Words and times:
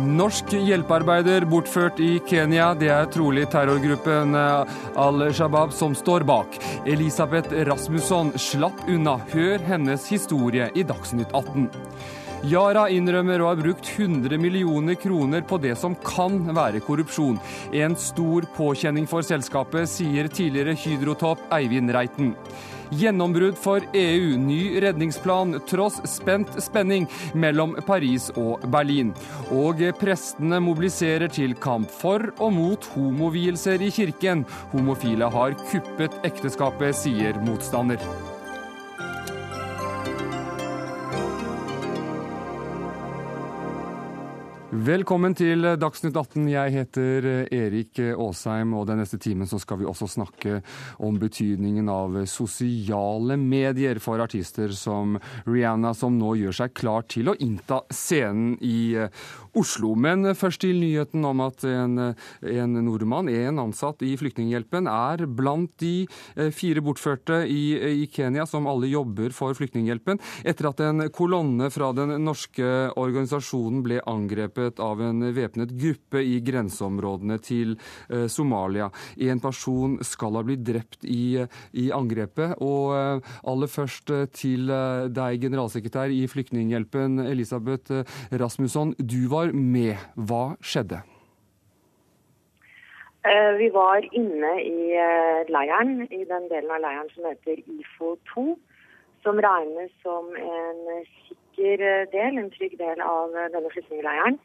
Norsk 0.00 0.52
hjelpearbeider 0.54 1.44
bortført 1.50 1.98
i 2.00 2.20
Kenya. 2.28 2.70
Det 2.78 2.88
er 2.94 3.08
trolig 3.12 3.44
terrorgruppen 3.52 4.36
eh, 4.38 4.78
Al-Shabaab 5.02 5.74
som 5.76 5.96
står 5.98 6.24
bak. 6.28 6.56
Elisabeth 6.88 7.52
Rasmusson 7.68 8.32
slapp 8.38 8.86
unna. 8.88 9.18
Hør 9.32 9.60
hennes 9.66 10.06
historie 10.08 10.70
i 10.74 10.86
Dagsnytt 10.86 11.34
18. 11.36 11.68
Yara 12.48 12.86
innrømmer 12.88 13.42
å 13.42 13.50
ha 13.50 13.56
brukt 13.58 13.90
100 13.92 14.38
millioner 14.40 14.96
kroner 14.96 15.44
på 15.44 15.58
det 15.60 15.74
som 15.76 15.92
kan 16.06 16.38
være 16.56 16.80
korrupsjon. 16.86 17.36
En 17.76 17.98
stor 18.00 18.46
påkjenning 18.56 19.10
for 19.10 19.26
selskapet, 19.26 19.90
sier 19.90 20.30
tidligere 20.32 20.78
Hydro-topp 20.80 21.50
Eivind 21.52 21.92
Reiten. 21.92 22.32
Gjennombrudd 22.90 23.58
for 23.58 23.84
EU, 23.94 24.34
ny 24.38 24.80
redningsplan 24.82 25.60
tross 25.70 26.00
spent 26.10 26.56
spenning 26.62 27.06
mellom 27.34 27.76
Paris 27.86 28.30
og 28.34 28.66
Berlin. 28.72 29.12
Og 29.54 29.82
prestene 30.00 30.58
mobiliserer 30.64 31.30
til 31.30 31.54
kamp 31.62 31.90
for 32.00 32.32
og 32.38 32.52
mot 32.56 32.90
homovielser 32.96 33.82
i 33.86 33.92
kirken. 33.94 34.44
Homofile 34.74 35.30
har 35.30 35.56
kuppet 35.70 36.18
ekteskapet, 36.26 36.96
sier 37.04 37.38
motstander. 37.46 38.29
Velkommen 44.80 45.34
til 45.36 45.66
Dagsnytt 45.76 46.14
18. 46.16 46.46
Jeg 46.48 46.72
heter 46.72 47.26
Erik 47.52 47.98
Aasheim, 48.00 48.70
og 48.78 48.86
den 48.88 49.02
neste 49.02 49.18
timen 49.20 49.48
skal 49.50 49.76
vi 49.82 49.88
også 49.88 50.06
snakke 50.08 50.60
om 51.04 51.18
betydningen 51.20 51.90
av 51.92 52.16
sosiale 52.30 53.36
medier 53.36 54.00
for 54.00 54.22
artister 54.24 54.72
som 54.72 55.18
Rihanna, 55.44 55.90
som 55.92 56.16
nå 56.16 56.32
gjør 56.38 56.56
seg 56.62 56.72
klar 56.80 57.04
til 57.12 57.28
å 57.28 57.36
innta 57.44 57.82
scenen 57.92 58.54
i 58.64 58.94
Oslo. 59.58 59.92
Men 59.98 60.30
først 60.38 60.62
til 60.64 60.80
nyheten 60.80 61.28
om 61.28 61.42
at 61.44 61.66
en, 61.68 62.14
en 62.40 62.80
nordmann, 62.86 63.28
en 63.28 63.60
ansatt 63.66 64.00
i 64.06 64.14
Flyktninghjelpen, 64.16 64.88
er 64.88 65.26
blant 65.26 65.74
de 65.82 66.06
eh, 66.36 66.48
fire 66.54 66.80
bortførte 66.86 67.42
i, 67.44 67.74
i, 68.04 68.08
Kenya 68.08 68.46
som 68.48 68.70
alle 68.70 68.88
jobber 68.88 69.34
for 69.36 69.52
Flyktninghjelpen, 69.58 70.22
etter 70.46 70.70
at 70.70 70.80
en 70.86 71.04
kolonne 71.12 71.68
fra 71.74 71.92
den 71.96 72.16
norske 72.24 72.72
organisasjonen 72.96 73.84
ble 73.84 74.00
angrepet 74.08 74.69
av 74.78 75.02
en 75.02 75.26
væpnet 75.34 75.74
gruppe 75.74 76.22
i 76.22 76.38
grenseområdene 76.46 77.40
til 77.42 77.74
eh, 78.08 78.28
Somalia. 78.30 78.90
En 79.18 79.42
person 79.42 79.98
skal 80.06 80.38
ha 80.38 80.46
blitt 80.46 80.62
drept 80.62 81.02
i, 81.02 81.42
i 81.74 81.90
angrepet. 81.90 82.54
Og 82.62 82.94
eh, 82.94 83.36
aller 83.50 83.70
først 83.70 84.14
til 84.38 84.70
deg, 84.70 85.42
generalsekretær 85.42 86.14
i 86.14 86.26
Flyktninghjelpen, 86.30 87.18
Elisabeth 87.26 88.04
Rasmusson. 88.30 88.94
Du 89.00 89.24
var 89.32 89.50
med. 89.56 89.96
Hva 90.14 90.52
skjedde? 90.62 91.02
Eh, 93.22 93.52
vi 93.58 93.68
var 93.68 94.06
inne 94.16 94.52
i 94.64 94.92
eh, 94.96 95.48
leiren, 95.52 96.06
i 96.08 96.24
den 96.24 96.46
delen 96.48 96.70
av 96.72 96.80
leiren 96.80 97.10
som 97.12 97.26
heter 97.28 97.60
IFO2. 97.68 98.54
Som 99.20 99.40
regnes 99.44 99.90
som 100.00 100.30
en 100.40 100.80
sikker 101.26 101.84
eh, 101.84 102.06
del, 102.14 102.38
en 102.40 102.48
trygg 102.54 102.78
del 102.80 103.02
av 103.04 103.36
denne 103.52 103.72
flyktningleiren. 103.74 104.40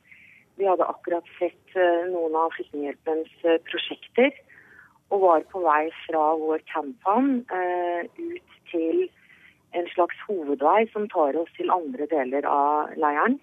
Vi 0.55 0.67
hadde 0.67 0.87
akkurat 0.87 1.27
sett 1.39 1.75
noen 2.11 2.35
av 2.39 2.53
Flyktninghjelpens 2.55 3.31
prosjekter 3.67 4.31
og 5.13 5.21
var 5.21 5.43
på 5.51 5.61
vei 5.65 5.89
fra 6.05 6.21
vår 6.39 6.63
campan 6.71 7.41
ut 7.43 8.55
til 8.71 9.03
en 9.75 9.89
slags 9.91 10.21
hovedvei 10.29 10.85
som 10.93 11.09
tar 11.11 11.35
oss 11.39 11.51
til 11.57 11.73
andre 11.73 12.07
deler 12.11 12.47
av 12.47 12.95
leiren. 12.99 13.37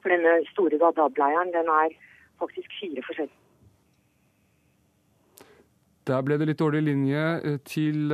For 0.00 0.10
denne 0.10 0.40
store 0.50 0.80
Gadab-leiren 0.80 1.52
den 1.54 1.68
er 1.70 1.94
faktisk 2.40 2.72
fire 2.80 3.04
forskjellige. 3.06 3.38
Der 6.10 6.24
ble 6.26 6.34
det 6.40 6.48
litt 6.48 6.58
dårlig 6.58 6.82
linje 6.88 7.26
eh, 7.46 7.60
til 7.68 8.10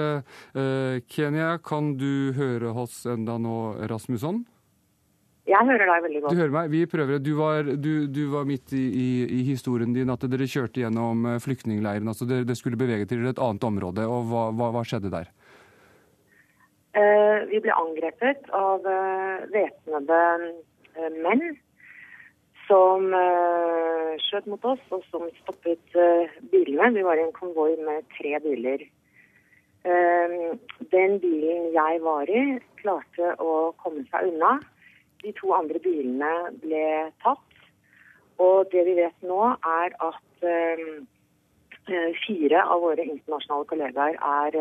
Kenya. 1.09 1.54
Kan 1.65 1.94
du 1.97 2.34
høre 2.37 2.75
oss 2.82 3.06
enda 3.09 3.38
nå, 3.41 3.59
Rasmusson? 3.88 4.42
Jeg 5.48 5.64
hører 5.64 5.88
deg 5.88 6.03
veldig 6.04 6.20
godt. 6.22 6.34
Du 6.34 6.41
hører 6.42 6.54
meg. 6.54 6.70
Vi 6.75 6.82
prøver. 6.92 7.20
Du 7.25 7.32
var, 7.38 7.69
du, 7.81 7.92
du 8.12 8.22
var 8.34 8.44
midt 8.48 8.75
i, 8.76 8.84
i, 8.84 9.09
i, 9.38 9.42
historien 9.48 9.94
din 9.97 10.12
at 10.12 10.26
dere 10.28 10.48
kjørte 10.50 10.82
gjennom 10.82 11.25
flyktningleiren. 11.41 12.10
altså 12.10 12.28
Dere, 12.28 12.44
dere 12.48 12.59
skulle 12.59 12.81
bevege 12.81 13.09
til 13.09 13.25
et 13.28 13.41
annet 13.41 13.64
område. 13.64 14.04
og 14.04 14.28
Hva, 14.28 14.48
hva, 14.53 14.72
hva 14.76 14.84
skjedde 14.84 15.12
der? 15.14 15.32
Uh, 16.98 17.47
vi 17.50 17.60
ble 17.62 17.72
angrepet 17.76 18.48
av 18.56 18.84
uh, 18.84 19.44
væpnede 19.53 20.20
menn 21.22 21.42
som 22.66 23.04
uh, 23.12 24.15
skjøt 24.25 24.48
mot 24.50 24.65
oss, 24.72 24.80
og 24.92 25.04
som 25.12 25.26
stoppet 25.42 25.97
uh, 25.97 26.32
bilene. 26.53 26.91
Vi 26.97 27.04
var 27.06 27.20
i 27.20 27.26
en 27.26 27.36
konvoi 27.36 27.75
med 27.84 28.09
tre 28.19 28.36
biler. 28.44 28.88
Den 30.92 31.15
bilen 31.22 31.69
jeg 31.72 32.00
var 32.04 32.28
i, 32.28 32.41
klarte 32.82 33.30
å 33.41 33.70
komme 33.80 34.03
seg 34.10 34.26
unna. 34.34 34.59
De 35.24 35.32
to 35.38 35.52
andre 35.56 35.80
bilene 35.82 36.32
ble 36.62 36.84
tatt. 37.24 37.44
Og 38.38 38.70
det 38.72 38.84
vi 38.86 38.94
vet 39.00 39.26
nå, 39.26 39.40
er 39.66 39.96
at 39.98 40.44
fire 42.22 42.60
av 42.62 42.84
våre 42.84 43.02
internasjonale 43.02 43.66
kollegaer 43.66 44.18
er, 44.22 44.58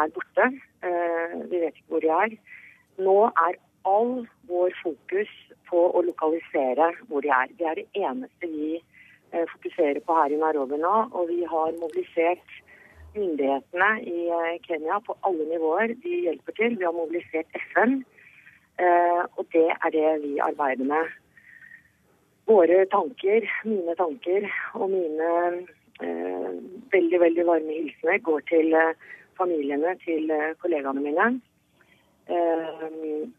er 0.00 0.12
borte. 0.14 0.46
vi 1.50 1.60
vet 1.60 1.76
ikke 1.76 1.92
hvor 1.92 2.04
de 2.04 2.12
er. 2.14 2.36
Nå 3.04 3.18
er 3.28 3.58
all 3.84 4.24
vår 4.48 4.74
fokus 4.82 5.30
på 5.68 5.80
å 5.92 6.02
lokalisere 6.06 6.90
hvor 7.08 7.24
de 7.24 7.32
er. 7.32 7.52
Det 7.58 7.68
er 7.68 7.80
det 7.80 7.86
eneste 8.00 8.50
vi 8.50 8.70
eh, 8.78 9.46
fokuserer 9.52 10.00
på 10.04 10.16
her 10.18 10.34
i 10.34 10.40
Nairobi 10.40 10.80
nå. 10.80 10.94
Og 11.12 11.28
vi 11.32 11.42
har 11.48 11.76
mobilisert 11.80 12.58
myndighetene 13.14 13.90
i 14.02 14.28
eh, 14.38 14.56
Kenya 14.66 15.00
på 15.06 15.16
alle 15.28 15.48
nivåer. 15.52 15.96
De 16.04 16.20
hjelper 16.28 16.58
til. 16.60 16.78
Vi 16.80 16.88
har 16.88 16.96
mobilisert 16.96 17.60
FN. 17.70 18.02
Eh, 18.78 19.22
og 19.38 19.46
det 19.52 19.68
er 19.70 19.90
det 19.94 20.10
vi 20.22 20.38
arbeider 20.42 20.84
med. 20.84 21.12
Våre 22.46 22.84
tanker, 22.92 23.48
mine 23.64 23.94
tanker 23.96 24.48
og 24.74 24.90
mine 24.90 25.30
eh, 26.02 26.50
veldig, 26.92 27.20
veldig 27.20 27.46
varme 27.46 27.78
hilsener 27.78 28.18
går 28.18 28.40
til 28.50 28.76
familiene 29.38 29.96
til 30.04 30.30
kollegaene 30.60 31.00
mine. 31.00 31.30
Eh, 32.28 33.30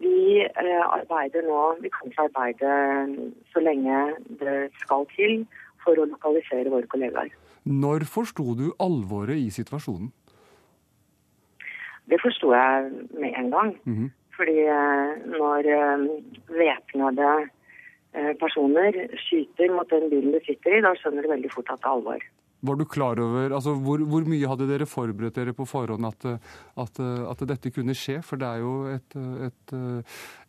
vi 0.00 0.40
eh, 0.40 0.84
arbeider 0.86 1.44
nå, 1.44 1.60
vi 1.80 1.90
kan 1.92 2.08
ikke 2.08 2.28
arbeide 2.28 2.70
så 3.52 3.60
lenge 3.60 3.98
det 4.40 4.70
skal 4.80 5.04
til 5.16 5.42
for 5.84 5.98
å 5.98 6.06
lokalisere 6.08 6.72
våre 6.72 6.88
kollegaer. 6.88 7.32
Når 7.68 8.06
forsto 8.08 8.54
du 8.56 8.70
alvoret 8.80 9.36
i 9.36 9.50
situasjonen? 9.52 10.08
Det 12.10 12.18
forsto 12.22 12.54
jeg 12.54 12.88
med 13.12 13.34
en 13.38 13.50
gang. 13.50 13.76
Mm 13.84 13.96
-hmm. 13.96 14.10
Fordi 14.40 14.58
eh, 14.64 15.24
når 15.36 15.72
eh, 15.76 16.04
væpnede 16.58 17.32
personer 18.40 18.96
skyter 19.22 19.70
mot 19.70 19.86
den 19.86 20.08
bilen 20.10 20.32
du 20.34 20.40
sitter 20.42 20.74
i, 20.74 20.80
da 20.82 20.90
skjønner 20.98 21.22
du 21.22 21.28
veldig 21.30 21.50
fort 21.52 21.68
at 21.70 21.78
det 21.78 21.86
er 21.86 21.92
alvor. 21.92 22.24
Var 22.66 22.78
du 22.80 22.82
klar 22.90 23.20
over, 23.22 23.52
altså 23.54 23.76
hvor, 23.86 24.02
hvor, 24.02 24.24
mye 24.26 24.48
hadde 24.50 24.66
dere 24.66 24.88
forberedt 24.90 25.38
dere 25.38 25.54
på 25.54 25.62
forhånd 25.70 26.08
at, 26.08 26.26
at, 26.82 26.98
at, 27.30 27.44
dette 27.52 27.70
kunne 27.70 27.94
skje? 27.94 28.16
For 28.26 28.40
det 28.40 28.48
er 28.48 28.64
jo 28.64 28.72
et, 28.90 29.16
et, 29.46 29.76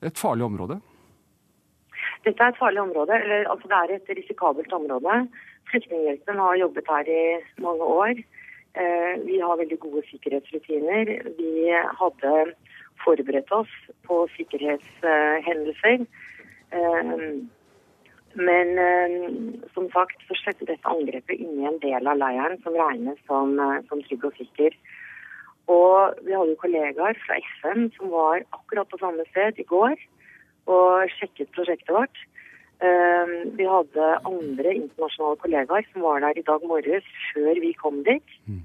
et, 0.09 0.17
farlig 0.17 0.47
område? 0.47 0.79
Dette 2.25 2.41
er 2.41 2.55
et 2.55 2.59
farlig 2.59 2.81
område. 2.81 3.21
Eller, 3.21 3.45
altså 3.53 3.69
det 3.69 3.77
er 3.77 3.95
et 3.99 4.11
risikabelt 4.23 4.73
område. 4.73 5.21
Flyktninghjelpen 5.69 6.41
har 6.41 6.59
jobbet 6.65 6.89
her 6.95 7.13
i 7.13 7.23
mange 7.61 7.93
år. 8.01 8.25
Eh, 8.73 9.13
vi 9.25 9.39
har 9.39 9.59
veldig 9.59 9.79
gode 9.79 10.03
sikkerhetsrutiner. 10.09 11.09
Vi 11.37 11.51
hadde 12.01 12.33
forberedt 13.03 13.51
oss 13.55 13.71
på 14.07 14.23
sikkerhetshendelser. 14.35 16.05
Eh, 16.71 17.17
men 18.47 18.69
eh, 18.79 19.15
som 19.75 19.89
sagt 19.91 20.23
så 20.27 20.37
skjedde 20.39 20.69
dette 20.69 20.87
angrepet 20.87 21.39
inni 21.39 21.67
en 21.67 21.79
del 21.83 22.07
av 22.07 22.19
leiren 22.19 22.57
som 22.63 22.77
regnes 22.77 23.19
som, 23.27 23.57
eh, 23.59 23.79
som 23.89 24.03
trygg 24.07 24.27
og 24.29 24.37
sikker. 24.39 24.75
Og 25.71 26.21
vi 26.25 26.35
hadde 26.35 26.53
jo 26.53 26.61
kollegaer 26.63 27.19
fra 27.25 27.39
FN 27.61 27.89
som 27.97 28.11
var 28.11 28.43
akkurat 28.55 28.89
på 28.91 28.99
samme 29.01 29.25
sted 29.29 29.59
i 29.61 29.67
går 29.67 29.95
og 30.71 31.11
sjekket 31.17 31.51
prosjektet 31.55 31.93
vårt. 31.95 32.17
Vi 32.81 33.65
hadde 33.69 34.05
andre 34.25 34.71
internasjonale 34.73 35.37
kollegaer 35.43 35.85
som 35.91 36.01
var 36.01 36.23
der 36.23 36.39
i 36.39 36.43
dag 36.47 36.63
morges 36.65 37.05
før 37.29 37.59
vi 37.61 37.71
kom 37.77 37.99
dit. 38.07 38.33
Mm. 38.49 38.63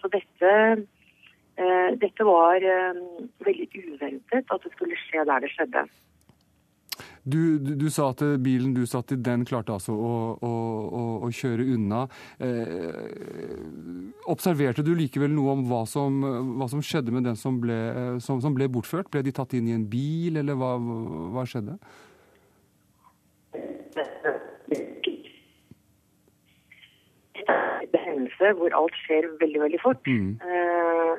Så 0.00 0.10
dette, 0.10 0.50
dette 2.00 2.26
var 2.26 2.62
eh, 2.64 3.00
veldig 3.46 3.68
uventet 3.94 4.54
at 4.54 4.64
det 4.64 4.72
skulle 4.76 4.98
skje 5.06 5.26
der 5.28 5.44
det 5.44 5.50
skjedde. 5.54 5.88
Du, 7.20 7.58
du, 7.60 7.74
du, 7.76 7.86
sa 7.92 8.10
at 8.14 8.22
bilen 8.40 8.72
du 8.76 8.82
satt 8.88 9.12
i, 9.12 9.18
den 9.20 9.44
klarte 9.48 9.74
altså 9.74 9.92
å, 9.92 10.12
å, 10.40 10.52
å, 11.00 11.02
å 11.26 11.30
kjøre 11.36 11.66
unna. 11.74 12.06
Eh, 12.40 13.16
observerte 14.32 14.84
du 14.84 14.94
likevel 14.96 15.32
noe 15.36 15.58
om 15.58 15.64
hva 15.68 15.82
som, 15.88 16.20
hva 16.56 16.68
som 16.72 16.80
skjedde 16.84 17.12
med 17.12 17.28
den 17.28 17.36
som 17.40 17.60
ble, 17.60 17.78
som, 18.24 18.40
som 18.40 18.56
ble, 18.56 18.68
bortført? 18.72 19.12
Ble 19.12 19.24
de 19.26 19.36
tatt 19.36 19.52
inn 19.56 19.68
i 19.68 19.76
en 19.76 19.84
bil, 19.88 20.40
eller 20.40 20.56
hva, 20.56 20.76
hva 21.36 21.44
skjedde? 21.48 21.76
hendelse 28.10 28.52
hvor 28.58 28.76
alt 28.76 28.96
skjer 29.04 29.28
veldig, 29.40 29.60
veldig 29.64 29.80
fort. 29.82 30.06
Mm. 30.06 30.38
Eh, 30.44 31.14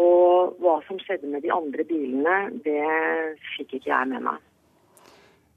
og 0.00 0.56
hva 0.62 0.78
som 0.86 1.00
skjedde 1.02 1.28
med 1.28 1.44
de 1.44 1.52
andre 1.52 1.84
bilene, 1.84 2.36
det 2.64 2.80
fikk 3.56 3.76
ikke 3.78 3.90
jeg 3.92 4.10
med 4.12 4.24
meg. 4.28 4.46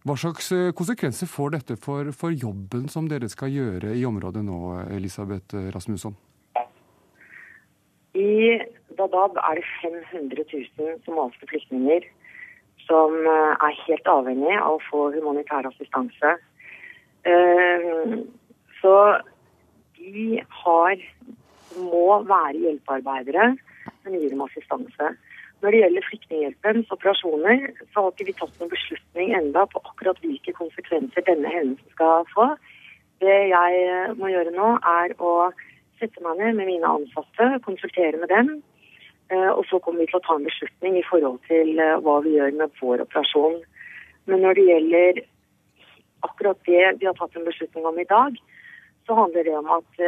Hva 0.03 0.17
slags 0.19 0.49
eh, 0.51 0.73
konsekvenser 0.75 1.29
får 1.31 1.53
dette 1.55 1.77
for, 1.79 2.09
for 2.11 2.35
jobben 2.35 2.89
som 2.91 3.07
dere 3.07 3.29
skal 3.31 3.53
gjøre 3.53 3.93
i 3.95 4.03
området 4.03 4.43
nå, 4.43 4.59
Elisabeth 4.91 5.55
Rasmusson? 5.71 6.17
I 8.13 8.59
Dadaab 8.97 9.39
er 9.41 9.61
det 9.61 9.65
500 9.81 10.43
000 10.51 10.99
somaliske 11.05 11.47
flyktninger 11.49 12.05
som 12.83 13.15
eh, 13.15 13.53
er 13.67 13.79
helt 13.87 14.09
avhengig 14.11 14.55
av 14.59 14.77
å 14.77 14.83
få 14.89 15.05
humanitær 15.15 15.69
assistanse. 15.71 16.35
Eh, 17.23 18.17
så 18.81 18.95
de 19.97 20.41
har, 20.63 21.05
må 21.79 22.07
være 22.27 22.59
hjelpearbeidere, 22.65 23.53
men 24.03 24.19
gir 24.19 24.33
dem 24.33 24.43
assistanse. 24.45 25.13
Når 25.63 25.71
det 25.71 25.79
gjelder 25.79 26.05
Flyktninghjelpens 26.09 26.89
operasjoner, 26.91 27.61
så 27.93 28.01
har 28.01 28.09
ikke 28.11 28.25
vi 28.27 28.35
tatt 28.35 28.57
noen 28.59 28.71
beslutning 28.73 29.29
enda 29.37 29.63
på 29.71 29.79
akkurat 29.87 30.17
hvilke 30.19 30.51
konsekvenser 30.57 31.23
denne 31.23 31.51
hendelsen 31.53 31.93
skal 31.95 32.25
få. 32.33 32.49
Det 33.23 33.37
jeg 33.53 34.15
må 34.19 34.31
gjøre 34.33 34.51
nå, 34.51 34.73
er 34.83 35.13
å 35.23 35.33
sette 36.01 36.23
meg 36.25 36.41
ned 36.41 36.57
med 36.59 36.67
mine 36.67 36.89
ansatte, 36.97 37.47
konsultere 37.63 38.19
med 38.19 38.27
dem. 38.33 38.49
Eh, 39.31 39.51
og 39.53 39.63
så 39.69 39.79
kommer 39.79 40.03
vi 40.03 40.09
til 40.11 40.19
å 40.19 40.25
ta 40.25 40.35
en 40.35 40.49
beslutning 40.49 40.97
i 40.99 41.05
forhold 41.07 41.39
til 41.47 41.79
eh, 41.79 41.95
hva 42.03 42.17
vi 42.25 42.35
gjør 42.35 42.57
med 42.59 42.73
vår 42.81 43.05
operasjon. 43.05 43.61
Men 44.27 44.43
når 44.43 44.59
det 44.59 44.65
gjelder 44.67 45.21
akkurat 46.27 46.59
det 46.67 46.83
vi 46.99 47.07
har 47.07 47.15
tatt 47.15 47.39
en 47.39 47.47
beslutning 47.47 47.87
om 47.87 48.03
i 48.03 48.09
dag, 48.09 48.35
så 49.07 49.15
handler 49.15 49.47
det 49.47 49.55
om 49.55 49.71
at 49.75 50.03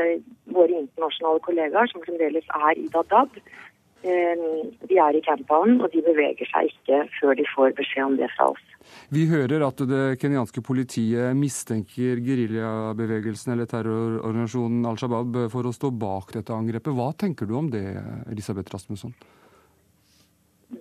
våre 0.56 0.72
internasjonale 0.72 1.42
kollegaer, 1.48 1.90
som 1.92 2.04
fremdeles 2.04 2.46
er 2.60 2.80
i 2.80 2.86
Dadaab, 2.94 3.34
uh, 3.36 3.66
de 4.06 4.98
er 5.02 5.18
i 5.18 5.22
campaen, 5.26 5.80
og 5.82 5.90
de 5.94 6.04
beveger 6.06 6.50
seg 6.52 6.72
ikke 6.72 7.04
før 7.18 7.38
de 7.40 7.46
får 7.52 7.76
beskjed 7.78 8.06
om 8.06 8.18
det 8.20 8.30
fra 8.36 8.52
oss. 8.54 8.66
Vi 9.14 9.26
hører 9.30 9.66
at 9.66 9.82
det 9.90 10.04
kenyanske 10.22 10.62
politiet 10.66 11.34
mistenker 11.38 12.22
geriljabevegelsen 12.26 13.56
eller 13.56 13.70
terrororganisasjonen 13.70 14.86
Al 14.86 15.00
Shabaab 15.02 15.40
for 15.54 15.66
å 15.66 15.74
stå 15.74 15.90
bak 15.90 16.36
dette 16.38 16.54
angrepet. 16.54 16.94
Hva 16.94 17.10
tenker 17.18 17.50
du 17.50 17.56
om 17.58 17.72
det, 17.74 17.88
Elisabeth 18.30 18.74
Rasmusson? 18.76 19.16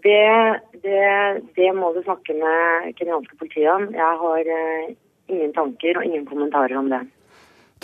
Det, 0.04 0.60
det, 0.82 1.08
det 1.56 1.72
må 1.76 1.92
du 1.94 2.02
snakke 2.04 2.36
med 2.36 2.92
kenyanske 2.98 3.36
politiet 3.40 3.70
om. 3.72 3.88
Jeg 3.94 4.20
har 4.24 4.52
uh, 4.52 4.94
ingen 5.32 5.52
tanker 5.56 6.00
og 6.00 6.08
ingen 6.08 6.26
kommentarer 6.28 6.76
om 6.80 6.90
det. 6.92 7.04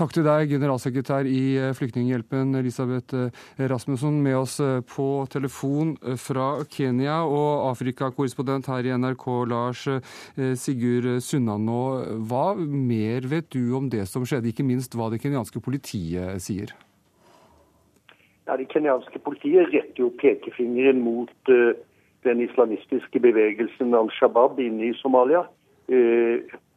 Takk 0.01 0.15
til 0.17 0.25
deg, 0.25 0.49
generalsekretær 0.49 1.27
i 1.29 1.59
eh, 1.61 1.75
Flyktninghjelpen, 1.77 2.55
Elisabeth 2.57 3.13
eh, 3.13 3.59
Rasmussen, 3.69 4.15
med 4.25 4.39
oss 4.39 4.55
eh, 4.65 4.79
på 4.89 5.27
telefon 5.29 5.91
fra 6.17 6.63
Kenya, 6.73 7.19
og 7.29 7.67
Afrikakorrespondent 7.69 8.71
her 8.73 8.89
i 8.89 8.95
NRK, 8.97 9.27
Lars 9.51 9.83
Sigurd 10.57 11.21
Sunnanå. 11.21 11.83
Hva 12.31 12.47
mer 12.57 13.29
vet 13.29 13.51
du 13.53 13.75
om 13.77 13.91
det 13.93 14.07
som 14.09 14.25
skjedde, 14.25 14.49
ikke 14.55 14.65
minst 14.65 14.97
hva 14.97 15.11
det 15.13 15.21
kenyanske 15.21 15.61
politiet 15.61 16.41
sier? 16.41 16.73
Ja, 18.49 18.57
Det 18.57 18.71
kenyanske 18.73 19.21
politiet 19.21 19.69
retter 19.69 20.07
jo 20.07 20.15
pekefingeren 20.17 21.05
mot 21.05 21.53
den 22.25 22.41
islamistiske 22.47 23.21
bevegelsen 23.21 23.93
Al 24.01 24.09
Shabaab 24.17 24.65
inne 24.65 24.95
i 24.95 24.97
Somalia. 25.03 25.45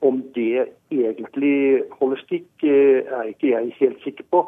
Om 0.04 0.24
det 0.36 0.66
egentlig 0.92 1.84
holder 1.92 2.20
stikk, 2.26 2.50
eh, 2.64 3.08
er 3.08 3.30
ikke 3.32 3.54
jeg 3.54 3.76
helt 3.80 4.02
sikker 4.04 4.26
på. 4.32 4.42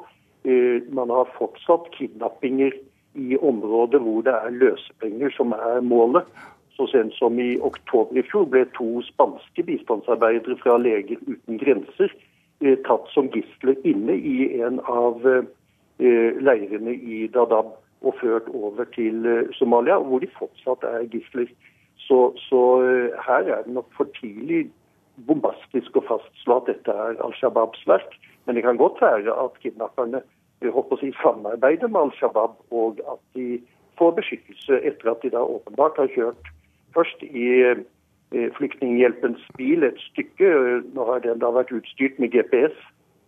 Eh, 0.43 0.81
man 0.91 1.09
har 1.09 1.31
fortsatt 1.37 1.87
kidnappinger 1.95 2.75
i 3.15 3.37
områder 3.37 4.03
hvor 4.03 4.21
det 4.21 4.33
er 4.35 4.57
løsepenger 4.59 5.31
som 5.37 5.55
er 5.55 5.79
målet. 5.81 6.27
Så 6.75 6.89
sent 6.91 7.15
som 7.15 7.39
i 7.39 7.55
oktober 7.63 8.19
i 8.19 8.25
fjor 8.27 8.49
ble 8.51 8.65
to 8.75 8.99
spanske 9.07 9.63
bistandsarbeidere 9.63 10.57
fra 10.59 10.75
Leger 10.77 11.23
uten 11.23 11.57
grenser 11.63 12.11
eh, 12.59 12.75
tatt 12.83 13.07
som 13.15 13.31
gisler 13.31 13.79
inne 13.87 14.19
i 14.19 14.59
en 14.59 14.81
av 14.83 15.23
leirene 15.95 16.91
i 16.91 17.27
Dadaab 17.31 17.69
og 18.03 18.15
ført 18.19 18.49
over 18.51 18.83
til 18.91 19.23
Somalia, 19.55 19.95
hvor 20.03 20.19
de 20.19 20.27
fortsatt 20.35 20.83
er 20.83 21.07
gisler. 21.07 21.47
Så, 21.95 22.33
så 22.49 22.59
her 23.27 23.47
er 23.47 23.63
det 23.63 23.71
nok 23.71 23.87
for 23.95 24.11
tidlig 24.19 24.65
bombastisk 25.27 25.95
å 25.97 26.03
fastslå 26.09 26.59
at 26.59 26.71
dette 26.71 26.91
er 26.91 27.19
Al 27.23 27.35
Shabaabs 27.39 27.85
verk. 27.89 28.17
Men 28.45 28.57
det 28.57 28.65
kan 28.65 28.79
godt 28.81 29.01
være 29.01 29.33
at 29.45 29.59
kidnapperne 29.63 30.21
håper 30.63 30.97
å 30.97 31.01
si, 31.01 31.11
samarbeider 31.21 31.91
med 31.91 32.01
Al 32.01 32.13
Shabaab, 32.19 32.57
og 32.73 33.01
at 33.11 33.21
de 33.37 33.59
får 33.99 34.15
beskyttelse 34.19 34.79
etter 34.87 35.11
at 35.11 35.23
de 35.23 35.31
da 35.33 35.43
åpenbart 35.43 35.99
har 36.01 36.11
kjørt 36.15 36.51
først 36.95 37.23
i 37.27 37.47
eh, 37.63 38.49
Flyktninghjelpens 38.57 39.43
bil 39.59 39.85
et 39.87 39.99
stykke. 40.09 40.51
Nå 40.95 41.07
har 41.07 41.23
den 41.23 41.41
da 41.43 41.51
vært 41.55 41.73
utstyrt 41.75 42.19
med 42.19 42.33
GPS, 42.35 42.75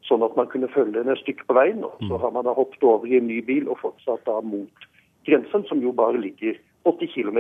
sånn 0.08 0.26
at 0.26 0.36
man 0.40 0.50
kunne 0.52 0.72
følge 0.74 0.98
den 0.98 1.12
et 1.14 1.22
stykke 1.22 1.48
på 1.48 1.56
veien. 1.56 1.84
og 1.86 1.96
Så 2.02 2.14
mm. 2.14 2.22
har 2.24 2.34
man 2.36 2.48
da 2.48 2.56
hoppet 2.58 2.84
over 2.84 3.08
i 3.08 3.20
en 3.20 3.30
ny 3.30 3.42
bil 3.46 3.70
og 3.72 3.80
fortsatt 3.84 4.26
da 4.28 4.40
mot 4.44 4.88
grensen, 5.28 5.64
som 5.70 5.84
jo 5.84 5.94
bare 5.96 6.20
ligger 6.20 6.58
80 6.88 7.14
km 7.14 7.40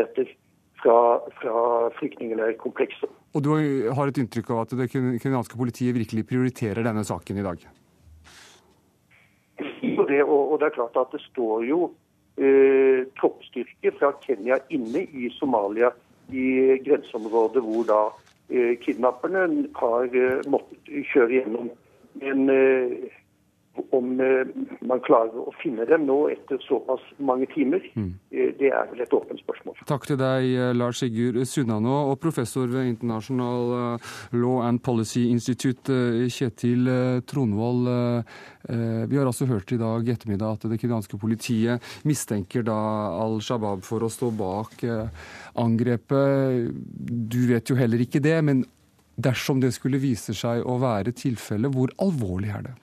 fra, 0.87 1.19
fra 1.41 1.89
flyktningleirkomplekset. 1.99 3.11
Og 3.35 3.43
du 3.43 3.51
har 3.93 4.09
et 4.09 4.19
inntrykk 4.21 4.53
av 4.55 4.63
at 4.63 4.75
det 4.79 4.87
kenyanske 4.93 5.59
politiet 5.59 5.95
virkelig 5.97 6.25
prioriterer 6.29 6.85
denne 6.85 7.03
saken 7.07 7.41
i 7.41 7.45
dag? 7.45 7.65
Det, 10.07 10.21
og, 10.23 10.55
det 10.61 10.69
er 10.69 10.75
klart 10.77 10.97
at 11.01 11.11
det 11.11 11.19
står 11.25 11.65
jo 11.67 11.79
eh, 12.39 13.03
troppstyrke 13.19 13.91
fra 13.97 14.13
Kenya 14.23 14.59
inne 14.73 15.03
i 15.11 15.31
Somalia, 15.35 15.91
i 16.31 16.77
grenseområdet 16.85 17.63
hvor 17.65 17.83
da 17.87 18.01
eh, 18.53 18.77
kidnapperne 18.83 19.67
har 19.79 20.07
eh, 20.07 20.47
måttet 20.47 21.09
kjøre 21.11 21.41
gjennom. 21.41 21.71
Men 22.21 22.47
eh, 22.53 23.09
om 23.95 24.19
eh, 24.21 24.49
man 24.87 25.01
klarer 25.05 25.35
å 25.41 25.53
finne 25.61 25.85
dem 25.89 26.05
nå 26.07 26.17
etter 26.31 26.59
såpass 26.67 27.03
mange 27.17 27.49
timer, 27.53 27.83
mm. 27.95 28.13
Eh, 28.31 28.51
det 28.59 28.69
er 28.73 28.87
vel 28.91 29.01
et 29.03 29.13
åpent 29.15 29.39
spørsmål. 29.41 29.77
Takk 29.89 30.07
til 30.09 30.19
deg, 30.19 30.47
eh, 30.51 30.73
Lars 30.75 31.01
Sigurd 31.01 31.39
Sunnanå, 31.47 31.97
og 32.11 32.19
professor 32.23 32.67
ved 32.71 32.89
International 32.91 33.99
Law 34.35 34.61
and 34.67 34.81
Policy 34.83 35.27
Institute, 35.31 35.93
Kjetil 36.31 36.89
Tronvold. 37.27 37.87
Vi 38.67 39.17
har 39.17 39.29
altså 39.29 39.47
hørt 39.47 39.71
i 39.71 39.79
dag 39.79 40.09
ettermiddag 40.11 40.57
at 40.57 40.65
det 40.71 40.79
kenyanske 40.81 41.19
politiet 41.19 41.83
mistenker 42.07 42.65
da 42.67 42.77
Al 43.15 43.39
Shabaab 43.43 43.85
for 43.87 44.03
å 44.03 44.11
stå 44.11 44.31
bak 44.35 44.83
angrepet. 45.55 46.73
Du 47.31 47.39
vet 47.51 47.71
jo 47.71 47.77
heller 47.79 48.03
ikke 48.03 48.23
det, 48.23 48.37
men 48.43 48.65
dersom 49.15 49.61
det 49.63 49.73
skulle 49.75 50.01
vise 50.01 50.35
seg 50.37 50.65
å 50.67 50.77
være 50.81 51.15
tilfellet, 51.17 51.73
hvor 51.73 51.93
alvorlig 52.03 52.51
er 52.53 52.67
det? 52.69 52.75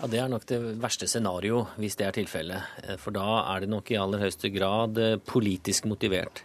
Ja, 0.00 0.06
Det 0.08 0.16
er 0.16 0.28
nok 0.32 0.46
det 0.48 0.58
verste 0.80 1.04
scenario, 1.04 1.66
hvis 1.76 1.98
det 2.00 2.06
er 2.06 2.14
tilfellet. 2.16 2.68
Eh, 2.88 2.96
for 2.96 3.12
da 3.12 3.42
er 3.52 3.60
det 3.60 3.68
nok 3.68 3.90
i 3.92 3.98
aller 4.00 4.22
høyeste 4.22 4.48
grad 4.48 4.96
eh, 4.96 5.18
politisk 5.20 5.84
motivert 5.90 6.40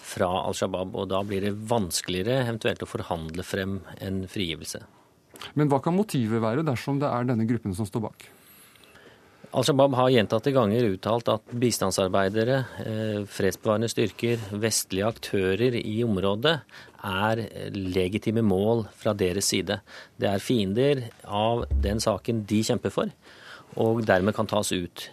fra 0.00 0.30
Al 0.40 0.56
Shabaab. 0.56 0.94
Og 0.96 1.10
da 1.12 1.20
blir 1.26 1.44
det 1.44 1.52
vanskeligere 1.68 2.40
eventuelt 2.46 2.80
å 2.80 2.88
forhandle 2.88 3.44
frem 3.44 3.82
en 4.00 4.22
frigivelse. 4.24 4.80
Men 5.52 5.68
hva 5.68 5.82
kan 5.84 5.96
motivet 5.96 6.40
være 6.40 6.64
dersom 6.64 7.02
det 7.02 7.10
er 7.10 7.28
denne 7.28 7.44
gruppen 7.50 7.76
som 7.76 7.84
står 7.84 8.06
bak? 8.06 8.24
Al 9.54 9.62
Shabaab 9.62 9.92
har 9.94 10.08
gjentatte 10.10 10.50
ganger 10.50 10.88
uttalt 10.88 11.28
at 11.30 11.52
bistandsarbeidere, 11.62 12.56
eh, 12.82 13.20
fredsbevarende 13.30 13.86
styrker, 13.86 14.40
vestlige 14.50 15.06
aktører 15.06 15.76
i 15.78 16.02
området 16.02 16.56
er 17.04 17.42
legitime 17.70 18.42
mål 18.42 18.88
fra 18.98 19.14
deres 19.14 19.46
side. 19.52 19.78
Det 20.18 20.26
er 20.26 20.42
fiender 20.42 21.04
av 21.24 21.66
den 21.70 22.02
saken 22.02 22.42
de 22.44 22.64
kjemper 22.66 22.90
for, 22.90 23.12
og 23.76 24.04
dermed 24.04 24.34
kan 24.34 24.50
tas 24.50 24.72
ut. 24.72 25.08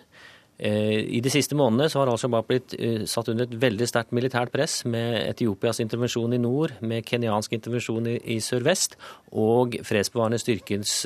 I 0.61 1.19
de 1.23 1.31
siste 1.33 1.55
månedene 1.57 1.89
så 1.89 2.01
har 2.01 2.11
Al 2.11 2.19
Shabaab 2.21 2.45
blitt 2.49 2.75
satt 3.09 3.31
under 3.31 3.47
et 3.47 3.55
veldig 3.57 3.87
sterkt 3.89 4.11
militært 4.13 4.51
press 4.53 4.83
med 4.85 5.15
Etiopias 5.23 5.81
intervensjon 5.81 6.35
i 6.35 6.41
nord, 6.41 6.75
med 6.85 7.05
kenyansk 7.07 7.55
intervensjon 7.57 8.11
i, 8.11 8.17
i 8.35 8.37
sørvest 8.45 8.93
og 9.41 9.79
fredsbevarende 9.87 10.37
styrkens 10.41 10.99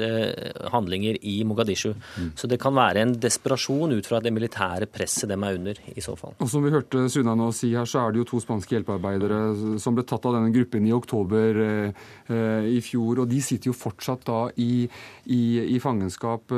handlinger 0.73 1.21
i 1.23 1.37
Mogadishu. 1.47 1.93
Mm. 1.93 2.33
Så 2.35 2.49
det 2.51 2.59
kan 2.61 2.75
være 2.75 3.03
en 3.05 3.13
desperasjon 3.21 3.95
ut 3.95 4.07
fra 4.09 4.19
det 4.23 4.33
militære 4.35 4.89
presset 4.91 5.29
dem 5.31 5.43
er 5.47 5.57
under, 5.57 5.79
i 5.95 6.03
så 6.03 6.15
fall. 6.19 6.35
Og 6.43 6.49
Som 6.51 6.65
vi 6.65 6.73
hørte 6.73 7.05
Sunna 7.11 7.35
nå 7.37 7.51
si 7.55 7.71
her, 7.75 7.87
så 7.89 8.03
er 8.03 8.13
det 8.13 8.23
jo 8.23 8.29
to 8.33 8.41
spanske 8.43 8.75
hjelpearbeidere 8.75 9.79
som 9.81 9.95
ble 9.95 10.05
tatt 10.07 10.25
av 10.27 10.37
denne 10.37 10.53
gruppen 10.55 10.87
i 10.87 10.93
oktober 10.95 11.61
eh, 11.65 12.69
i 12.75 12.79
fjor. 12.83 13.23
Og 13.23 13.29
de 13.31 13.41
sitter 13.43 13.71
jo 13.71 13.77
fortsatt 13.77 14.25
da 14.27 14.41
i, 14.61 14.85
i, 15.31 15.41
i 15.75 15.79
fangenskap. 15.83 16.53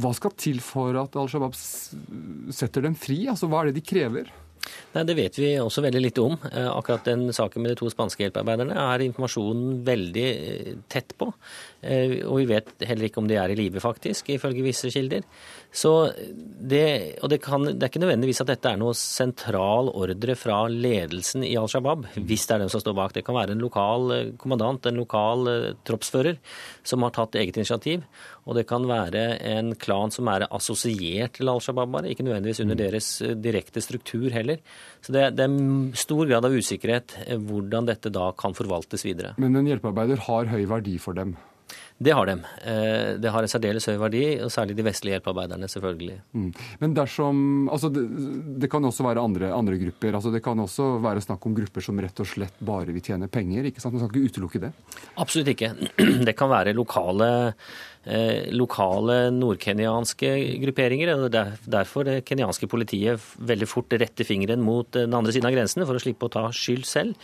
Hva 0.00 0.14
skal 0.16 0.36
til 0.40 0.60
for 0.64 0.96
at 1.00 1.19
Al 1.20 1.30
Shabaab 1.30 1.56
setter 1.56 2.86
dem 2.86 2.96
fri? 2.98 3.22
Altså, 3.30 3.50
Hva 3.50 3.62
er 3.62 3.70
det 3.70 3.80
de 3.80 3.86
krever? 3.86 4.30
Nei, 4.94 5.04
Det 5.08 5.16
vet 5.16 5.38
vi 5.40 5.50
også 5.60 5.82
veldig 5.84 6.02
lite 6.02 6.24
om. 6.24 6.34
Eh, 6.50 6.68
akkurat 6.68 7.06
den 7.08 7.30
saken 7.32 7.62
med 7.62 7.72
de 7.72 7.78
to 7.80 7.88
spanske 7.92 8.24
hjelpearbeiderne 8.24 8.76
er 8.76 9.04
informasjonen 9.06 9.80
veldig 9.86 10.26
eh, 10.28 10.74
tett 10.92 11.14
på. 11.16 11.30
Og 11.30 12.34
vi 12.36 12.44
vet 12.50 12.74
heller 12.84 13.08
ikke 13.08 13.22
om 13.22 13.28
de 13.30 13.38
er 13.40 13.54
i 13.54 13.56
live, 13.56 13.80
faktisk, 13.80 14.28
ifølge 14.34 14.66
visse 14.66 14.90
kilder. 14.92 15.24
Så 15.70 16.12
det, 16.60 17.20
og 17.22 17.30
det, 17.30 17.38
kan, 17.44 17.62
det, 17.62 17.78
er 17.78 17.90
ikke 17.92 18.02
nødvendigvis 18.02 18.42
at 18.42 18.50
dette 18.50 18.72
er 18.72 18.78
noe 18.80 18.94
sentral 18.98 19.90
ordre 19.94 20.34
fra 20.38 20.64
ledelsen 20.70 21.44
i 21.46 21.52
Al 21.58 21.70
Shabaab, 21.70 22.08
hvis 22.16 22.46
det 22.48 22.56
er 22.56 22.64
dem 22.64 22.72
som 22.72 22.82
står 22.82 22.96
bak. 22.98 23.14
Det 23.14 23.22
kan 23.26 23.36
være 23.38 23.54
en 23.54 23.62
lokal 23.62 24.14
eh, 24.16 24.32
kommandant, 24.40 24.88
en 24.90 24.98
lokal 24.98 25.46
uh, 25.46 25.70
troppsfører, 25.86 26.40
som 26.82 27.06
har 27.06 27.14
tatt 27.14 27.38
eget 27.38 27.60
initiativ. 27.60 28.02
Og 28.50 28.56
det 28.58 28.66
kan 28.66 28.82
være 28.88 29.22
en 29.46 29.74
klan 29.78 30.10
som 30.10 30.28
er 30.32 30.48
assosiert 30.50 31.38
til 31.38 31.52
Al 31.52 31.62
Shabaab, 31.62 31.94
bare, 31.94 32.10
ikke 32.10 32.26
nødvendigvis 32.26 32.64
under 32.64 32.74
mm. 32.74 32.82
deres 32.82 33.12
uh, 33.22 33.36
direkte 33.38 33.84
struktur 33.84 34.26
heller. 34.34 34.58
Så 35.06 35.14
det, 35.14 35.28
det, 35.38 35.46
er 35.46 36.00
stor 36.02 36.26
grad 36.26 36.50
av 36.50 36.56
usikkerhet 36.56 37.14
hvordan 37.46 37.86
dette 37.86 38.10
da 38.12 38.32
kan 38.34 38.58
forvaltes 38.58 39.06
videre. 39.06 39.36
Men 39.38 39.54
en 39.60 39.70
hjelpearbeider 39.70 40.26
har 40.26 40.50
høy 40.50 40.64
verdi 40.70 40.98
for 40.98 41.14
dem? 41.16 41.38
Det 42.00 42.14
har 42.16 42.26
de. 42.26 42.32
Eh, 42.64 43.08
det 43.20 43.28
har 43.28 43.44
en 43.44 43.50
særdeles 43.52 43.84
høy 43.90 43.98
verdi, 44.00 44.22
og 44.40 44.48
særlig 44.52 44.72
de 44.78 44.84
vestlige 44.86 45.18
hjelpearbeiderne, 45.18 45.68
selvfølgelig. 45.68 46.14
Mm. 46.32 46.46
Men 46.80 46.94
dersom 46.96 47.42
Altså, 47.70 47.90
det, 47.92 48.06
det 48.62 48.70
kan 48.72 48.84
også 48.88 49.04
være 49.04 49.20
andre, 49.20 49.50
andre, 49.52 49.76
grupper. 49.76 50.16
Altså, 50.16 50.32
det 50.32 50.40
kan 50.42 50.58
også 50.58 50.94
være 51.04 51.20
snakk 51.20 51.44
om 51.46 51.54
grupper 51.58 51.84
som 51.84 52.00
rett 52.00 52.22
og 52.24 52.28
slett 52.30 52.56
bare 52.64 52.94
vil 52.94 53.04
tjene 53.04 53.28
penger. 53.28 53.68
ikke 53.68 53.84
sant? 53.84 53.94
Man 53.94 54.02
skal 54.06 54.16
ikke 54.16 54.32
utelukke 54.32 54.62
det? 54.64 54.72
Absolutt 55.20 55.52
ikke. 55.52 55.74
Det 56.30 56.36
kan 56.38 56.48
være 56.48 56.72
lokale 56.76 57.52
lokale 58.56 59.28
nordkenyanske 59.34 60.30
grupperinger. 60.62 61.12
og 61.14 61.30
det 61.30 61.40
er 61.40 61.56
Derfor 61.68 62.04
det 62.04 62.24
kenyanske 62.24 62.66
politiet 62.66 63.20
veldig 63.36 63.68
fort 63.68 63.92
retter 63.92 64.24
fingeren 64.24 64.62
mot 64.64 64.88
den 64.90 65.12
andre 65.12 65.32
siden 65.32 65.50
av 65.50 65.52
grensene 65.52 65.86
for 65.86 65.98
å 65.98 66.00
slippe 66.00 66.24
å 66.26 66.32
ta 66.32 66.46
skyld 66.48 66.86
selv. 66.88 67.14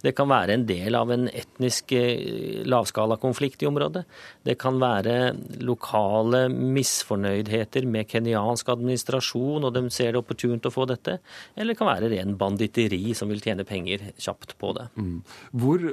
Det 0.00 0.14
kan 0.16 0.28
være 0.30 0.54
en 0.54 0.66
del 0.66 0.94
av 0.94 1.10
en 1.10 1.26
etnisk 1.28 1.92
eh, 1.92 2.62
lavskalakonflikt 2.64 3.64
i 3.64 3.68
området. 3.68 4.04
Det 4.46 4.56
kan 4.60 4.78
være 4.80 5.34
lokale 5.66 6.46
misfornøydheter 6.48 7.86
med 7.90 8.08
kenyansk 8.10 8.70
administrasjon, 8.72 9.66
og 9.66 9.74
de 9.74 9.84
ser 9.92 10.14
det 10.14 10.22
opportunt 10.22 10.66
å 10.66 10.72
få 10.72 10.86
dette. 10.90 11.18
Eller 11.56 11.74
det 11.74 11.80
kan 11.80 11.90
være 11.90 12.10
ren 12.14 12.36
banditteri 12.40 13.14
som 13.18 13.30
vil 13.32 13.42
tjene 13.44 13.66
penger 13.68 14.10
kjapt 14.16 14.56
på 14.60 14.72
det. 14.78 14.88
Mm. 14.96 15.18
Hvor, 15.60 15.86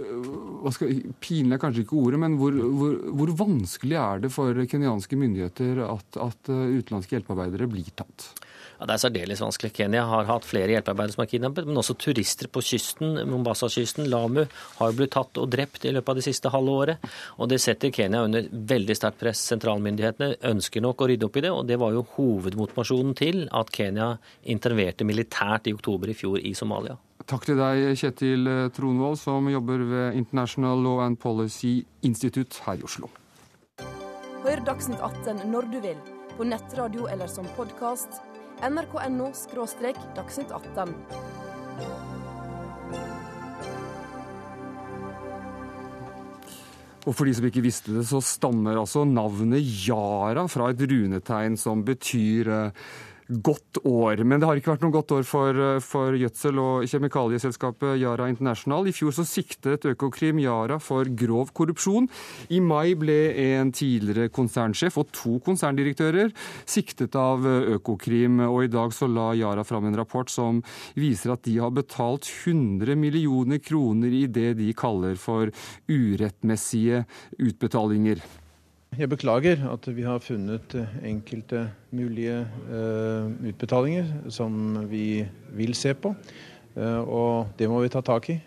hva 0.64 0.74
skal, 0.76 0.94
Pinlig 1.24 1.58
er 1.58 1.62
kanskje 1.62 1.84
ikke 1.84 2.00
ordet, 2.00 2.22
men 2.22 2.38
hvor, 2.40 2.54
hvor, 2.54 2.96
hvor 3.20 3.34
vanskelig 3.44 3.98
er 4.00 4.24
det 4.24 4.27
det 4.28 4.36
for 4.36 4.68
kenyanske 4.70 5.18
myndigheter 5.20 5.82
at, 5.88 6.20
at 6.22 6.52
eh, 6.54 6.78
utenlandske 6.78 7.18
hjelpearbeidere 7.18 7.70
blir 7.72 7.90
tatt? 7.96 8.30
Ja, 8.78 8.86
Det 8.86 8.94
er 8.94 9.02
særdeles 9.02 9.42
vanskelig. 9.42 9.72
Kenya 9.74 10.04
har 10.06 10.28
hatt 10.30 10.46
flere 10.46 10.76
hjelpearbeidere 10.76 11.16
som 11.16 11.24
er 11.24 11.30
kidnappet, 11.32 11.66
men 11.66 11.80
også 11.82 11.96
turister 11.98 12.50
på 12.54 12.62
kysten, 12.62 13.18
Mombasa-kysten, 13.30 14.06
Lamu, 14.12 14.44
har 14.78 14.94
blitt 14.94 15.16
tatt 15.16 15.40
og 15.42 15.50
drept 15.50 15.88
i 15.90 15.94
løpet 15.96 16.14
av 16.14 16.20
det 16.20 16.26
siste 16.28 16.52
halve 16.54 16.76
året. 16.84 17.10
Og 17.42 17.50
det 17.50 17.60
setter 17.64 17.94
Kenya 17.94 18.22
under 18.28 18.46
veldig 18.46 18.98
sterkt 19.00 19.20
press. 19.24 19.42
Sentralmyndighetene 19.50 20.38
ønsker 20.52 20.86
nok 20.86 21.02
å 21.02 21.10
rydde 21.10 21.26
opp 21.26 21.42
i 21.42 21.46
det, 21.48 21.54
og 21.54 21.66
det 21.70 21.82
var 21.82 21.98
jo 21.98 22.06
hovedmotivasjonen 22.20 23.18
til 23.18 23.48
at 23.50 23.74
Kenya 23.74 24.14
interverte 24.46 25.08
militært 25.08 25.72
i 25.72 25.76
oktober 25.78 26.14
i 26.14 26.18
fjor 26.18 26.42
i 26.46 26.54
Somalia. 26.58 26.98
Takk 27.28 27.50
til 27.50 27.58
deg, 27.60 27.90
Kjetil 27.98 28.46
Tronvold, 28.78 29.18
som 29.20 29.50
jobber 29.52 29.82
ved 29.90 30.20
International 30.22 30.78
Law 30.86 31.02
and 31.04 31.18
Policy 31.20 31.80
Institute 32.06 32.62
her 32.68 32.78
i 32.78 32.86
Oslo. 32.86 33.10
Hør 34.48 34.62
Dagsnytt 34.64 35.02
18 35.04 35.42
når 35.52 35.66
du 35.68 35.82
vil, 35.84 35.98
på 36.38 36.46
nettradio 36.48 37.10
eller 37.12 37.28
som 37.28 37.44
podkast. 37.58 38.22
nrk.no– 38.64 39.26
dagsnytt 40.16 40.54
18. 40.56 40.94
Og 47.04 47.12
for 47.12 47.28
de 47.28 47.34
som 47.36 47.50
ikke 47.50 47.66
visste 47.66 47.92
det, 47.98 48.06
så 48.08 48.22
stammer 48.24 48.80
altså 48.80 49.04
navnet 49.04 49.68
Yara 49.84 50.48
fra 50.48 50.72
et 50.72 50.80
runetegn 50.80 51.60
som 51.60 51.84
betyr 51.84 52.48
uh, 52.48 52.88
godt 53.28 53.82
år. 53.84 54.24
Men 54.24 54.40
det 54.40 54.48
har 54.48 54.60
ikke 54.60 54.74
vært 54.74 54.86
noe 54.86 54.96
godt 54.96 55.14
år 55.18 55.26
for, 55.28 55.60
for 55.84 56.16
gjødsel- 56.18 56.62
og 56.62 56.88
kjemikalieselskapet 56.88 58.00
Yara 58.02 58.30
International. 58.32 58.88
I 58.88 58.96
fjor 58.96 59.16
så 59.16 59.26
siktet 59.28 59.88
Økokrim 59.90 60.40
Yara 60.44 60.80
for 60.84 61.10
grov 61.10 61.52
korrupsjon. 61.58 62.08
I 62.54 62.62
mai 62.64 62.96
ble 63.00 63.20
en 63.48 63.74
tidligere 63.76 64.32
konsernsjef 64.34 64.98
og 65.02 65.12
to 65.16 65.38
konserndirektører 65.46 66.32
siktet 66.68 67.16
av 67.20 67.46
Økokrim, 67.48 68.42
og 68.48 68.64
i 68.66 68.72
dag 68.72 68.96
så 68.96 69.10
la 69.12 69.32
Yara 69.38 69.66
fram 69.68 69.90
en 69.90 70.00
rapport 70.00 70.32
som 70.32 70.64
viser 70.98 71.36
at 71.36 71.46
de 71.48 71.58
har 71.60 71.76
betalt 71.76 72.28
100 72.28 72.96
millioner 73.00 73.62
kroner 73.64 74.14
i 74.14 74.26
det 74.32 74.54
de 74.62 74.72
kaller 74.78 75.20
for 75.20 75.52
urettmessige 75.92 77.04
utbetalinger. 77.38 78.22
Jeg 78.98 79.12
beklager 79.12 79.60
at 79.70 79.86
vi 79.94 80.02
har 80.02 80.18
funnet 80.26 80.74
eh, 80.74 80.94
enkelte 81.06 81.68
mulige 81.94 82.40
uh, 82.66 83.30
utbetalinger 83.46 84.08
som 84.34 84.56
vi 84.90 85.22
vil 85.54 85.76
se 85.78 85.92
på. 85.94 86.16
Uh, 86.74 87.02
og 87.06 87.52
det 87.60 87.68
må 87.70 87.84
vi 87.84 87.92
ta 87.94 88.02
tak 88.02 88.32
i. 88.34 88.40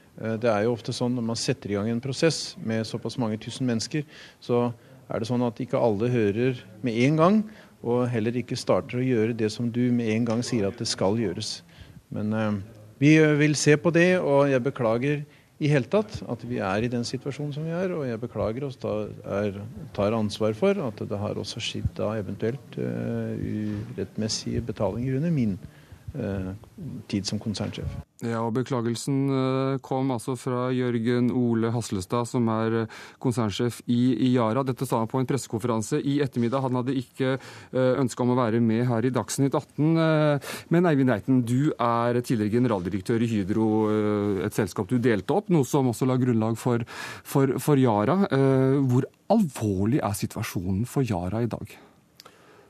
Det 0.43 0.51
er 0.51 0.67
jo 0.67 0.73
ofte 0.75 0.93
sånn 0.93 1.15
når 1.17 1.25
man 1.29 1.39
setter 1.39 1.71
i 1.71 1.77
gang 1.79 1.87
en 1.89 2.03
prosess 2.03 2.57
med 2.59 2.83
såpass 2.85 3.15
mange 3.23 3.39
tusen 3.41 3.65
mennesker, 3.71 4.03
så 4.43 4.67
er 5.09 5.23
det 5.23 5.29
sånn 5.31 5.47
at 5.47 5.63
ikke 5.63 5.81
alle 5.81 6.11
hører 6.13 6.59
med 6.85 6.99
en 7.07 7.17
gang, 7.17 7.39
og 7.81 8.03
heller 8.13 8.37
ikke 8.37 8.59
starter 8.59 8.99
å 9.01 9.07
gjøre 9.07 9.39
det 9.39 9.49
som 9.55 9.71
du 9.73 9.87
med 9.95 10.11
en 10.13 10.27
gang 10.29 10.43
sier 10.45 10.67
at 10.69 10.77
det 10.77 10.91
skal 10.91 11.17
gjøres. 11.17 11.63
Men 12.13 12.61
vi 13.01 13.15
vil 13.41 13.57
se 13.57 13.79
på 13.81 13.95
det, 13.97 14.19
og 14.21 14.51
jeg 14.53 14.67
beklager 14.67 15.23
i 15.61 15.69
hele 15.69 15.89
tatt 15.93 16.23
at 16.25 16.45
vi 16.49 16.59
er 16.65 16.85
i 16.85 16.93
den 16.93 17.05
situasjonen 17.05 17.53
som 17.53 17.67
vi 17.69 17.75
er. 17.77 17.93
Og 17.93 18.07
jeg 18.09 18.21
beklager 18.23 18.65
og 18.65 18.79
tar 18.81 20.17
ansvar 20.17 20.57
for 20.57 20.81
at 20.87 21.05
det 21.05 21.21
har 21.21 21.41
også 21.41 21.61
skjedd 21.61 21.93
da 21.99 22.15
eventuelt 22.21 22.81
uh, 22.81 23.37
urettmessige 23.37 24.65
betalinger 24.65 25.21
under 25.21 25.35
min 25.35 25.59
uh, 25.61 25.80
tid 27.11 27.27
som 27.27 27.39
konsernsjef. 27.43 27.99
Ja, 28.21 28.43
og 28.45 28.53
Beklagelsen 28.53 29.21
eh, 29.33 29.79
kom 29.85 30.11
altså 30.13 30.35
fra 30.37 30.67
Jørgen 30.77 31.31
Ole 31.33 31.71
Haslestad, 31.73 32.29
som 32.29 32.49
er 32.53 32.77
eh, 32.83 32.99
konsernsjef 33.23 33.79
i, 33.89 34.29
Yara. 34.35 34.65
Dette 34.67 34.85
sa 34.89 35.01
han 35.01 35.09
på 35.09 35.23
en 35.23 35.29
pressekonferanse 35.29 36.03
i 36.05 36.19
ettermiddag. 36.21 36.67
Han 36.67 36.77
hadde 36.81 36.99
ikke 37.01 37.39
ønske 37.73 38.23
om 38.23 38.33
å 38.35 38.39
være 38.39 38.61
med 38.63 38.85
her 38.89 39.07
i 39.07 39.13
Dagsnytt 39.15 39.55
18. 39.57 39.97
Men 40.75 40.89
Eivind 40.89 41.13
Reiten, 41.13 41.41
du 41.47 41.73
er 41.73 42.21
tidligere 42.21 42.59
generaldirektør 42.59 43.25
i 43.25 43.29
Hydro, 43.31 43.67
et 44.47 44.57
selskap 44.57 44.91
du 44.91 44.99
delte 45.03 45.37
opp, 45.37 45.51
noe 45.53 45.67
som 45.69 45.89
også 45.91 46.09
la 46.09 46.19
grunnlag 46.21 46.59
for, 46.61 46.85
for, 47.25 47.57
for 47.63 47.81
Yara. 47.81 48.19
Hvor 48.91 49.09
alvorlig 49.33 50.03
er 50.05 50.17
situasjonen 50.19 50.87
for 50.91 51.07
Yara 51.07 51.45
i 51.47 51.51
dag? 51.51 51.77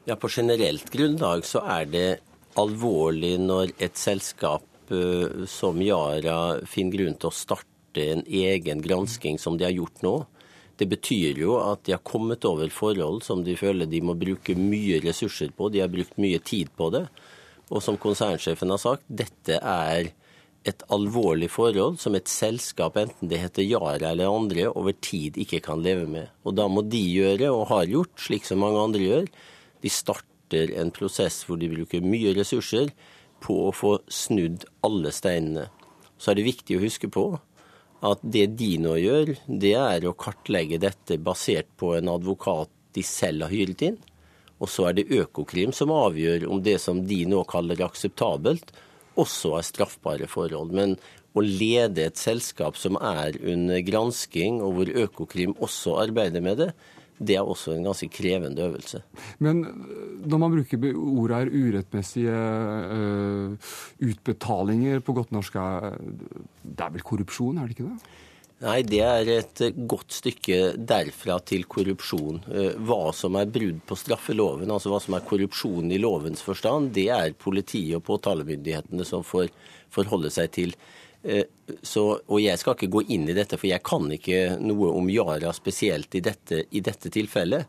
Ja, 0.08 0.16
På 0.16 0.30
generelt 0.30 0.90
grunnlag 0.90 1.44
så 1.48 1.64
er 1.66 1.88
det 1.90 2.08
alvorlig 2.58 3.36
når 3.42 3.76
et 3.78 3.98
selskap 3.98 4.64
Eh, 4.90 5.46
som 5.46 5.82
Yara 5.82 6.66
finner 6.66 6.98
grunn 6.98 7.16
til 7.20 7.30
å 7.30 7.34
starte 7.34 8.06
en 8.10 8.24
egen 8.26 8.82
gransking, 8.82 9.38
som 9.38 9.58
de 9.58 9.68
har 9.68 9.74
gjort 9.74 10.02
nå. 10.02 10.14
Det 10.80 10.88
betyr 10.90 11.38
jo 11.38 11.58
at 11.60 11.84
de 11.86 11.94
har 11.94 12.02
kommet 12.06 12.46
over 12.48 12.70
forhold 12.74 13.22
som 13.22 13.44
de 13.46 13.54
føler 13.58 13.86
de 13.86 14.00
må 14.02 14.16
bruke 14.18 14.56
mye 14.58 14.98
ressurser 15.04 15.52
på. 15.54 15.68
De 15.70 15.82
har 15.84 15.92
brukt 15.92 16.16
mye 16.18 16.40
tid 16.42 16.72
på 16.74 16.88
det. 16.94 17.04
Og 17.70 17.84
som 17.84 18.00
konsernsjefen 18.00 18.72
har 18.72 18.80
sagt, 18.82 19.04
dette 19.06 19.60
er 19.60 20.10
et 20.66 20.82
alvorlig 20.92 21.50
forhold 21.52 22.00
som 22.00 22.16
et 22.18 22.28
selskap, 22.28 22.98
enten 22.98 23.30
det 23.30 23.38
heter 23.40 23.64
Yara 23.64 24.10
eller 24.10 24.32
andre, 24.32 24.66
over 24.74 24.96
tid 24.98 25.38
ikke 25.40 25.62
kan 25.68 25.84
leve 25.84 26.08
med. 26.10 26.32
Og 26.42 26.56
da 26.58 26.66
må 26.68 26.82
de 26.82 27.00
gjøre, 27.00 27.52
og 27.52 27.68
har 27.70 27.86
gjort, 27.88 28.16
slik 28.18 28.48
som 28.48 28.60
mange 28.64 28.82
andre 28.88 29.06
gjør. 29.06 29.30
De 29.80 29.92
starter 29.92 30.29
en 30.54 30.92
prosess 30.94 31.42
hvor 31.46 31.60
de 31.60 31.70
bruker 31.72 32.04
mye 32.04 32.34
ressurser 32.36 32.90
på 33.44 33.56
å 33.68 33.74
få 33.74 33.98
snudd 34.10 34.66
alle 34.86 35.12
steinene. 35.14 35.68
Så 36.20 36.32
er 36.32 36.40
det 36.40 36.50
viktig 36.50 36.76
å 36.76 36.84
huske 36.84 37.08
på 37.12 37.26
at 38.06 38.20
det 38.24 38.46
de 38.60 38.74
nå 38.80 38.94
gjør, 38.96 39.34
det 39.46 39.74
er 39.76 40.06
å 40.08 40.16
kartlegge 40.16 40.80
dette 40.80 41.18
basert 41.20 41.68
på 41.80 41.94
en 41.98 42.08
advokat 42.12 42.70
de 42.96 43.04
selv 43.06 43.46
har 43.46 43.54
hyret 43.54 43.84
inn. 43.84 43.98
Og 44.60 44.68
så 44.68 44.90
er 44.90 44.98
det 44.98 45.08
Økokrim 45.16 45.72
som 45.76 45.92
avgjør 45.94 46.46
om 46.52 46.60
det 46.64 46.78
som 46.82 47.00
de 47.08 47.22
nå 47.28 47.42
kaller 47.48 47.80
akseptabelt, 47.84 48.72
også 49.20 49.56
er 49.58 49.66
straffbare 49.66 50.28
forhold. 50.30 50.72
Men 50.76 50.96
å 51.36 51.44
lede 51.44 52.06
et 52.08 52.20
selskap 52.20 52.76
som 52.80 52.98
er 53.00 53.36
under 53.40 53.80
gransking, 53.84 54.60
og 54.64 54.76
hvor 54.76 54.92
Økokrim 55.04 55.54
også 55.62 55.96
arbeider 56.02 56.44
med 56.44 56.60
det, 56.60 56.70
det 57.20 57.36
er 57.36 57.44
også 57.44 57.74
en 57.74 57.84
ganske 57.84 58.08
krevende 58.12 58.64
øvelse. 58.64 59.02
Men 59.44 59.60
når 60.24 60.40
man 60.40 60.54
bruker 60.54 60.86
ordet 60.96 61.36
her 61.36 61.52
urettmessige 61.52 62.40
uh, 62.96 63.70
utbetalinger 64.00 65.04
på 65.04 65.16
godt 65.18 65.32
norsk, 65.36 65.60
det 65.60 66.86
er 66.86 66.96
vel 66.96 67.04
korrupsjon, 67.04 67.60
er 67.60 67.68
det 67.68 67.76
ikke 67.76 67.90
det? 67.90 68.16
Nei, 68.60 68.82
det 68.84 68.98
er 69.00 69.28
et 69.38 69.60
godt 69.88 70.12
stykke 70.12 70.56
derfra 70.76 71.38
til 71.48 71.62
korrupsjon. 71.64 72.42
Eh, 72.52 72.74
hva 72.84 73.06
som 73.16 73.38
er 73.40 73.48
brudd 73.48 73.78
på 73.88 73.96
straffeloven, 73.96 74.68
altså 74.68 74.92
hva 74.92 74.98
som 75.00 75.16
er 75.16 75.24
korrupsjon 75.24 75.88
i 75.88 76.00
lovens 76.00 76.44
forstand, 76.44 76.90
det 76.92 77.06
er 77.14 77.32
politiet 77.40 77.96
og 77.96 78.04
påtalemyndighetene 78.10 79.06
som 79.08 79.24
får 79.24 79.48
forholde 79.96 80.28
seg 80.34 80.52
til. 80.58 80.76
Eh, 81.22 81.44
så, 81.82 82.04
og 82.26 82.40
Jeg 82.40 82.58
skal 82.58 82.76
ikke 82.76 82.92
gå 82.96 83.02
inn 83.12 83.28
i 83.28 83.36
dette, 83.36 83.58
for 83.60 83.68
jeg 83.68 83.84
kan 83.84 84.08
ikke 84.12 84.58
noe 84.60 84.92
om 84.96 85.10
Yara 85.12 85.52
spesielt 85.56 86.14
i 86.16 86.22
dette, 86.24 86.64
i 86.70 86.80
dette 86.84 87.12
tilfellet. 87.12 87.66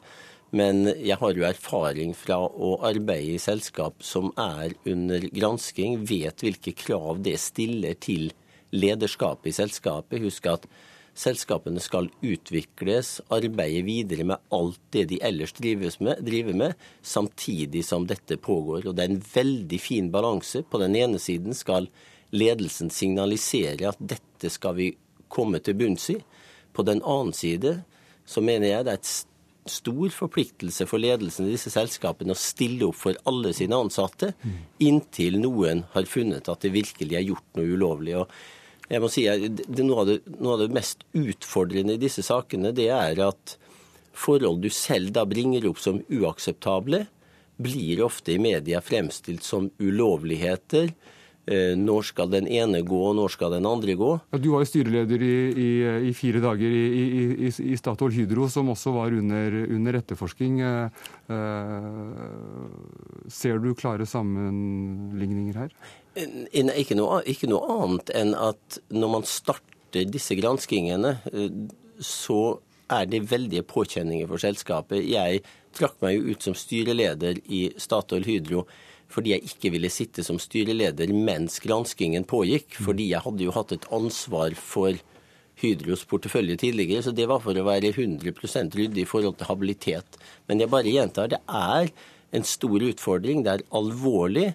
Men 0.52 0.84
jeg 1.00 1.16
har 1.16 1.36
jo 1.36 1.48
erfaring 1.48 2.12
fra 2.18 2.42
å 2.44 2.74
arbeide 2.84 3.38
i 3.38 3.40
selskap 3.40 4.04
som 4.04 4.34
er 4.40 4.76
under 4.84 5.24
gransking, 5.32 6.02
vet 6.04 6.44
hvilke 6.44 6.74
krav 6.76 7.22
det 7.24 7.38
stiller 7.40 7.96
til 7.96 8.34
lederskapet 8.76 9.52
i 9.52 9.56
selskapet. 9.56 10.20
Husk 10.26 10.50
at 10.52 10.68
selskapene 11.16 11.80
skal 11.84 12.10
utvikles, 12.24 13.20
arbeide 13.32 13.84
videre 13.88 14.28
med 14.28 14.44
alt 14.52 14.80
det 14.92 15.06
de 15.12 15.22
ellers 15.24 15.56
med, 16.00 16.20
driver 16.20 16.60
med, 16.66 16.76
samtidig 17.02 17.86
som 17.88 18.08
dette 18.08 18.36
pågår. 18.36 18.88
Og 18.88 18.96
Det 18.96 19.04
er 19.04 19.12
en 19.12 19.24
veldig 19.34 19.80
fin 19.80 20.12
balanse. 20.12 20.64
På 20.64 20.84
den 20.84 20.96
ene 21.00 21.20
siden 21.20 21.56
skal 21.56 21.88
ledelsen 22.32 22.92
signaliserer 22.94 23.90
at 23.92 24.00
dette 24.00 24.52
skal 24.52 24.78
vi 24.78 24.92
komme 25.32 25.62
til 25.64 25.78
bunns 25.80 26.10
i. 26.14 26.18
På 26.72 26.86
den 26.88 27.04
annen 27.04 27.36
side 27.36 27.82
så 28.28 28.44
mener 28.44 28.72
jeg 28.72 28.88
det 28.88 28.96
er 28.96 29.02
et 29.02 29.12
stor 29.70 30.14
forpliktelse 30.16 30.88
for 30.90 31.02
ledelsen 31.02 31.46
i 31.46 31.54
disse 31.54 31.72
selskapene 31.74 32.34
å 32.34 32.40
stille 32.40 32.88
opp 32.88 32.98
for 32.98 33.18
alle 33.30 33.52
sine 33.54 33.78
ansatte, 33.78 34.32
inntil 34.82 35.38
noen 35.44 35.84
har 35.94 36.10
funnet 36.10 36.50
at 36.50 36.66
det 36.66 36.74
virkelig 36.74 37.18
er 37.18 37.28
gjort 37.28 37.60
noe 37.60 37.76
ulovlig. 37.76 38.16
Og 38.24 38.90
jeg 38.92 39.04
må 39.04 39.12
si 39.12 39.28
det, 39.28 39.84
noe, 39.86 40.02
av 40.02 40.10
det, 40.10 40.18
noe 40.40 40.56
av 40.56 40.64
det 40.64 40.74
mest 40.76 41.06
utfordrende 41.14 41.96
i 41.96 42.02
disse 42.02 42.26
sakene, 42.26 42.74
det 42.76 42.90
er 42.96 43.22
at 43.28 43.56
forhold 44.18 44.64
du 44.64 44.70
selv 44.74 45.14
da 45.16 45.28
bringer 45.30 45.70
opp 45.70 45.80
som 45.80 46.02
uakseptable, 46.10 47.06
blir 47.62 48.02
ofte 48.02 48.34
i 48.34 48.42
media 48.42 48.82
fremstilt 48.82 49.46
som 49.46 49.70
ulovligheter 49.78 50.90
når 51.50 52.06
skal 52.06 52.30
den 52.30 52.46
ene 52.46 52.84
gå, 52.86 52.98
og 53.10 53.16
når 53.18 53.32
skal 53.34 53.56
den 53.56 53.66
andre 53.66 53.96
gå? 53.98 54.12
Ja, 54.30 54.38
du 54.38 54.52
var 54.54 54.62
jo 54.62 54.70
styreleder 54.70 55.24
i, 55.26 55.36
i, 55.50 55.70
i 56.10 56.14
fire 56.14 56.42
dager 56.44 56.70
i, 56.70 57.50
i, 57.50 57.78
Statoil 57.80 58.14
Hydro, 58.14 58.46
som 58.52 58.70
også 58.70 58.94
var 58.94 59.16
under, 59.18 59.58
under 59.74 59.98
etterforsking. 59.98 60.62
Eh, 60.62 61.02
eh, 61.34 62.70
ser 63.32 63.58
du 63.64 63.74
klare 63.74 64.06
sammenligninger 64.06 65.64
her? 65.64 65.74
Ikke 66.14 66.98
noe, 67.00 67.22
ikke 67.26 67.50
noe 67.50 67.80
annet 67.80 68.14
enn 68.22 68.36
at 68.38 68.82
når 68.94 69.16
man 69.18 69.26
starter 69.28 70.06
disse 70.08 70.38
granskingene, 70.38 71.18
så 72.02 72.42
er 72.92 73.08
det 73.10 73.26
veldige 73.32 73.66
påkjenninger 73.68 74.30
for 74.30 74.42
selskapet. 74.42 75.04
Jeg 75.08 75.42
trakk 75.78 75.98
meg 76.04 76.18
jo 76.18 76.34
ut 76.36 76.46
som 76.46 76.56
styreleder 76.58 77.40
i 77.48 77.66
Statoil 77.80 78.28
Hydro 78.28 78.66
fordi 79.12 79.36
jeg 79.36 79.48
ikke 79.50 79.72
ville 79.76 79.92
sitte 79.92 80.24
som 80.26 80.40
styreleder 80.42 81.12
mens 81.14 81.60
granskingen 81.64 82.26
pågikk. 82.28 82.78
Fordi 82.80 83.12
jeg 83.12 83.24
hadde 83.26 83.48
jo 83.48 83.56
hatt 83.56 83.76
et 83.76 83.88
ansvar 83.94 84.56
for 84.58 84.98
Hydros 85.62 86.08
portefølje 86.10 86.58
tidligere, 86.64 87.04
så 87.06 87.12
det 87.14 87.28
var 87.30 87.42
for 87.44 87.54
å 87.54 87.68
være 87.68 87.92
100% 87.94 88.78
ryddig 88.80 89.04
i 89.04 89.10
forhold 89.10 89.38
til 89.38 89.50
habilitet. 89.52 90.18
Men 90.50 90.64
jeg 90.64 90.72
bare 90.74 90.90
gjentar, 90.90 91.30
det 91.30 91.42
er 91.46 91.92
en 92.34 92.48
stor 92.48 92.82
utfordring. 92.88 93.44
Det 93.46 93.54
er 93.54 93.66
alvorlig. 93.78 94.48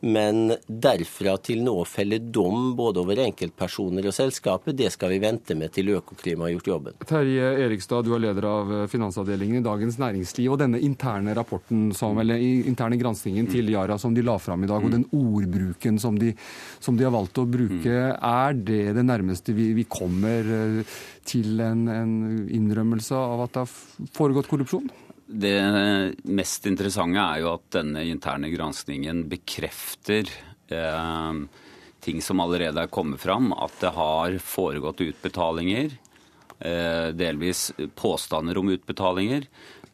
Men 0.00 0.54
derfra 0.64 1.34
til 1.44 1.60
nå 1.64 1.74
å 1.82 1.86
felle 1.88 2.20
dom 2.32 2.72
både 2.76 3.02
over 3.02 3.20
enkeltpersoner 3.26 4.06
og 4.08 4.14
selskapet, 4.16 4.76
det 4.78 4.88
skal 4.94 5.12
vi 5.12 5.20
vente 5.20 5.56
med 5.58 5.74
til 5.74 5.92
Økokrim 5.98 6.44
har 6.44 6.54
gjort 6.54 6.70
jobben. 6.72 6.96
Terje 7.04 7.50
Erikstad, 7.66 8.06
du 8.08 8.14
er 8.16 8.24
leder 8.24 8.46
av 8.48 8.72
finansavdelingen 8.92 9.60
i 9.60 9.66
Dagens 9.66 10.00
Næringsliv. 10.00 10.54
og 10.54 10.60
Denne 10.62 10.80
interne 10.80 11.34
rapporten, 11.36 11.90
som, 11.96 12.16
eller 12.22 12.40
interne 12.40 12.96
granskingen 13.00 13.50
til 13.50 13.68
Yara 13.74 13.98
som 14.00 14.16
de 14.16 14.24
la 14.24 14.38
fram 14.40 14.64
i 14.64 14.70
dag, 14.70 14.84
og 14.84 14.94
den 14.94 15.04
ordbruken 15.12 16.00
som 16.00 16.16
de, 16.18 16.32
som 16.80 16.96
de 16.96 17.04
har 17.04 17.14
valgt 17.14 17.42
å 17.42 17.48
bruke, 17.48 18.00
er 18.16 18.56
det 18.56 18.82
det 18.96 19.04
nærmeste 19.04 19.52
vi, 19.56 19.70
vi 19.76 19.84
kommer 19.90 20.48
eh, 20.56 20.98
til 21.28 21.60
en, 21.60 21.86
en 21.92 22.16
innrømmelse 22.48 23.16
av 23.16 23.44
at 23.44 23.54
det 23.54 23.66
har 23.66 24.10
foregått 24.16 24.48
korrupsjon? 24.50 24.88
Det 25.30 25.58
mest 26.26 26.64
interessante 26.66 27.22
er 27.22 27.42
jo 27.44 27.52
at 27.54 27.66
denne 27.76 28.02
interne 28.10 28.50
granskningen 28.50 29.28
bekrefter 29.30 30.26
eh, 30.74 31.42
ting 32.02 32.22
som 32.24 32.42
allerede 32.42 32.82
er 32.82 32.90
kommet 32.90 33.22
fram. 33.22 33.52
At 33.54 33.76
det 33.82 33.92
har 33.94 34.38
foregått 34.42 35.04
utbetalinger. 35.06 35.94
Eh, 36.58 37.08
delvis 37.14 37.68
påstander 37.94 38.58
om 38.58 38.72
utbetalinger. 38.74 39.46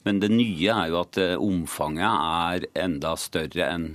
Men 0.06 0.22
det 0.22 0.30
nye 0.32 0.72
er 0.72 0.90
jo 0.92 1.00
at 1.02 1.18
eh, 1.20 1.36
omfanget 1.36 2.06
er 2.06 2.68
enda 2.86 3.12
større 3.18 3.70
enn 3.74 3.86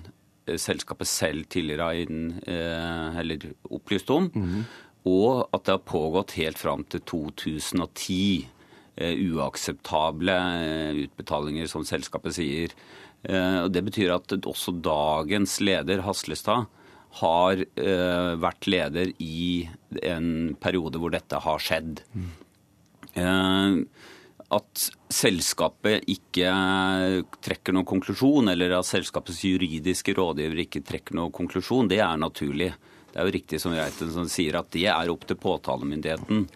eh, 0.46 0.60
selskapet 0.60 1.10
selv 1.10 1.48
tidligere 1.52 1.90
har 1.90 3.34
eh, 3.34 3.52
opplyst 3.72 4.12
om. 4.12 4.30
Mm 4.36 4.48
-hmm. 4.48 4.64
Og 5.10 5.50
at 5.52 5.64
det 5.66 5.72
har 5.72 5.88
pågått 5.88 6.38
helt 6.38 6.58
fram 6.58 6.84
til 6.84 7.00
2010. 7.00 8.48
Eh, 9.00 9.16
uakseptable 9.32 10.36
eh, 10.36 11.02
utbetalinger, 11.06 11.70
som 11.72 11.86
selskapet 11.88 12.36
sier. 12.36 12.76
Og 13.22 13.68
det 13.70 13.84
betyr 13.86 14.16
at 14.16 14.34
også 14.34 14.72
dagens 14.82 15.60
leder, 15.62 16.00
Haslestad, 16.02 16.66
har 17.20 17.60
vært 18.42 18.66
leder 18.66 19.12
i 19.22 19.68
en 20.10 20.56
periode 20.58 20.98
hvor 20.98 21.14
dette 21.14 21.38
har 21.44 21.62
skjedd. 21.62 22.02
At 24.58 24.88
selskapet 25.14 26.10
ikke 26.10 26.50
trekker 27.46 27.78
noen 27.78 27.86
konklusjon, 27.94 28.50
eller 28.56 28.74
at 28.80 28.90
selskapets 28.90 29.44
juridiske 29.46 30.18
rådgiver 30.18 30.66
ikke 30.66 30.82
trekker 30.90 31.22
noen 31.22 31.36
konklusjon, 31.36 31.94
det 31.94 32.02
er 32.02 32.18
naturlig. 32.18 32.72
Det 33.12 33.22
er 33.22 33.28
jo 33.28 33.36
riktig 33.38 33.62
som 33.62 33.78
Reiten 33.78 34.12
som 34.18 34.28
sier 34.32 34.58
at 34.58 34.74
det 34.74 34.88
er 34.90 35.14
opp 35.14 35.30
til 35.30 35.38
påtalemyndigheten. 35.38 36.48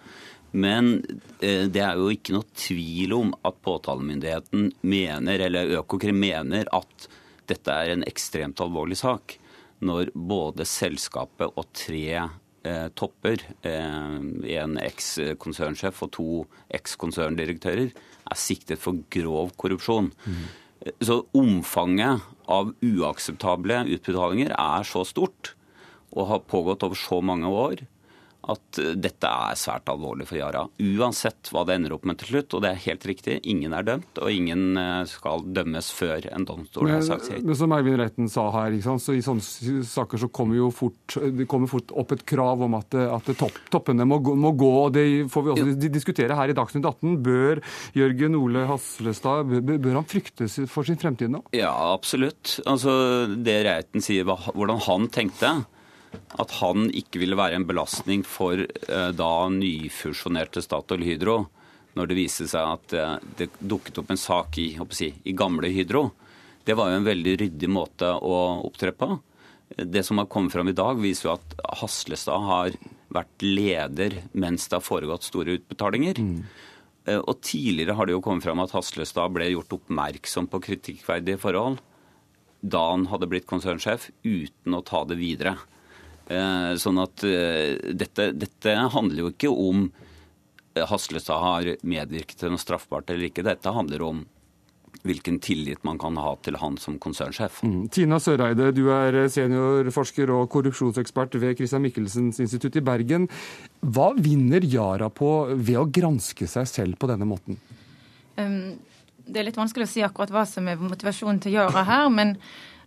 Men 0.55 1.01
eh, 1.43 1.67
det 1.67 1.83
er 1.83 1.99
jo 1.99 2.11
ikke 2.13 2.35
noe 2.35 2.47
tvil 2.55 3.15
om 3.17 3.33
at 3.45 3.59
påtalemyndigheten 3.65 4.69
mener, 4.87 5.43
eller 5.47 5.73
Økokrim 5.81 6.17
mener, 6.21 6.69
at 6.71 7.07
dette 7.49 7.73
er 7.73 7.91
en 7.93 8.05
ekstremt 8.07 8.61
alvorlig 8.63 8.97
sak. 9.01 9.37
Når 9.85 10.13
både 10.15 10.65
selskapet 10.69 11.59
og 11.59 11.67
tre 11.75 12.05
eh, 12.15 12.87
topper, 12.95 13.43
eh, 13.67 14.19
en 14.55 14.77
eks-konsernsjef 14.81 16.05
og 16.07 16.13
to 16.15 16.29
eks-konserndirektører, 16.79 17.91
er 18.25 18.39
siktet 18.39 18.81
for 18.81 19.03
grov 19.11 19.51
korrupsjon. 19.59 20.13
Mm. 20.25 20.45
Så 21.03 21.19
omfanget 21.35 22.23
av 22.51 22.71
uakseptable 22.85 23.83
utbetalinger 23.97 24.55
er 24.55 24.87
så 24.87 25.03
stort 25.07 25.53
og 26.15 26.29
har 26.29 26.47
pågått 26.47 26.85
over 26.85 26.99
så 26.99 27.19
mange 27.25 27.49
år 27.49 27.83
at 28.51 28.79
dette 29.01 29.29
er 29.29 29.58
svært 29.60 29.89
alvorlig 29.91 30.27
for 30.29 30.39
Yara. 30.39 30.65
Uansett 30.79 31.51
hva 31.53 31.65
det 31.67 31.79
ender 31.79 31.95
opp 31.95 32.05
med 32.08 32.19
til 32.21 32.34
slutt. 32.34 32.55
Og 32.55 32.63
det 32.63 32.71
er 32.71 32.84
helt 32.86 33.08
riktig, 33.10 33.39
ingen 33.47 33.73
er 33.75 33.86
dømt, 33.88 34.21
og 34.21 34.31
ingen 34.31 34.77
eh, 34.79 35.01
skal 35.10 35.45
dømmes 35.55 35.91
før 35.95 36.27
en 36.31 36.47
domstol 36.47 36.91
har 36.91 37.03
sagt 37.05 37.29
sitt. 37.29 37.43
Men 37.45 37.58
som 37.58 37.73
Eivind 37.75 37.99
Reiten 38.01 38.31
sa 38.31 38.47
her, 38.55 38.75
så 39.01 39.15
i 39.15 39.23
sånne 39.25 39.84
saker 39.86 40.21
så 40.21 40.29
kommer 40.34 40.60
jo 40.60 40.69
fort, 40.73 41.17
det 41.36 41.47
kommer 41.51 41.71
fort 41.71 41.93
opp 41.95 42.15
et 42.15 42.25
krav 42.27 42.63
om 42.65 42.77
at, 42.77 42.95
at 42.95 43.31
topp, 43.38 43.60
toppene 43.73 44.08
må, 44.08 44.19
må, 44.21 44.53
gå. 44.58 44.71
og 44.86 44.95
Det 44.95 45.05
får 45.31 45.45
vi 45.45 45.53
også 45.55 45.91
diskutere 45.93 46.38
her 46.38 46.51
i 46.51 46.58
Dagsnytt 46.58 46.86
18. 46.86 47.19
Bør 47.25 47.62
Jørgen 47.97 48.38
Ole 48.39 48.65
Haslestad 48.69 49.55
bør 49.65 49.99
han 49.99 50.10
frykte 50.10 50.49
for 50.71 50.88
sin 50.88 50.99
fremtid 51.01 51.34
nå? 51.34 51.43
Ja, 51.55 51.73
absolutt. 51.93 52.60
Altså, 52.65 53.25
Det 53.36 53.60
Reiten 53.67 54.03
sier, 54.03 54.27
hvordan 54.27 54.81
han 54.88 55.10
tenkte 55.13 55.55
at 56.41 56.58
han 56.62 56.89
ikke 56.95 57.21
ville 57.21 57.38
være 57.38 57.60
en 57.60 57.67
belastning 57.67 58.23
for 58.28 58.62
eh, 58.62 59.12
da 59.15 59.32
nyfusjonerte 59.51 60.63
Statoil 60.63 61.06
Hydro, 61.06 61.38
når 61.95 62.12
det 62.12 62.17
viste 62.17 62.47
seg 62.51 62.75
at 62.75 62.95
eh, 62.97 63.15
det 63.39 63.49
dukket 63.60 64.01
opp 64.01 64.12
en 64.13 64.19
sak 64.19 64.60
i, 64.62 64.69
si, 64.95 65.12
i 65.23 65.36
gamle 65.38 65.71
Hydro. 65.73 66.10
Det 66.65 66.75
var 66.78 66.91
jo 66.91 66.99
en 66.99 67.08
veldig 67.08 67.38
ryddig 67.43 67.69
måte 67.71 68.10
å 68.10 68.36
opptre 68.65 68.93
på. 68.95 69.13
Det 69.75 70.04
som 70.06 70.21
har 70.21 70.30
kommet 70.32 70.54
fram 70.54 70.69
i 70.69 70.78
dag, 70.78 70.99
viser 71.01 71.30
jo 71.30 71.36
at 71.36 71.58
Haslestad 71.82 72.45
har 72.45 72.78
vært 73.15 73.43
leder 73.45 74.21
mens 74.34 74.67
det 74.69 74.80
har 74.80 74.86
foregått 74.86 75.25
store 75.28 75.60
utbetalinger. 75.60 76.19
Mm. 76.21 76.39
Og 77.21 77.38
tidligere 77.45 77.93
har 77.97 78.08
det 78.08 78.15
jo 78.15 78.21
kommet 78.25 78.45
fram 78.45 78.62
at 78.63 78.73
Haslestad 78.73 79.34
ble 79.34 79.51
gjort 79.51 79.75
oppmerksom 79.78 80.49
på 80.49 80.62
kritikkverdige 80.69 81.41
forhold 81.41 81.82
da 82.65 82.82
han 82.91 83.06
hadde 83.12 83.30
blitt 83.30 83.47
konsernsjef, 83.49 84.10
uten 84.25 84.73
å 84.75 84.84
ta 84.86 85.04
det 85.08 85.17
videre. 85.19 85.56
Sånn 86.25 86.97
at 86.97 87.21
dette, 87.21 88.23
dette 88.33 88.71
handler 88.89 89.19
jo 89.19 89.27
ikke 89.29 89.51
om 89.51 89.83
Haslestad 90.75 91.39
har 91.39 91.67
medvirket 91.88 92.39
til 92.41 92.51
noe 92.51 92.59
straffbart 92.59 93.11
eller 93.13 93.29
ikke. 93.29 93.45
Dette 93.45 93.71
handler 93.71 94.01
om 94.03 94.23
hvilken 95.05 95.38
tillit 95.39 95.83
man 95.85 95.99
kan 96.01 96.17
ha 96.17 96.33
til 96.43 96.57
han 96.59 96.77
som 96.81 96.97
konsernsjef. 97.01 97.61
Mm. 97.65 97.88
Tina 97.93 98.19
Søreide, 98.21 98.71
du 98.75 98.88
er 98.93 99.17
seniorforsker 99.31 100.31
og 100.33 100.49
korrupsjonsekspert 100.53 101.38
ved 101.41 101.59
Christian 101.59 101.83
Michelsens 101.85 102.41
institutt 102.43 102.79
i 102.79 102.83
Bergen. 102.85 103.29
Hva 103.81 104.11
vinner 104.17 104.65
Yara 104.65 105.11
på 105.13 105.31
ved 105.53 105.79
å 105.79 105.88
granske 105.99 106.49
seg 106.49 106.69
selv 106.71 106.99
på 107.01 107.09
denne 107.11 107.27
måten? 107.29 107.59
Um, 108.39 108.75
det 109.25 109.41
er 109.41 109.49
litt 109.49 109.59
vanskelig 109.59 109.88
å 109.88 109.93
si 109.93 110.05
akkurat 110.05 110.33
hva 110.33 110.45
som 110.49 110.67
er 110.69 110.81
motivasjonen 110.81 111.43
til 111.43 111.59
Yara 111.59 111.85
her. 111.85 112.09
men 112.09 112.35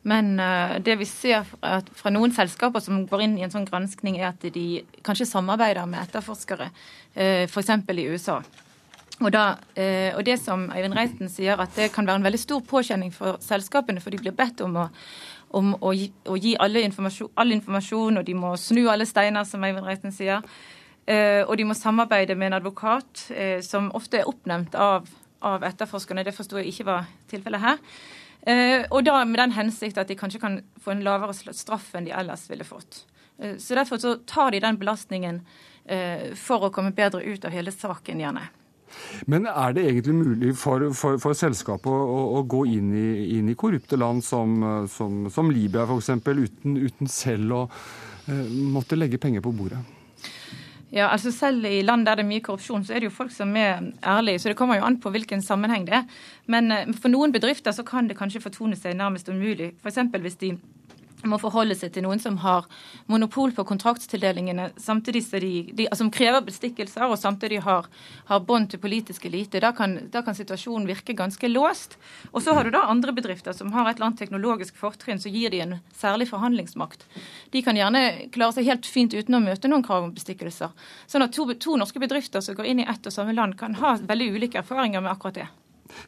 men 0.09 0.39
uh, 0.41 0.79
det 0.85 0.97
vi 1.01 1.07
ser 1.09 1.45
fra, 1.49 2.13
noen 2.15 2.33
selskaper 2.35 2.83
som 2.85 3.03
går 3.09 3.25
inn 3.27 3.37
i 3.39 3.45
en 3.47 3.53
sånn 3.53 3.69
granskning, 3.69 4.19
er 4.21 4.31
at 4.31 4.47
de 4.55 4.83
kanskje 5.07 5.29
samarbeider 5.29 5.89
med 5.91 6.07
etterforskere, 6.07 6.71
uh, 7.19 7.45
f.eks. 7.45 7.75
i 7.93 8.09
USA. 8.09 8.39
Og, 9.19 9.31
da, 9.35 9.45
uh, 9.59 10.11
og, 10.15 10.23
det 10.29 10.39
som 10.41 10.69
Eivind 10.75 10.97
Reiten 10.97 11.33
sier, 11.33 11.61
at 11.61 11.75
det 11.77 11.91
kan 11.95 12.09
være 12.09 12.23
en 12.23 12.29
veldig 12.29 12.41
stor 12.41 12.65
påkjenning 12.65 13.13
for 13.15 13.41
selskapene, 13.45 14.03
for 14.05 14.15
de 14.15 14.23
blir 14.23 14.37
bedt 14.37 14.63
om 14.65 14.79
å, 14.85 14.89
om 15.59 15.75
å 15.81 15.93
gi, 15.97 16.11
å 16.29 16.39
gi 16.39 16.55
informasjon, 16.57 17.33
all 17.37 17.57
informasjon, 17.59 18.21
og 18.21 18.27
de 18.29 18.37
må 18.39 18.55
snu 18.61 18.87
alle 18.89 19.09
steiner, 19.09 19.45
som 19.49 19.65
Eivind 19.65 19.89
Reiten 19.89 20.15
sier. 20.15 20.45
og 21.49 21.55
de 21.57 21.65
må 21.65 21.73
samarbeide 21.73 22.35
med 22.37 22.51
en 22.51 22.59
advokat 22.59 23.31
som 23.65 23.87
ofte 23.97 24.19
er 24.19 24.29
oppnevnt 24.29 24.75
av, 24.77 25.07
av 25.41 25.65
etterforskerne. 25.65 26.21
Det 26.21 26.35
forsto 26.37 26.59
jeg 26.61 26.69
ikke 26.69 26.85
var 26.85 27.07
tilfellet 27.31 27.63
her. 27.63 27.79
Eh, 28.47 28.85
og 28.91 29.03
da 29.05 29.23
med 29.27 29.41
den 29.41 29.55
hensikt 29.57 29.99
at 29.99 30.11
de 30.11 30.17
kanskje 30.19 30.41
kan 30.43 30.61
få 30.81 30.95
en 30.95 31.03
lavere 31.07 31.35
straff 31.35 31.91
enn 31.99 32.07
de 32.07 32.15
ellers 32.15 32.47
ville 32.51 32.67
fått. 32.67 33.03
Eh, 33.39 33.57
så 33.59 33.75
Derfor 33.79 33.99
så 33.99 34.15
tar 34.27 34.55
de 34.55 34.63
den 34.63 34.79
belastningen 34.79 35.43
eh, 35.85 36.31
for 36.39 36.69
å 36.69 36.73
komme 36.75 36.95
bedre 36.97 37.25
ut 37.25 37.45
av 37.45 37.55
hele 37.55 37.75
saken, 37.75 38.23
gjerne. 38.23 38.47
Men 39.29 39.45
er 39.51 39.75
det 39.77 39.85
egentlig 39.85 40.15
mulig 40.17 40.55
for, 40.57 40.87
for, 40.97 41.19
for 41.21 41.37
selskapet 41.37 41.91
å, 41.93 42.23
å, 42.39 42.43
gå 42.49 42.63
inn 42.73 42.89
i, 42.97 43.09
inn 43.37 43.51
i, 43.53 43.57
korrupte 43.59 43.99
land 44.01 44.25
som, 44.25 44.63
som, 44.89 45.27
som 45.29 45.53
Libya 45.53 45.85
f.eks., 45.85 46.09
uten, 46.25 46.79
uten 46.81 47.11
selv 47.13 47.53
å 47.53 47.63
måtte 48.73 48.97
legge 48.97 49.21
penger 49.21 49.45
på 49.45 49.53
bordet? 49.53 49.83
Ja, 50.93 51.11
altså 51.13 51.31
Selv 51.33 51.65
i 51.69 51.83
land 51.83 52.07
der 52.07 52.17
det 52.17 52.25
er 52.25 52.29
mye 52.29 52.41
korrupsjon, 52.45 52.85
så 52.85 52.95
er 52.95 53.03
det 53.03 53.11
jo 53.11 53.17
folk 53.17 53.33
som 53.33 53.53
er 53.57 53.83
ærlige. 54.01 54.39
Så 54.39 54.49
det 54.49 54.57
kommer 54.57 54.79
jo 54.79 54.87
an 54.87 55.01
på 55.01 55.11
hvilken 55.13 55.43
sammenheng 55.43 55.87
det 55.87 55.95
er. 56.01 56.05
Men 56.47 56.73
eh, 56.73 56.93
for 56.97 57.13
noen 57.13 57.33
bedrifter 57.33 57.73
så 57.77 57.85
kan 57.85 58.09
det 58.09 58.17
kanskje 58.17 58.41
fortone 58.41 58.77
seg 58.77 58.97
nærmest 58.97 59.29
umulig. 59.29 59.75
F.eks. 59.83 59.99
hvis 60.21 60.41
de 60.41 60.55
må 61.27 61.39
forholde 61.43 61.75
seg 61.79 61.93
til 61.95 62.05
noen 62.05 62.21
som 62.23 62.37
har 62.45 62.67
monopol 63.11 63.53
på 63.57 63.65
kontraktstildelingene, 63.67 64.69
samtidig 64.79 65.25
som, 65.27 65.41
de, 65.43 65.53
de, 65.75 65.89
altså, 65.91 66.07
krever 66.15 66.45
bestikkelser 66.47 67.07
og 67.09 67.19
samtidig 67.19 67.63
har, 67.65 67.89
har 68.29 68.45
bånd 68.47 68.71
til 68.71 68.83
politisk 68.83 69.27
elite. 69.27 69.63
Da 69.65 69.73
kan, 69.77 69.97
da 70.13 70.23
kan, 70.23 70.37
situasjonen 70.39 70.87
virke 70.89 71.17
ganske 71.19 71.51
låst. 71.51 71.99
Og 72.31 72.43
så 72.45 72.55
har 72.55 72.65
du 72.67 72.73
da 72.75 72.87
andre 72.87 73.15
bedrifter 73.17 73.57
som 73.57 73.73
har 73.75 73.89
et 73.89 73.99
eller 73.99 74.11
annet 74.11 74.23
teknologisk 74.23 74.79
fortrinn 74.79 75.21
som 75.23 75.35
gir 75.35 75.51
de 75.55 75.63
en 75.65 75.79
særlig 75.97 76.29
forhandlingsmakt. 76.31 77.07
De 77.55 77.65
kan 77.67 77.79
gjerne 77.79 78.31
klare 78.35 78.59
seg 78.59 78.71
helt 78.71 78.87
fint 78.87 79.15
uten 79.15 79.39
å 79.39 79.43
møte 79.43 79.71
noen 79.71 79.87
krav 79.87 80.07
om 80.07 80.15
bestikkelser. 80.15 80.75
Sånn 81.11 81.27
at 81.27 81.35
to, 81.35 81.49
to 81.59 81.79
norske 81.81 82.03
bedrifter 82.03 82.45
som 82.45 82.59
går 82.59 82.71
inn 82.71 82.85
i 82.85 82.89
ett 82.89 83.07
og 83.07 83.15
samme 83.15 83.35
land, 83.35 83.59
kan 83.59 83.75
ha 83.83 83.97
veldig 83.99 84.35
ulike 84.37 84.63
erfaringer 84.63 85.03
med 85.03 85.17
akkurat 85.17 85.43
det. 85.43 85.49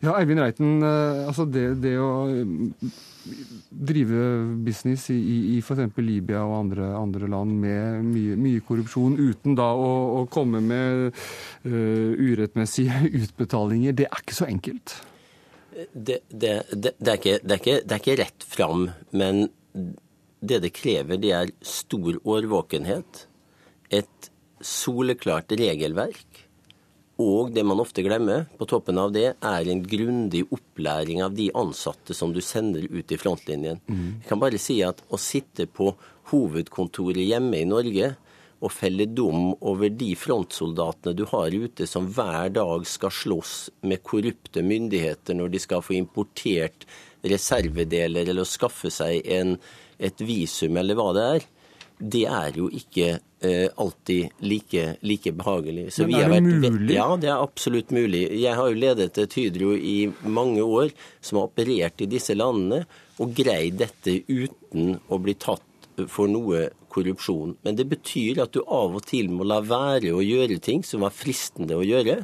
Ja, 0.00 0.14
Eivind 0.16 0.42
Reiten, 0.42 0.80
eh, 0.84 1.22
altså 1.28 1.46
det, 1.48 1.66
det 1.82 1.96
å 2.00 2.10
drive 3.70 4.22
business 4.64 5.08
i, 5.12 5.18
i 5.54 5.58
f.eks. 5.60 5.98
Libya 6.00 6.42
og 6.46 6.56
andre, 6.56 6.88
andre, 6.96 7.28
land 7.30 7.56
med 7.62 8.06
mye, 8.08 8.36
mye, 8.40 8.64
korrupsjon, 8.66 9.18
uten 9.20 9.56
da 9.58 9.70
å, 9.76 9.90
å 10.20 10.26
komme 10.32 10.62
med 10.64 11.10
uh, 11.10 12.10
urettmessige 12.16 13.04
utbetalinger, 13.22 13.96
det 13.96 14.08
er 14.08 14.24
ikke 14.24 14.38
så 14.40 14.48
enkelt? 14.48 14.96
Det, 15.92 16.20
det, 16.28 16.54
det, 16.72 16.94
er, 16.98 17.16
ikke, 17.16 17.36
er 17.44 17.58
ikke, 17.60 17.80
det 17.84 17.96
er 17.96 18.00
ikke 18.02 18.20
rett 18.20 18.46
fram, 18.56 18.88
men 19.16 19.46
det 20.40 20.62
det 20.64 20.72
krever, 20.74 21.20
det 21.20 21.34
er 21.36 21.52
stor 21.64 22.16
årvåkenhet. 22.24 23.26
Et 23.92 24.30
soleklart 24.64 25.52
regelverk 25.56 26.46
og 27.20 27.52
det 27.54 27.64
man 27.66 27.80
ofte 27.82 28.04
glemmer, 28.04 28.46
på 28.56 28.66
toppen 28.70 28.98
av 29.00 29.12
det, 29.14 29.34
er 29.36 29.68
en 29.68 29.82
grundig 29.84 30.46
opplæring 30.48 31.20
av 31.24 31.36
de 31.36 31.50
ansatte 31.58 32.16
som 32.16 32.32
du 32.32 32.40
sender 32.44 32.86
ut 32.88 33.12
i 33.12 33.18
frontlinjen. 33.20 33.82
Mm. 33.86 34.08
Jeg 34.22 34.28
kan 34.30 34.40
bare 34.42 34.60
si 34.62 34.80
at 34.86 35.02
å 35.12 35.20
sitte 35.20 35.68
på 35.68 35.92
hovedkontoret 36.32 37.26
hjemme 37.26 37.60
i 37.60 37.68
Norge 37.68 38.14
og 38.60 38.72
felle 38.72 39.06
dom 39.08 39.54
over 39.56 39.92
de 39.92 40.12
frontsoldatene 40.20 41.16
du 41.16 41.24
har 41.30 41.52
ute 41.52 41.86
som 41.88 42.08
hver 42.12 42.52
dag 42.56 42.84
skal 42.88 43.12
slåss 43.14 43.54
med 43.88 44.02
korrupte 44.04 44.64
myndigheter 44.64 45.36
når 45.36 45.54
de 45.54 45.62
skal 45.64 45.84
få 45.84 45.96
importert 45.96 46.84
reservedeler 47.24 48.28
eller 48.28 48.48
skaffe 48.48 48.92
seg 48.92 49.24
en, 49.32 49.56
et 49.98 50.20
visum 50.24 50.76
eller 50.80 50.96
hva 50.96 51.10
det 51.16 51.24
er, 51.36 51.48
det 52.00 52.22
er 52.32 52.56
jo 52.56 52.66
ikke 52.72 53.18
eh, 53.44 53.68
alltid 53.76 54.40
like, 54.40 54.84
like 55.04 55.32
behagelig. 55.36 55.90
Så 55.92 56.06
Men 56.06 56.14
er 56.16 56.24
det 56.24 56.32
vært, 56.32 56.74
mulig? 56.74 56.94
Ja, 56.96 57.08
det 57.20 57.28
er 57.28 57.42
absolutt 57.44 57.92
mulig. 57.94 58.22
Jeg 58.40 58.56
har 58.56 58.70
jo 58.70 58.80
ledet 58.80 59.18
et 59.20 59.36
Hydro 59.36 59.74
i 59.76 60.10
mange 60.24 60.64
år, 60.64 60.94
som 61.20 61.40
har 61.40 61.50
operert 61.50 62.00
i 62.00 62.08
disse 62.10 62.36
landene, 62.36 62.86
og 63.20 63.34
greid 63.36 63.80
dette 63.82 64.22
uten 64.28 64.96
å 65.08 65.20
bli 65.20 65.36
tatt 65.36 65.66
for 66.08 66.30
noe 66.32 66.70
korrupsjon. 66.90 67.58
Men 67.66 67.76
det 67.76 67.86
betyr 67.90 68.40
at 68.46 68.54
du 68.56 68.62
av 68.64 68.96
og 68.96 69.04
til 69.10 69.28
må 69.32 69.44
la 69.46 69.60
være 69.60 70.14
å 70.16 70.24
gjøre 70.24 70.60
ting 70.64 70.84
som 70.86 71.04
er 71.04 71.14
fristende 71.14 71.76
å 71.76 71.84
gjøre. 71.84 72.22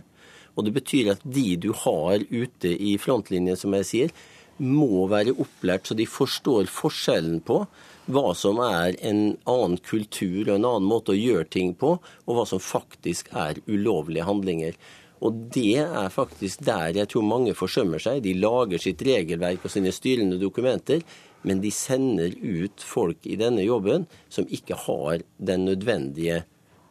Og 0.56 0.64
det 0.64 0.72
betyr 0.78 1.12
at 1.12 1.26
de 1.28 1.50
du 1.60 1.68
har 1.84 2.24
ute 2.30 2.72
i 2.72 2.96
frontlinjen, 3.00 3.60
som 3.60 3.76
jeg 3.76 3.90
sier, 3.90 4.16
må 4.56 5.04
være 5.10 5.36
opplært 5.36 5.90
så 5.90 5.96
de 5.98 6.06
forstår 6.08 6.70
forskjellen 6.72 7.42
på 7.44 7.60
hva 8.06 8.30
som 8.38 8.60
er 8.62 8.96
en 9.06 9.36
annen 9.48 9.78
kultur 9.82 10.46
og 10.46 10.54
en 10.56 10.68
annen 10.68 10.86
måte 10.86 11.14
å 11.14 11.18
gjøre 11.18 11.48
ting 11.50 11.74
på, 11.78 11.96
og 11.98 12.38
hva 12.38 12.46
som 12.48 12.62
faktisk 12.62 13.32
er 13.34 13.60
ulovlige 13.66 14.26
handlinger. 14.28 14.78
Og 15.24 15.38
det 15.54 15.80
er 15.82 16.12
faktisk 16.12 16.64
der 16.66 16.96
jeg 16.98 17.10
tror 17.10 17.24
mange 17.26 17.54
forsømmer 17.56 18.02
seg. 18.02 18.22
De 18.24 18.36
lager 18.36 18.82
sitt 18.82 19.02
regelverk 19.06 19.64
og 19.64 19.72
sine 19.72 19.94
styrende 19.94 20.38
dokumenter, 20.40 21.02
men 21.46 21.62
de 21.62 21.70
sender 21.72 22.34
ut 22.42 22.82
folk 22.82 23.26
i 23.26 23.38
denne 23.40 23.64
jobben 23.64 24.06
som 24.32 24.48
ikke 24.50 24.78
har 24.86 25.22
den 25.38 25.64
nødvendige 25.68 26.42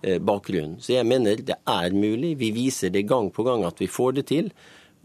eh, 0.01 0.17
bakgrunnen. 0.19 0.79
Så 0.81 0.95
jeg 0.95 1.07
mener 1.07 1.43
det 1.43 1.59
er 1.59 1.95
mulig. 1.95 2.35
Vi 2.41 2.51
viser 2.55 2.93
det 2.93 3.05
gang 3.09 3.29
på 3.35 3.45
gang 3.47 3.65
at 3.67 3.79
vi 3.83 3.91
får 3.91 4.19
det 4.19 4.27
til. 4.31 4.51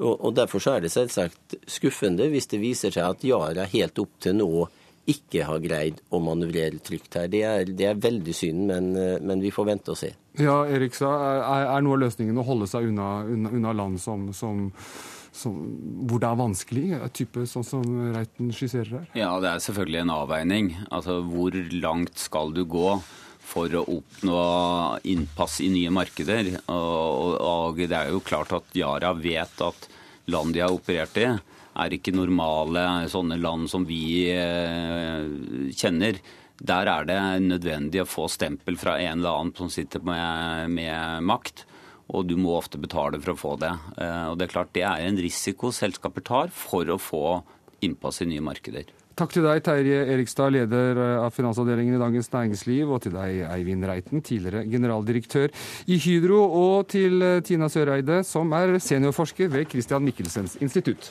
Og 0.00 0.32
Derfor 0.32 0.64
er 0.70 0.80
det 0.80 0.94
selvsagt 0.94 1.58
skuffende 1.68 2.30
hvis 2.32 2.48
det 2.48 2.62
viser 2.62 2.94
seg 2.94 3.04
at 3.04 3.24
Yara 3.26 3.66
helt 3.68 3.98
opp 4.00 4.14
til 4.22 4.38
nå 4.38 4.64
ikke 5.10 5.46
har 5.48 5.62
greid 5.62 6.00
å 6.10 6.20
manøvrere 6.22 6.80
trygt 6.84 7.18
her. 7.18 7.30
Det 7.32 7.44
er, 7.46 7.70
det 7.76 7.86
er 7.90 8.02
veldig 8.02 8.34
synd, 8.36 8.66
men, 8.70 8.90
eh, 8.96 9.16
men, 9.20 9.42
vi 9.42 9.52
får 9.54 9.70
vente 9.72 9.94
og 9.94 10.00
se. 10.00 10.12
Ja, 10.40 10.62
Erikstad, 10.70 11.14
er, 11.44 11.68
er 11.74 11.86
noe 11.86 11.98
av 11.98 12.04
løsningen 12.06 12.38
å 12.38 12.46
holde 12.46 12.68
seg 12.70 12.90
unna, 12.90 13.12
unna, 13.28 13.54
unna 13.56 13.72
land 13.76 14.00
som, 14.02 14.28
som, 14.36 14.68
som, 15.36 15.56
hvor 16.08 16.22
det 16.22 16.30
er 16.30 16.42
vanskelig, 16.42 16.84
type 17.16 17.46
sånn 17.50 17.66
som 17.66 17.88
Reiten 18.14 18.52
skisserer 18.54 19.00
her? 19.00 19.10
Ja, 19.18 19.32
det 19.42 19.54
er 19.54 19.64
selvfølgelig 19.66 20.04
en 20.04 20.14
avveining. 20.14 20.70
Altså, 20.90 21.20
hvor 21.26 21.58
langt 21.74 22.22
skal 22.22 22.54
du 22.56 22.64
gå? 22.68 23.00
for 23.50 23.72
å 23.74 23.80
oppnå 23.96 24.40
innpass 25.10 25.60
i 25.64 25.70
nye 25.72 25.90
markeder. 25.90 26.52
Og, 26.70 27.32
og, 27.34 27.80
det 27.80 27.96
er 27.96 28.12
jo 28.12 28.22
klart 28.22 28.52
at 28.54 28.76
Yara 28.78 29.10
vet 29.18 29.64
at 29.66 29.88
land 30.30 30.54
de 30.54 30.62
har 30.62 30.74
operert 30.74 31.16
i, 31.18 31.26
er 31.78 31.94
ikke 31.94 32.14
normale 32.14 33.08
sånne 33.10 33.38
land 33.40 33.70
som 33.70 33.86
vi 33.88 34.28
eh, 34.34 35.70
kjenner. 35.76 36.20
Der 36.60 36.90
er 36.92 37.06
det 37.08 37.20
nødvendig 37.46 38.02
å 38.02 38.08
få 38.08 38.26
stempel 38.28 38.76
fra 38.80 38.98
en 39.00 39.20
eller 39.20 39.38
annen 39.38 39.56
som 39.56 39.70
sitter 39.72 40.02
med, 40.04 40.74
med 40.74 41.24
makt. 41.24 41.64
Og 42.10 42.26
du 42.26 42.34
må 42.40 42.56
ofte 42.58 42.80
betale 42.80 43.20
for 43.22 43.32
å 43.32 43.38
få 43.38 43.56
det. 43.62 43.72
Eh, 43.96 44.24
og 44.32 44.38
Det 44.38 44.48
er 44.48 44.54
klart 44.56 44.74
det 44.76 44.86
er 44.86 45.06
en 45.06 45.20
risiko 45.20 45.70
selskaper 45.74 46.26
tar 46.26 46.54
for 46.54 46.88
å 46.90 46.98
få 47.00 47.26
innpass 47.86 48.20
i 48.24 48.28
nye 48.28 48.44
markeder. 48.44 48.90
Takk 49.20 49.34
til 49.34 49.44
deg, 49.44 49.58
Terje 49.60 50.04
Erikstad, 50.14 50.52
leder 50.54 50.96
av 51.20 51.34
finansavdelingen 51.34 51.98
i 51.98 52.00
Dagens 52.00 52.30
Næringsliv, 52.32 52.88
og 52.88 53.02
til 53.04 53.12
deg, 53.12 53.42
Eivind 53.52 53.84
Reiten, 53.84 54.22
tidligere 54.24 54.62
generaldirektør 54.70 55.52
i 55.92 55.98
Hydro, 56.00 56.38
og 56.56 56.88
til 56.88 57.20
Tina 57.44 57.68
Søreide, 57.68 58.22
som 58.24 58.54
er 58.56 58.78
seniorforsker 58.80 59.52
ved 59.52 59.68
Christian 59.74 60.06
Michelsens 60.06 60.56
institutt. 60.64 61.10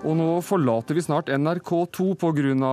Og 0.00 0.14
nå 0.16 0.26
forlater 0.40 0.96
vi 0.96 1.02
snart 1.04 1.28
NRK2 1.28 2.14
pga. 2.16 2.68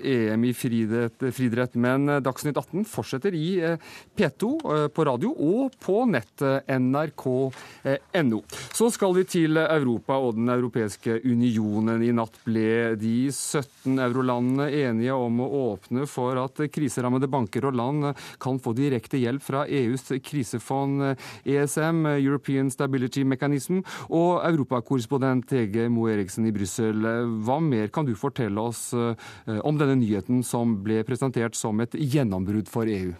EM 0.00 0.44
i 0.48 0.52
friidrett, 0.56 1.74
men 1.76 2.08
Dagsnytt 2.24 2.56
18 2.56 2.86
fortsetter 2.88 3.34
i 3.36 3.48
eh, 3.60 3.90
P2 4.16 4.48
eh, 4.64 4.84
på 4.88 5.04
radio 5.04 5.34
og 5.34 5.74
på 5.82 6.06
nettet 6.08 6.70
nrk.no. 6.72 8.38
Så 8.72 8.88
skal 8.94 9.12
vi 9.18 9.26
til 9.28 9.60
Europa 9.60 10.16
og 10.16 10.38
Den 10.38 10.48
europeiske 10.54 11.18
unionen. 11.20 12.00
I 12.00 12.14
natt 12.16 12.38
ble 12.46 12.96
de 12.96 13.28
17 13.28 14.00
eurolandene 14.00 14.70
enige 14.80 15.18
om 15.20 15.44
å 15.44 15.50
åpne 15.74 16.08
for 16.08 16.40
at 16.40 16.64
kriserammede 16.72 17.28
banker 17.28 17.68
og 17.68 17.76
land 17.76 18.08
kan 18.40 18.56
få 18.62 18.72
direkte 18.78 19.20
hjelp 19.20 19.44
fra 19.44 19.66
EUs 19.68 20.14
krisefond 20.24 21.10
ESM, 21.44 22.06
European 22.16 22.72
Stability 22.72 23.26
Mechanism, 23.28 23.84
og 24.08 24.40
europakorrespondent 24.48 25.52
Hege 25.58 25.90
Moe 25.92 26.16
Eriksen 26.16 26.48
i 26.48 26.54
Brussel 26.54 26.69
Brussel. 26.70 27.06
Hva 27.44 27.58
mer 27.60 27.88
kan 27.88 28.06
du 28.06 28.14
fortelle 28.14 28.60
oss 28.60 28.92
eh, 28.94 29.58
om 29.64 29.78
denne 29.78 29.98
nyheten 29.98 30.42
som 30.42 30.78
ble 30.84 31.02
presentert 31.04 31.54
som 31.54 31.80
et 31.80 31.94
gjennombrudd 31.94 32.68
for 32.68 32.86
EU? 32.86 33.12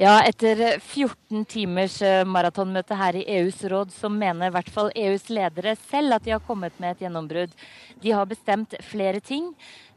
Ja, 0.00 0.22
etter 0.24 0.80
14 0.80 1.44
timers 1.44 2.00
eh, 2.02 2.24
maratonmøte 2.24 2.96
her 2.96 3.14
i 3.20 3.26
EUs 3.38 3.62
råd, 3.68 3.92
så 3.92 4.08
mener 4.08 4.48
i 4.48 4.54
hvert 4.56 4.72
fall 4.72 4.90
EUs 4.96 5.28
ledere 5.30 5.76
selv 5.90 6.16
at 6.16 6.24
de 6.24 6.34
har 6.34 6.42
kommet 6.42 6.74
med 6.80 6.96
et 6.96 7.06
gjennombrudd. 7.06 7.54
De 8.02 8.12
har 8.16 8.26
bestemt 8.26 8.74
flere 8.82 9.20
ting. 9.20 9.52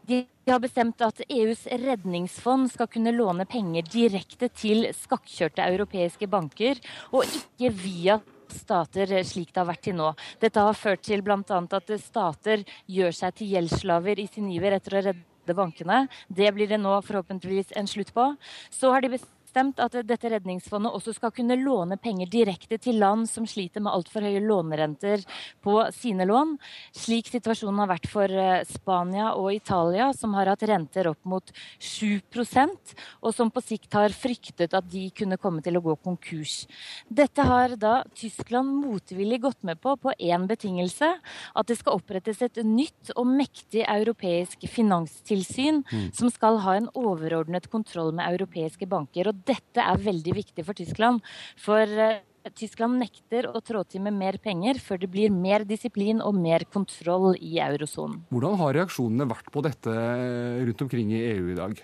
De 0.05 0.25
har 0.45 0.61
bestemt 0.61 1.01
at 1.01 1.23
EUs 1.25 1.65
redningsfond 1.65 2.69
skal 2.75 2.91
kunne 2.91 3.15
låne 3.15 3.47
penger 3.49 3.87
direkte 3.89 4.51
til 4.53 4.91
skakkjørte 4.93 5.65
europeiske 5.65 6.29
banker, 6.29 6.77
og 7.09 7.25
ikke 7.25 7.73
via 7.73 8.19
stater 8.53 9.13
slik 9.25 9.53
det 9.53 9.61
har 9.61 9.69
vært 9.69 9.85
til 9.87 9.97
nå. 9.97 10.11
Dette 10.41 10.61
har 10.61 10.77
ført 10.77 11.03
til 11.05 11.23
bl.a. 11.25 11.39
at 11.39 11.93
stater 12.01 12.65
gjør 12.85 13.15
seg 13.15 13.37
til 13.37 13.55
gjeldsslaver 13.55 14.21
i 14.21 14.27
sin 14.31 14.49
iver 14.53 14.77
etter 14.77 14.97
å 14.97 15.05
redde 15.09 15.57
bankene. 15.57 16.05
Det 16.27 16.51
blir 16.53 16.69
det 16.69 16.81
nå 16.81 16.97
forhåpentligvis 17.05 17.75
en 17.77 17.89
slutt 17.89 18.13
på. 18.15 18.31
Så 18.73 18.93
har 18.93 19.05
de 19.05 19.15
bestemt 19.15 19.34
bestemt 19.55 19.79
at 19.79 19.93
dette 20.03 20.29
redningsfondet 20.29 20.91
også 20.91 21.13
skal 21.15 21.31
kunne 21.31 21.55
låne 21.55 21.95
penger 22.01 22.27
direkte 22.27 22.75
til 22.77 22.97
land 22.99 23.23
som 23.29 23.45
sliter 23.47 23.79
med 23.79 23.93
altfor 23.93 24.25
høye 24.25 24.41
lånerenter 24.43 25.23
på 25.63 25.77
sine 25.95 26.25
lån, 26.27 26.57
slik 26.91 27.29
situasjonen 27.31 27.79
har 27.79 27.87
vært 27.93 28.09
for 28.11 28.27
eh, 28.27 28.65
Spania 28.67 29.31
og 29.39 29.53
Italia, 29.55 30.09
som 30.11 30.35
har 30.35 30.51
hatt 30.51 30.65
renter 30.67 31.07
opp 31.07 31.21
mot 31.23 31.53
7% 31.79 32.95
og 33.21 33.31
som 33.31 33.51
på 33.51 33.63
sikt 33.63 33.95
har 33.95 34.11
fryktet 34.11 34.75
at 34.75 34.89
de 34.91 35.07
kunne 35.15 35.39
komme 35.39 35.63
til 35.63 35.79
å 35.79 35.83
gå 35.85 35.95
konkurs. 36.03 36.65
Dette 37.07 37.47
har 37.47 37.77
da 37.79 38.01
Tyskland 38.15 38.75
motvillig 38.81 39.39
gått 39.47 39.63
med 39.63 39.79
på 39.79 39.95
på 39.95 40.11
én 40.19 40.49
betingelse, 40.49 41.13
at 41.55 41.71
det 41.71 41.79
skal 41.79 42.01
opprettes 42.01 42.43
et 42.43 42.59
nytt 42.65 43.13
og 43.15 43.29
mektig 43.29 43.85
europeisk 43.87 44.67
finanstilsyn 44.67 45.81
mm. 45.87 46.05
som 46.17 46.33
skal 46.33 46.59
ha 46.65 46.75
en 46.75 46.91
overordnet 46.91 47.71
kontroll 47.71 48.11
med 48.11 48.27
europeiske 48.27 48.89
banker. 48.91 49.31
og 49.31 49.44
dette 49.47 49.83
er 49.83 50.05
veldig 50.05 50.35
viktig 50.41 50.65
for 50.65 50.77
Tyskland. 50.77 51.23
For 51.61 51.83
eh, 51.85 52.21
Tyskland 52.53 52.99
nekter 53.01 53.47
å 53.49 53.61
trå 53.65 53.81
til 53.89 54.03
med 54.05 54.17
mer 54.17 54.37
penger 54.41 54.77
før 54.83 55.01
det 55.01 55.09
blir 55.13 55.33
mer 55.33 55.65
disiplin 55.65 56.21
og 56.21 56.37
mer 56.37 56.67
kontroll 56.69 57.33
i 57.39 57.57
eurosonen. 57.63 58.21
Hvordan 58.33 58.59
har 58.61 58.77
reaksjonene 58.81 59.29
vært 59.31 59.51
på 59.53 59.65
dette 59.65 59.91
eh, 59.91 60.63
rundt 60.67 60.85
omkring 60.85 61.13
i 61.15 61.25
EU 61.33 61.51
i 61.53 61.59
dag? 61.59 61.83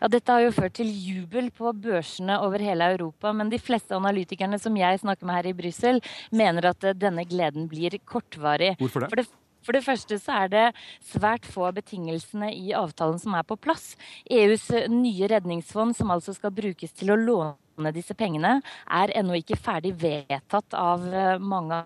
Ja, 0.00 0.08
Dette 0.08 0.32
har 0.32 0.40
jo 0.40 0.52
ført 0.56 0.76
til 0.78 0.88
jubel 0.88 1.50
på 1.54 1.68
børsene 1.76 2.38
over 2.44 2.62
hele 2.64 2.88
Europa, 2.94 3.32
men 3.36 3.50
de 3.52 3.60
fleste 3.60 3.96
analytikerne 3.96 4.58
som 4.60 4.76
jeg 4.78 5.02
snakker 5.02 5.28
med 5.28 5.36
her 5.36 5.50
i 5.50 5.56
Brussel, 5.56 6.00
mener 6.32 6.72
at 6.72 6.86
eh, 6.86 6.96
denne 6.96 7.26
gleden 7.28 7.68
blir 7.70 7.98
kortvarig. 8.04 8.74
Hvorfor 8.80 9.04
det? 9.04 9.10
For 9.12 9.20
det 9.20 9.28
for 9.66 9.76
det 9.76 9.84
første 9.86 10.18
så 10.22 10.40
er 10.44 10.52
det 10.52 10.64
svært 11.04 11.48
få 11.50 11.66
av 11.68 11.76
betingelsene 11.80 12.52
i 12.54 12.72
avtalen 12.76 13.18
som 13.22 13.34
er 13.36 13.46
på 13.46 13.58
plass. 13.58 13.94
EUs 14.30 14.68
nye 14.92 15.30
redningsfond, 15.32 15.96
som 15.98 16.14
altså 16.14 16.36
skal 16.36 16.54
brukes 16.54 16.94
til 16.96 17.12
å 17.12 17.18
låne 17.20 17.92
disse 17.96 18.14
pengene, 18.16 18.60
er 18.86 19.12
ennå 19.18 19.40
ikke 19.42 19.58
ferdig 19.58 19.96
vedtatt 20.00 20.78
av 20.78 21.04
eh, 21.10 21.36
mange 21.42 21.82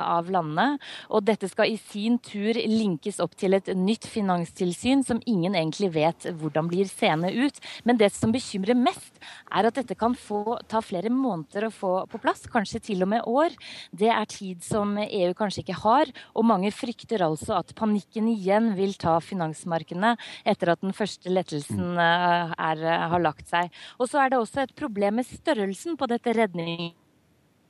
av 0.00 0.30
landene. 0.32 0.78
Og 1.10 1.24
dette 1.26 1.48
skal 1.50 1.72
i 1.72 1.78
sin 1.90 2.18
tur 2.22 2.56
linkes 2.56 3.20
opp 3.22 3.36
til 3.40 3.56
et 3.56 3.70
nytt 3.76 4.08
finanstilsyn 4.10 5.04
som 5.06 5.22
ingen 5.30 5.56
egentlig 5.58 5.92
vet 5.94 6.28
hvordan 6.40 6.70
blir 6.70 6.90
seende 6.90 7.32
ut. 7.32 7.60
Men 7.84 8.00
det 8.00 8.10
som 8.14 8.32
bekymrer 8.34 8.78
mest, 8.78 9.12
er 9.50 9.68
at 9.68 9.78
dette 9.78 9.96
kan 9.98 10.14
få, 10.18 10.58
ta 10.70 10.82
flere 10.84 11.12
måneder 11.12 11.68
å 11.68 11.74
få 11.74 11.92
på 12.10 12.20
plass, 12.22 12.46
kanskje 12.50 12.82
til 12.90 13.04
og 13.04 13.12
med 13.14 13.26
år. 13.28 13.54
Det 13.90 14.10
er 14.12 14.30
tid 14.30 14.64
som 14.64 14.96
EU 15.00 15.32
kanskje 15.38 15.64
ikke 15.64 15.80
har, 15.82 16.10
og 16.34 16.48
mange 16.48 16.72
frykter 16.74 17.24
altså 17.26 17.58
at 17.58 17.74
panikken 17.78 18.30
igjen 18.30 18.72
vil 18.78 18.94
ta 19.00 19.18
finansmarkedene 19.24 20.16
etter 20.48 20.74
at 20.74 20.84
den 20.84 20.96
første 20.96 21.32
lettelsen 21.32 21.98
eh, 22.00 22.54
er, 22.54 22.86
har 23.12 23.22
lagt 23.22 23.50
seg. 23.50 23.70
Og 23.98 24.10
så 24.10 24.24
er 24.24 24.32
det 24.32 24.40
også 24.40 24.64
et 24.64 24.76
problem 24.78 25.20
med 25.20 25.28
størrelsen 25.28 25.98
på 26.00 26.08
dette 26.10 26.34
redningen 26.36 26.94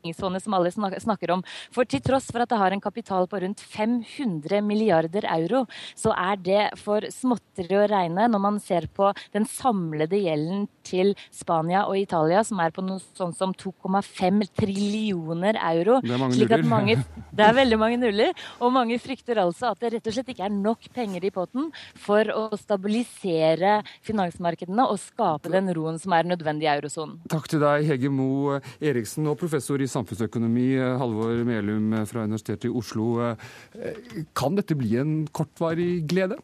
forretningsfondet 0.00 0.42
som 0.42 0.54
alle 0.54 0.70
snakker 1.00 1.30
om. 1.30 1.42
For 1.72 1.84
til 1.84 2.00
tross 2.00 2.30
for 2.30 2.42
at 2.42 2.50
det 2.50 2.58
har 2.58 2.72
en 2.72 2.80
kapital 2.80 3.26
på 3.28 3.40
rundt 3.40 3.60
500 3.60 4.62
milliarder 4.62 5.24
euro, 5.28 5.66
så 5.94 6.12
er 6.16 6.36
det 6.36 6.78
for 6.78 7.00
småtteri 7.10 7.76
å 7.76 7.88
regne 7.88 8.28
når 8.28 8.40
man 8.40 8.60
ser 8.60 8.88
på 8.88 9.12
den 9.32 9.44
samlede 9.44 10.16
gjelden 10.16 10.68
til 10.90 11.14
Spania 11.34 11.86
og 11.88 11.98
Italia, 11.98 12.42
som 12.46 12.60
er 12.62 12.74
på 12.74 12.84
noe 12.84 13.00
sånn 13.18 13.34
som 13.36 13.54
2,5 13.54 14.42
trillioner 14.58 15.58
euro. 15.70 16.00
Det 16.04 16.14
er 16.14 16.22
mange 16.22 16.38
nuller. 16.40 16.66
Mange, 16.70 16.96
det 17.36 17.46
er 17.46 17.56
veldig 17.56 17.80
mange 17.80 18.00
nuller. 18.02 18.44
Og 18.60 18.74
mange 18.74 18.98
frykter 19.02 19.40
altså 19.42 19.70
at 19.72 19.82
det 19.82 19.94
rett 19.96 20.10
og 20.10 20.16
slett 20.16 20.32
ikke 20.34 20.46
er 20.48 20.54
nok 20.54 20.90
penger 20.96 21.26
i 21.26 21.32
potten 21.34 21.70
for 21.98 22.30
å 22.34 22.44
stabilisere 22.58 23.80
finansmarkedene 24.06 24.86
og 24.90 25.00
skape 25.02 25.52
den 25.52 25.70
roen 25.76 26.00
som 26.02 26.14
er 26.16 26.28
nødvendig 26.28 26.68
i 26.68 26.72
eurosonen. 26.74 27.18
Takk 27.30 27.50
til 27.50 27.62
deg, 27.62 27.86
Hege 27.88 28.12
Mo 28.12 28.58
Eriksen, 28.80 29.28
og 29.30 29.38
professor 29.40 29.80
i 29.82 29.90
samfunnsøkonomi, 29.90 30.68
Halvor 31.00 31.44
Melum 31.48 31.94
fra 32.10 32.26
Universitetet 32.26 32.70
i 32.70 32.74
Oslo. 32.80 33.10
Eh, 33.24 34.24
kan 34.36 34.56
dette 34.58 34.76
bli 34.78 34.96
en 35.00 35.14
kortvarig 35.34 35.92
glede? 36.10 36.40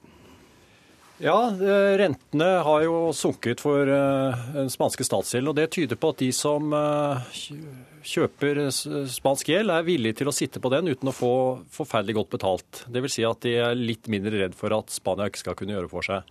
Ja, 1.23 1.37
rentene 1.97 2.49
har 2.67 2.83
jo 2.85 2.97
sunket 3.17 3.63
for 3.65 3.89
den 3.89 4.69
spanske 4.73 5.07
statsgjelden. 5.07 5.49
Og 5.49 5.57
det 5.57 5.71
tyder 5.73 5.97
på 5.97 6.11
at 6.13 6.21
de 6.21 6.29
som 6.37 6.75
kjøper 8.05 8.61
spansk 9.09 9.49
gjeld, 9.49 9.73
er 9.73 9.87
villige 9.87 10.21
til 10.21 10.29
å 10.29 10.35
sitte 10.37 10.61
på 10.61 10.73
den 10.75 10.93
uten 10.93 11.09
å 11.09 11.17
få 11.17 11.33
forferdelig 11.73 12.19
godt 12.19 12.35
betalt. 12.37 12.83
Dvs. 12.93 13.17
Si 13.17 13.25
at 13.25 13.41
de 13.47 13.57
er 13.65 13.81
litt 13.81 14.13
mindre 14.13 14.45
redd 14.45 14.59
for 14.59 14.77
at 14.77 14.93
Spania 14.93 15.31
ikke 15.31 15.47
skal 15.47 15.57
kunne 15.57 15.79
gjøre 15.79 15.93
for 15.95 16.05
seg. 16.05 16.29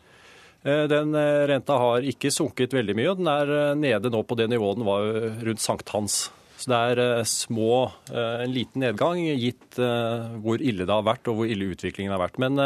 Den 0.66 1.18
renta 1.50 1.82
har 1.82 2.06
ikke 2.06 2.34
sunket 2.34 2.74
veldig 2.74 2.96
mye, 2.98 3.10
og 3.12 3.20
den 3.22 3.34
er 3.34 3.76
nede 3.78 4.14
nå 4.14 4.22
på 4.26 4.38
det 4.38 4.52
nivået 4.54 4.82
den 4.82 4.88
var 4.88 5.10
rundt 5.50 5.66
sankthans. 5.66 6.28
Så 6.58 6.72
det 6.72 6.78
er 6.78 7.02
eh, 7.04 7.28
små, 7.28 7.92
eh, 8.10 8.44
en 8.46 8.54
liten 8.56 8.82
nedgang, 8.86 9.20
gitt 9.38 9.80
eh, 9.82 10.38
hvor 10.42 10.62
ille 10.64 10.88
det 10.88 10.94
har 10.94 11.06
vært 11.06 11.28
og 11.30 11.42
hvor 11.42 11.52
ille 11.52 11.74
utviklingen 11.76 12.14
har 12.16 12.24
vært. 12.24 12.40
Men 12.42 12.58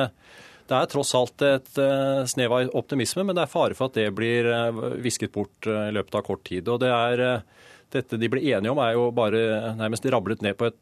det 0.69 0.77
er 0.77 0.91
tross 0.91 1.15
alt 1.17 1.43
et 1.45 1.71
snev 2.29 2.53
av 2.53 2.75
optimisme, 2.77 3.25
men 3.25 3.37
det 3.37 3.45
er 3.45 3.51
fare 3.51 3.77
for 3.77 3.89
at 3.89 3.97
det 3.97 4.11
blir 4.15 4.45
visket 5.01 5.33
bort 5.33 5.65
i 5.65 5.89
løpet 5.95 6.19
av 6.19 6.25
kort 6.27 6.43
tid. 6.45 6.69
Og 6.69 6.77
det 6.83 6.91
er, 6.93 7.23
dette 7.95 8.19
de 8.21 8.29
ble 8.29 8.43
enige 8.51 8.73
om, 8.73 8.81
er 8.83 8.93
jo 8.93 9.07
bare 9.17 9.73
nærmest 9.79 10.05
rablet 10.13 10.45
ned 10.45 10.59
på 10.59 10.69
et, 10.69 10.77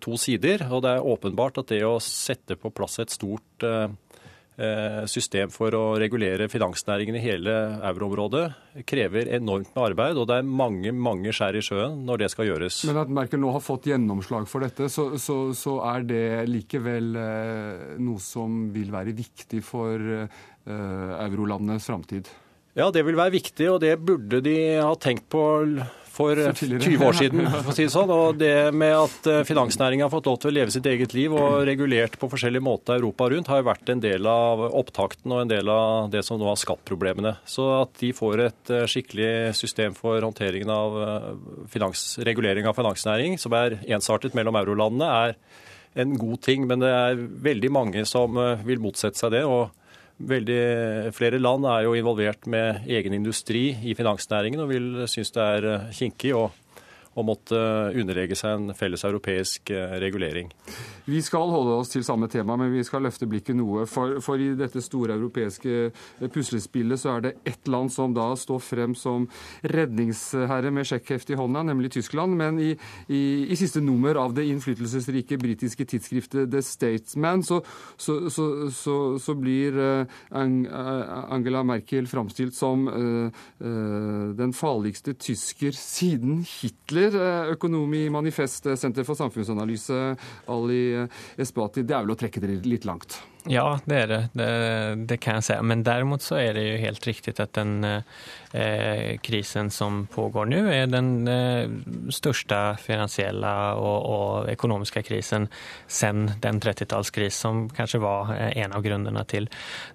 to 0.00 0.16
sider. 0.16 0.64
Og 0.72 0.80
det 0.86 0.94
er 0.96 1.08
åpenbart 1.12 1.60
at 1.60 1.68
det 1.74 1.82
å 1.84 1.98
sette 2.00 2.56
på 2.56 2.72
plass 2.72 2.96
et 3.02 3.12
stort 3.12 3.46
Eh, 3.64 3.88
system 5.12 5.50
for 5.52 5.74
å 5.76 5.82
regulere 6.00 6.46
finansnæringen 6.48 7.18
i 7.18 7.20
hele 7.20 7.52
euroområdet 7.84 8.46
krever 8.88 9.28
enormt 9.36 9.74
med 9.74 9.82
arbeid, 9.90 10.16
og 10.16 10.30
det 10.30 10.38
er 10.40 10.48
mange 10.48 10.94
mange 10.96 11.34
skjær 11.36 11.58
i 11.58 11.64
sjøen 11.64 11.98
når 12.08 12.22
det 12.22 12.30
skal 12.32 12.48
gjøres. 12.48 12.78
Men 12.88 13.02
at 13.02 13.12
Merkel 13.12 13.42
nå 13.42 13.52
har 13.52 13.64
fått 13.64 13.90
gjennomslag 13.90 14.48
for 14.48 14.64
dette, 14.64 14.88
så, 14.92 15.10
så, 15.20 15.38
så 15.56 15.76
er 15.92 16.08
det 16.08 16.24
likevel 16.48 17.20
eh, 17.20 17.84
noe 18.00 18.22
som 18.22 18.66
vil 18.72 18.88
være 18.94 19.12
viktig 19.16 19.60
for 19.64 20.00
eh, 20.00 20.42
eurolandenes 20.66 21.86
framtid? 21.88 22.32
Ja, 22.76 22.90
det 22.92 23.06
vil 23.06 23.16
være 23.16 23.32
viktig, 23.38 23.70
og 23.72 23.80
det 23.84 23.94
burde 24.04 24.42
de 24.44 24.56
ha 24.82 24.92
tenkt 25.00 25.30
på 25.32 25.42
for 26.16 26.38
20 26.56 27.04
år 27.04 27.16
siden. 27.20 27.44
for 27.50 27.72
å 27.72 27.76
si 27.76 27.84
det 27.86 27.92
sånn, 27.92 28.12
og 28.12 28.38
Det 28.40 28.72
med 28.76 28.94
at 28.96 29.28
eh, 29.30 29.42
finansnæringen 29.48 30.06
har 30.06 30.12
fått 30.12 30.28
lov 30.30 30.38
til 30.40 30.50
å 30.50 30.56
leve 30.56 30.74
sitt 30.74 30.86
eget 30.88 31.14
liv 31.16 31.34
og 31.36 31.62
regulert 31.68 32.16
på 32.20 32.30
forskjellige 32.32 32.64
måter 32.64 32.96
Europa 32.96 33.28
rundt, 33.32 33.50
har 33.52 33.62
jo 33.62 33.68
vært 33.68 33.92
en 33.92 34.02
del 34.02 34.28
av 34.30 34.64
opptakten 34.68 35.34
og 35.34 35.44
en 35.44 35.52
del 35.52 35.70
av 35.72 36.10
det 36.12 36.24
som 36.26 36.40
nå 36.40 36.48
har 36.48 36.60
skapt 36.60 36.86
problemene. 36.88 37.36
Så 37.48 37.68
at 37.82 37.94
de 38.00 38.12
får 38.16 38.44
et 38.48 38.74
eh, 38.74 38.88
skikkelig 38.90 39.30
system 39.58 39.96
for 39.98 40.20
håndteringen 40.24 40.72
av 40.72 41.00
eh, 41.04 41.30
finans, 41.72 42.08
regulering 42.26 42.68
av 42.68 42.76
finansnæring 42.78 43.38
som 43.40 43.56
er 43.58 43.80
ensartet 43.86 44.36
mellom 44.36 44.58
eurolandene, 44.62 45.10
er 45.30 46.02
en 46.02 46.16
god 46.20 46.40
ting. 46.44 46.66
Men 46.68 46.82
det 46.84 46.92
er 46.92 47.26
veldig 47.50 47.72
mange 47.72 48.04
som 48.08 48.36
vil 48.66 48.82
motsette 48.84 49.20
seg 49.20 49.32
det. 49.32 49.44
og 49.48 49.72
Veldig, 50.16 50.60
flere 51.12 51.36
land 51.36 51.66
er 51.68 51.82
jo 51.84 51.92
involvert 51.92 52.46
med 52.48 52.86
egen 52.88 53.12
industri 53.18 53.68
i 53.84 53.92
finansnæringen 53.98 54.62
og 54.64 54.70
vil 54.70 54.86
synes 55.12 55.34
det 55.34 55.42
er 55.44 55.90
kinkig 55.92 56.32
å, 56.32 56.46
å 57.16 57.24
måtte 57.26 57.56
underlegge 57.96 58.36
seg 58.38 58.58
en 58.58 58.76
felles 58.76 59.04
europeisk 59.08 59.72
regulering. 60.00 60.50
Vi 61.06 61.20
skal 61.24 61.48
holde 61.52 61.76
oss 61.80 61.92
til 61.92 62.04
samme 62.04 62.28
tema, 62.28 62.56
men 62.60 62.72
vi 62.74 62.82
skal 62.84 63.04
løfte 63.06 63.28
blikket 63.30 63.56
noe. 63.56 63.86
For, 63.88 64.18
for, 64.24 64.42
i 64.42 64.52
dette 64.58 64.82
store 64.84 65.14
europeiske 65.16 65.90
puslespillet 66.34 67.00
så 67.00 67.14
er 67.14 67.24
det 67.24 67.32
ett 67.46 67.70
land 67.70 67.92
som 67.94 68.14
da 68.16 68.28
står 68.36 68.60
frem 68.62 68.96
som 68.98 69.28
redningsherre 69.62 70.72
med 70.74 70.88
sjekkheft 70.88 71.30
i 71.32 71.38
hånda, 71.38 71.62
nemlig 71.70 71.92
Tyskland. 71.96 72.36
Men 72.36 72.60
i, 72.60 72.72
i, 73.08 73.22
i 73.48 73.58
siste 73.58 73.80
nummer 73.84 74.18
av 74.20 74.34
det 74.36 74.48
innflytelsesrike 74.50 75.38
britiske 75.40 75.86
tidsskriftet 75.88 76.50
The 76.52 76.62
Statesman 76.64 77.44
så, 77.46 77.60
så, 77.96 78.18
så, 78.30 78.96
så 79.22 79.34
blir 79.38 79.78
eh, 79.78 80.18
Angela 80.36 81.62
Merkel 81.66 82.06
framstilt 82.10 82.54
som 82.56 82.86
uh, 82.88 83.30
uh, 83.62 84.34
den 84.36 84.52
farligste 84.56 85.14
tysker 85.14 85.74
siden 85.76 86.42
Hitler. 86.46 87.05
Økonom 87.52 87.94
i 87.94 88.06
Manifest 88.10 88.68
Senter 88.80 89.06
for 89.06 89.18
samfunnsanalyse, 89.18 90.02
Ali 90.50 90.82
Esbati, 91.38 91.86
det 91.86 91.94
er 91.96 92.04
vel 92.04 92.16
å 92.16 92.18
trekke 92.18 92.42
dere 92.42 92.58
litt 92.66 92.88
langt? 92.88 93.20
Ja, 93.50 93.78
det 93.86 93.98
er 94.02 94.06
det. 94.10 94.22
det. 94.34 95.06
det. 95.06 95.20
kan 95.22 95.38
jeg 95.38 95.46
si. 95.48 95.58
Men 95.62 95.84
derimot 95.86 96.24
så 96.24 96.38
er 96.40 96.56
det 96.56 96.64
jo 96.66 96.80
helt 96.82 97.06
riktig 97.06 97.36
at 97.40 97.54
den 97.54 97.84
eh, 97.86 99.16
krisen 99.22 99.70
som 99.70 100.04
pågår 100.10 100.48
nå, 100.50 100.62
er 100.72 100.86
den 100.90 101.28
eh, 101.30 101.68
største 102.14 102.58
finansielle 102.82 103.52
og, 103.78 103.98
og 104.16 104.50
økonomiske 104.52 105.02
krisen 105.06 105.48
siden 105.86 106.30
den 106.42 106.60
30-tallskrisen 106.62 107.36
som 107.36 107.62
kanskje 107.70 108.00
var 108.02 108.32
eh, 108.34 108.50
en 108.64 108.74
av 108.76 108.84
grunnene 108.84 109.22
til 109.28 109.48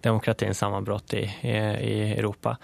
demokratins 0.06 0.62
sammanbrott 0.62 1.16
i, 1.18 1.26
i, 1.48 1.56
i, 1.58 1.96
Europa. 2.16 2.56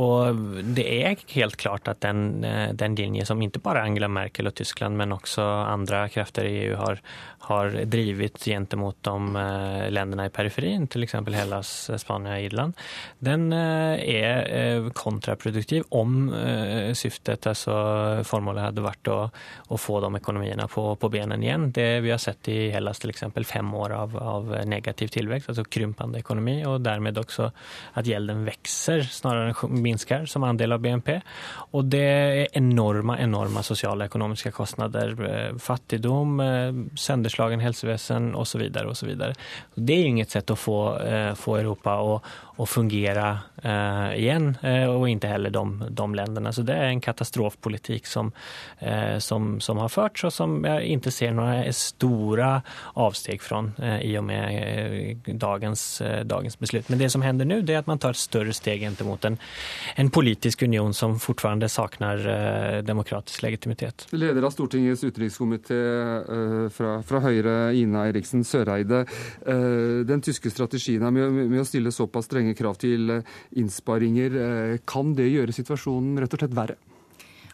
Og 0.00 0.62
det 0.76 0.86
er 0.86 1.24
helt 1.34 1.58
klart 1.60 1.88
at 1.90 2.02
den, 2.04 2.44
eh, 2.44 2.70
den 2.72 2.96
linje 2.98 3.26
som 3.28 3.42
ikke 3.42 3.62
bare 3.64 3.84
Angela 3.84 4.08
Merkel 4.08 4.50
og 4.50 4.56
Tyskland 4.60 4.96
men 5.00 5.16
også 5.16 5.44
andre 5.44 6.06
krefter 6.12 6.48
i 6.48 6.56
EU 6.64 6.78
har, 6.80 7.02
har 7.48 7.74
drevet 7.90 8.38
gentemot 8.44 9.00
de 9.06 9.44
eh, 9.44 9.88
landene 9.92 10.28
i 10.28 10.29
periferin, 10.34 10.86
till 10.86 11.02
exempel 11.02 11.34
Hellas, 11.34 11.90
Spania, 12.00 12.40
Irland, 12.40 12.74
den 13.18 13.52
er 13.52 14.46
eh, 14.48 14.88
kontraproduktiv 14.94 15.84
om 15.90 16.30
syftet, 16.94 17.46
altså 17.46 17.74
formålet 18.26 18.68
hadde 18.68 18.84
vært 18.84 19.10
å, 19.10 19.18
å 19.70 19.78
få 19.80 20.00
de 20.04 20.10
økonomiene 20.20 20.66
på, 20.70 20.84
på 21.00 21.10
benen 21.12 21.42
igjen. 21.44 21.68
Det 21.74 21.88
vi 22.04 22.12
har 22.12 22.20
sett 22.22 22.48
i 22.52 22.58
Hellas 22.74 23.00
f.eks. 23.00 23.24
fem 23.48 23.74
år 23.74 23.94
av, 23.96 24.16
av 24.16 24.52
negativ 24.68 25.12
tilvekst, 25.14 25.50
altså 25.50 25.64
krympende 25.64 26.20
ekonomi 26.20 26.60
og 26.68 26.80
dermed 26.84 27.18
også 27.20 27.50
at 27.98 28.08
gjelden 28.08 28.44
vokser 28.46 29.04
snarere 29.10 29.54
enn 29.54 29.82
minsker 29.84 30.26
som 30.30 30.44
andel 30.46 30.76
av 30.76 30.84
BNP. 30.84 31.12
Og 31.76 31.88
det 31.90 32.04
er 32.04 32.58
enorme, 32.58 33.16
enorme 33.22 33.64
sosiale 33.66 34.06
og 34.06 34.12
økonomiske 34.12 34.52
kostnader, 34.56 35.14
fattigdom, 35.62 36.40
sønderslagen 36.98 37.62
helsevesen 37.64 38.34
osv. 38.34 38.50
så 38.50 38.58
vidare. 38.58 38.88
Och 38.90 38.96
så 38.96 39.04
vidare. 40.20 40.30
sett 40.30 40.50
å 40.50 40.56
få, 40.56 40.98
eh, 40.98 41.34
få 41.34 41.56
Europa 41.56 41.90
att, 41.90 42.22
att 42.62 42.68
fungera 42.68 43.38
eh, 43.62 44.18
igen 44.18 44.56
eh, 44.62 44.84
och 44.84 45.08
inte 45.08 45.26
heller 45.26 45.50
de, 45.50 45.84
de 45.90 46.14
länderna. 46.14 46.52
Så 46.52 46.62
det 46.62 46.74
är 46.74 46.84
en 46.84 47.00
katastrofpolitik 47.00 48.06
som, 48.06 48.32
som, 49.18 49.60
som 49.60 49.78
har 49.78 49.88
förts 49.88 50.24
och 50.24 50.32
som 50.32 50.64
jag 50.64 50.82
inte 50.82 51.10
ser 51.10 51.32
några 51.32 51.72
stora 51.72 52.62
avsteg 52.94 53.42
från 53.42 53.72
i 54.02 54.18
och 54.18 54.24
med 54.24 55.16
dagens, 55.24 56.02
dagens 56.24 56.58
beslut. 56.58 56.88
Men 56.88 56.98
det 56.98 57.10
som 57.10 57.22
händer 57.22 57.44
nu 57.44 57.62
det 57.62 57.74
är 57.74 57.78
att 57.78 57.86
man 57.86 57.98
tar 57.98 58.10
ett 58.10 58.16
större 58.16 58.52
steg 58.52 58.80
gentemot 58.80 59.24
en, 59.24 59.38
en 59.94 60.10
politisk 60.10 60.62
union 60.62 60.94
som 60.94 61.20
fortfarande 61.20 61.68
saknar 61.68 62.82
demokratisk 62.82 63.42
legitimitet. 63.42 64.06
Leder 64.10 64.42
av 64.42 64.50
Stortingets 64.50 65.04
utenrikskomité 65.04 65.74
fra, 66.72 67.02
fra 67.02 67.20
Høyre, 67.20 67.74
Ina 67.74 68.08
Eriksen 68.08 68.44
Søreide. 68.44 69.04
Eh, 69.46 70.06
den 70.06 70.20
tyske 70.20 70.50
strategien 70.50 71.06
med 71.14 71.60
å 71.60 71.66
stille 71.68 71.92
såpass 71.94 72.28
strenge 72.28 72.49
krav 72.58 72.78
til 72.80 73.16
eh, 73.16 73.34
innsparinger, 73.60 74.38
eh, 74.46 74.78
kan 74.88 75.14
det 75.18 75.30
gjøre 75.30 75.54
situasjonen 75.56 76.20
rett 76.20 76.36
og 76.36 76.42
slett 76.42 76.56
verre? 76.56 76.78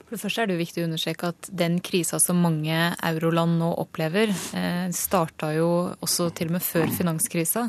For 0.07 0.15
det 0.15 0.23
første 0.23 0.43
er 0.45 0.47
det 0.47 0.55
jo 0.55 0.61
viktig 0.61 0.83
å 0.85 0.87
understreke 0.87 1.29
at 1.33 1.49
den 1.59 1.81
krisa 1.83 2.21
som 2.23 2.39
mange 2.39 2.75
euroland 3.03 3.57
nå 3.59 3.73
opplever, 3.83 4.31
eh, 4.55 4.85
starta 4.95 5.49
jo 5.57 5.71
også 5.99 6.29
til 6.31 6.47
og 6.47 6.55
med 6.55 6.63
før 6.63 6.93
finanskrisa. 6.95 7.65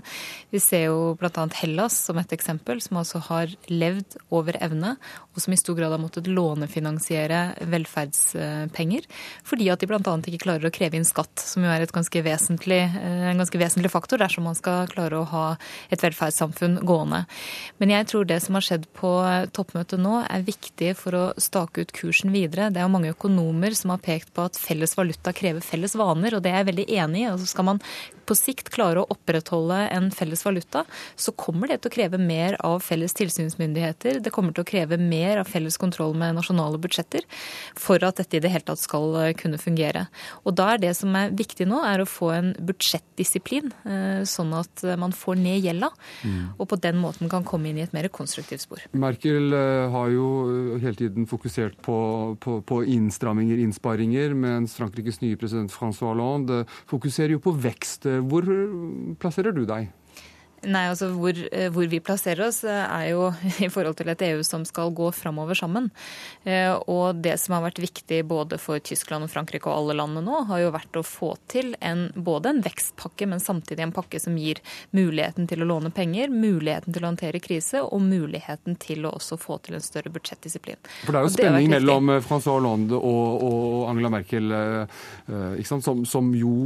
Vi 0.54 0.62
ser 0.62 0.84
jo 0.92 1.16
bl.a. 1.18 1.48
Hellas 1.58 1.96
som 2.06 2.20
et 2.22 2.36
eksempel, 2.38 2.78
som 2.86 3.00
altså 3.02 3.24
har 3.26 3.56
levd 3.74 4.20
over 4.30 4.60
evne, 4.62 4.92
og 5.34 5.42
som 5.42 5.56
i 5.56 5.58
stor 5.58 5.80
grad 5.80 5.96
har 5.96 6.02
måttet 6.04 6.30
lånefinansiere 6.30 7.40
velferdspenger, 7.74 9.10
fordi 9.42 9.72
at 9.74 9.82
de 9.82 9.90
bl.a. 9.90 9.98
ikke 10.06 10.44
klarer 10.46 10.70
å 10.70 10.74
kreve 10.78 11.02
inn 11.02 11.10
skatt, 11.10 11.42
som 11.42 11.66
jo 11.66 11.74
er 11.74 11.88
ganske 11.90 12.22
vesentlig, 12.22 12.84
eh, 13.02 13.32
en 13.32 13.42
ganske 13.42 13.64
vesentlig 13.64 13.90
faktor 13.90 14.22
dersom 14.22 14.46
man 14.46 14.60
skal 14.62 14.86
klare 14.94 15.24
å 15.24 15.30
ha 15.34 15.48
et 15.90 16.06
velferdssamfunn 16.06 16.84
gående. 16.86 17.26
Men 17.82 17.98
jeg 17.98 18.12
tror 18.14 18.30
det 18.30 18.44
som 18.46 18.62
har 18.62 18.70
skjedd 18.70 18.86
på 18.94 19.18
toppmøtet 19.58 20.06
nå, 20.06 20.22
er 20.30 20.46
viktig 20.46 20.94
for 21.02 21.18
å 21.18 21.26
stake 21.42 21.82
ut 21.82 21.98
kursen 21.98 22.27
kursen 22.28 22.34
videre. 22.34 22.70
Det 22.72 22.80
er 22.80 22.86
jo 22.86 22.92
mange 22.94 23.14
økonomer 23.14 23.76
som 23.76 23.92
har 23.92 24.00
pekt 24.00 24.34
på 24.34 24.46
at 24.46 24.58
felles 24.58 24.96
valuta 24.98 25.34
krever 25.34 25.62
felles 25.62 25.96
vaner, 25.96 26.36
og 26.36 26.44
det 26.44 26.52
er 26.52 26.64
jeg 26.64 26.70
veldig 26.74 26.88
enig 26.90 27.22
i. 27.22 27.30
Altså 27.32 27.48
skal 27.48 27.66
man 27.66 27.82
på 28.28 28.36
sikt 28.38 28.72
klare 28.74 29.02
å 29.02 29.10
opprettholde 29.14 29.80
en 29.94 30.10
felles 30.14 30.44
valuta, 30.46 30.84
så 31.16 31.34
kommer 31.38 31.72
det 31.72 31.82
til 31.82 31.92
å 31.92 31.96
kreve 31.96 32.20
mer 32.22 32.58
av 32.66 32.82
felles 32.86 33.16
tilsynsmyndigheter. 33.18 34.22
Det 34.24 34.34
kommer 34.36 34.56
til 34.56 34.66
å 34.66 34.68
kreve 34.68 35.00
mer 35.02 35.42
av 35.42 35.50
felles 35.52 35.80
kontroll 35.80 36.16
med 36.18 36.38
nasjonale 36.38 36.80
budsjetter 36.82 37.26
for 37.78 38.04
at 38.06 38.20
dette 38.22 38.40
i 38.40 38.44
det 38.44 38.52
hele 38.54 38.68
tatt 38.68 38.82
skal 38.82 39.16
eh, 39.22 39.34
kunne 39.38 39.60
fungere. 39.62 40.08
Og 40.44 40.56
da 40.58 40.74
er 40.74 40.84
det 40.84 40.94
som 41.00 41.16
er 41.18 41.34
viktig 41.38 41.68
nå, 41.70 41.82
er 41.88 42.04
å 42.04 42.10
få 42.10 42.32
en 42.36 42.54
budsjettdisiplin, 42.68 43.72
eh, 43.88 44.22
sånn 44.28 44.54
at 44.58 44.84
man 45.00 45.16
får 45.16 45.40
ned 45.40 45.64
gjelda, 45.66 45.92
mm. 46.24 46.44
og 46.58 46.70
på 46.72 46.80
den 46.84 47.00
måten 47.02 47.32
kan 47.32 47.46
komme 47.48 47.72
inn 47.72 47.80
i 47.80 47.86
et 47.86 47.96
mer 47.96 48.10
konstruktivt 48.14 48.66
spor. 48.66 48.84
Merkel 48.98 49.56
eh, 49.56 49.88
har 49.94 50.12
jo 50.14 50.28
hele 50.82 50.96
tiden 51.00 51.28
fokusert 51.30 51.80
på, 51.86 51.98
på, 52.44 52.60
på 52.68 52.82
innstramminger, 52.98 53.62
innsparinger, 53.64 54.36
mens 54.38 54.76
Frankrikes 54.78 55.22
nye 55.24 55.40
president 55.40 55.74
Francois 55.74 56.12
Hollande 56.12 56.64
fokuserer 56.90 57.36
jo 57.36 57.44
på 57.44 57.56
vekst. 57.64 58.08
Hvor 58.26 58.50
plasserer 59.22 59.56
du 59.56 59.66
deg? 59.70 59.92
Nei, 60.66 60.88
altså 60.90 61.12
hvor, 61.14 61.38
eh, 61.54 61.68
hvor, 61.70 61.86
vi 61.86 62.00
plasserer 62.02 62.48
oss 62.48 62.64
eh, 62.66 62.74
er 62.74 63.12
jo 63.12 63.28
i 63.66 63.70
forhold 63.70 64.00
til 64.00 64.10
et 64.10 64.24
EU 64.26 64.42
som 64.46 64.64
skal 64.66 64.90
gå 64.96 65.12
framover 65.14 65.58
sammen. 65.58 65.92
Eh, 66.50 66.74
og 66.90 67.20
det 67.22 67.36
som 67.42 67.54
har 67.56 67.68
vært 67.68 67.82
viktig 67.84 68.24
både 68.28 68.58
for 68.62 68.82
Tyskland 68.82 69.28
og 69.28 69.32
Frankrike 69.32 69.70
og 69.70 69.76
alle 69.78 69.98
landene 70.00 70.26
nå, 70.26 70.40
har 70.50 70.64
jo 70.64 70.72
vært 70.74 70.98
å 70.98 71.06
få 71.06 71.36
til 71.52 71.76
en, 71.78 72.08
både 72.16 72.56
en 72.56 72.64
vekstpakke, 72.66 73.28
men 73.30 73.44
samtidig 73.44 73.86
en 73.86 73.94
pakke 73.94 74.22
som 74.24 74.38
gir 74.40 74.64
muligheten 74.98 75.46
til 75.50 75.62
å 75.62 75.70
låne 75.70 75.94
penger, 75.94 76.34
muligheten 76.34 76.96
til 76.96 77.06
å 77.06 77.12
håndtere 77.12 77.44
krise 77.44 77.84
og 77.86 78.02
muligheten 78.08 78.80
til 78.82 79.06
å 79.06 79.14
også 79.20 79.38
få 79.42 79.60
til 79.68 79.78
en 79.78 79.86
større 79.86 80.12
budsjettdisiplin. 80.16 80.82
For 81.06 81.14
det 81.14 81.22
er 81.22 81.30
jo 81.30 81.36
spenning 81.38 81.70
mellom 81.76 82.18
Francois 82.26 82.58
Hollande 82.58 82.98
og, 82.98 83.46
og 83.46 83.88
Angela 83.92 84.12
Merkel, 84.18 84.58
som, 85.68 86.04
som 86.08 86.34
jo 86.38 86.58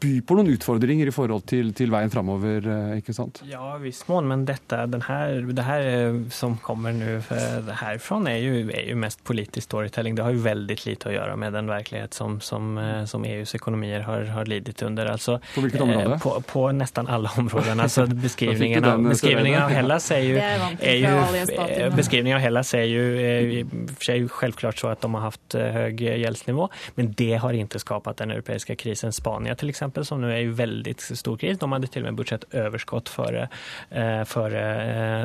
by 0.00 0.20
på 0.22 0.36
noen 0.38 0.52
utfordringer 0.52 1.10
i 1.10 1.12
forhold 1.14 1.44
til, 1.50 1.72
til 1.76 1.90
veien 1.90 2.10
framover, 2.12 2.66
eh, 2.70 2.98
ikke 3.00 3.14
sant? 3.16 3.40
Ja, 3.48 3.74
visst, 3.82 4.06
mån, 4.10 4.28
men 4.30 4.44
dette, 4.46 4.78
her, 5.08 5.40
det 5.42 5.64
her 5.66 5.86
eh, 5.88 6.18
som 6.34 6.54
kommer 6.62 6.94
nå 6.94 7.16
eh, 7.18 7.70
herfra, 7.80 8.20
er 8.30 8.38
jo, 8.44 8.60
er 8.70 8.92
jo 8.92 8.98
mest 9.00 9.24
politisk 9.26 9.66
storytelling. 9.66 10.16
Det 10.18 10.24
har 10.26 10.36
jo 10.36 10.44
veldig 10.44 10.76
lite 10.84 11.10
å 11.10 11.14
gjøre 11.14 11.34
med 11.40 11.56
den 11.58 11.70
virkelighet 11.70 12.14
som, 12.14 12.38
som, 12.44 12.78
som 13.10 13.26
EUs 13.26 13.54
økonomier 13.58 14.06
har, 14.06 14.28
har 14.36 14.50
lidet 14.50 14.76
under. 14.86 15.10
Altså, 15.14 15.38
på 15.54 15.64
hvilket 15.64 15.82
område? 15.84 16.20
På, 16.22 16.36
på 16.46 16.64
nesten 16.78 17.10
alle 17.10 17.32
områder. 17.40 17.74
Altså, 17.74 18.06
beskrivningen, 18.26 18.86
av, 18.86 19.02
beskrivningen 19.10 19.64
av 19.64 19.74
Hellas 19.74 20.08
er 20.14 20.24
jo, 20.26 20.38
er 20.38 21.02
jo, 21.02 21.90
beskrivningen 21.96 22.38
av 22.38 22.44
Hellas 22.44 22.72
er 22.78 22.86
jo, 22.86 23.66
selvklart 24.04 24.78
så 24.78 24.92
at 24.92 25.02
de 25.02 25.12
har 25.16 25.26
hatt 25.26 25.58
høy 25.58 26.06
gjeldsnivå, 26.22 26.70
men 26.98 27.12
det 27.18 27.32
har 27.42 27.56
ikke 27.58 27.82
skapt 27.82 28.14
den 28.22 28.32
europeiske 28.36 28.78
krisen. 28.78 29.10
Spania, 29.18 29.56
til 29.58 29.72
eksempel, 29.72 29.87
som 30.06 30.20
nå 30.20 30.30
er 30.30 30.46
i 30.46 30.52
veldig 30.54 30.94
stor 30.98 31.38
kris. 31.40 31.58
De 31.58 31.70
hadde 31.72 31.90
til 31.92 32.04
og 32.04 32.10
med 32.10 32.18
budsjettoverskudd 32.20 33.12
for 33.12 34.58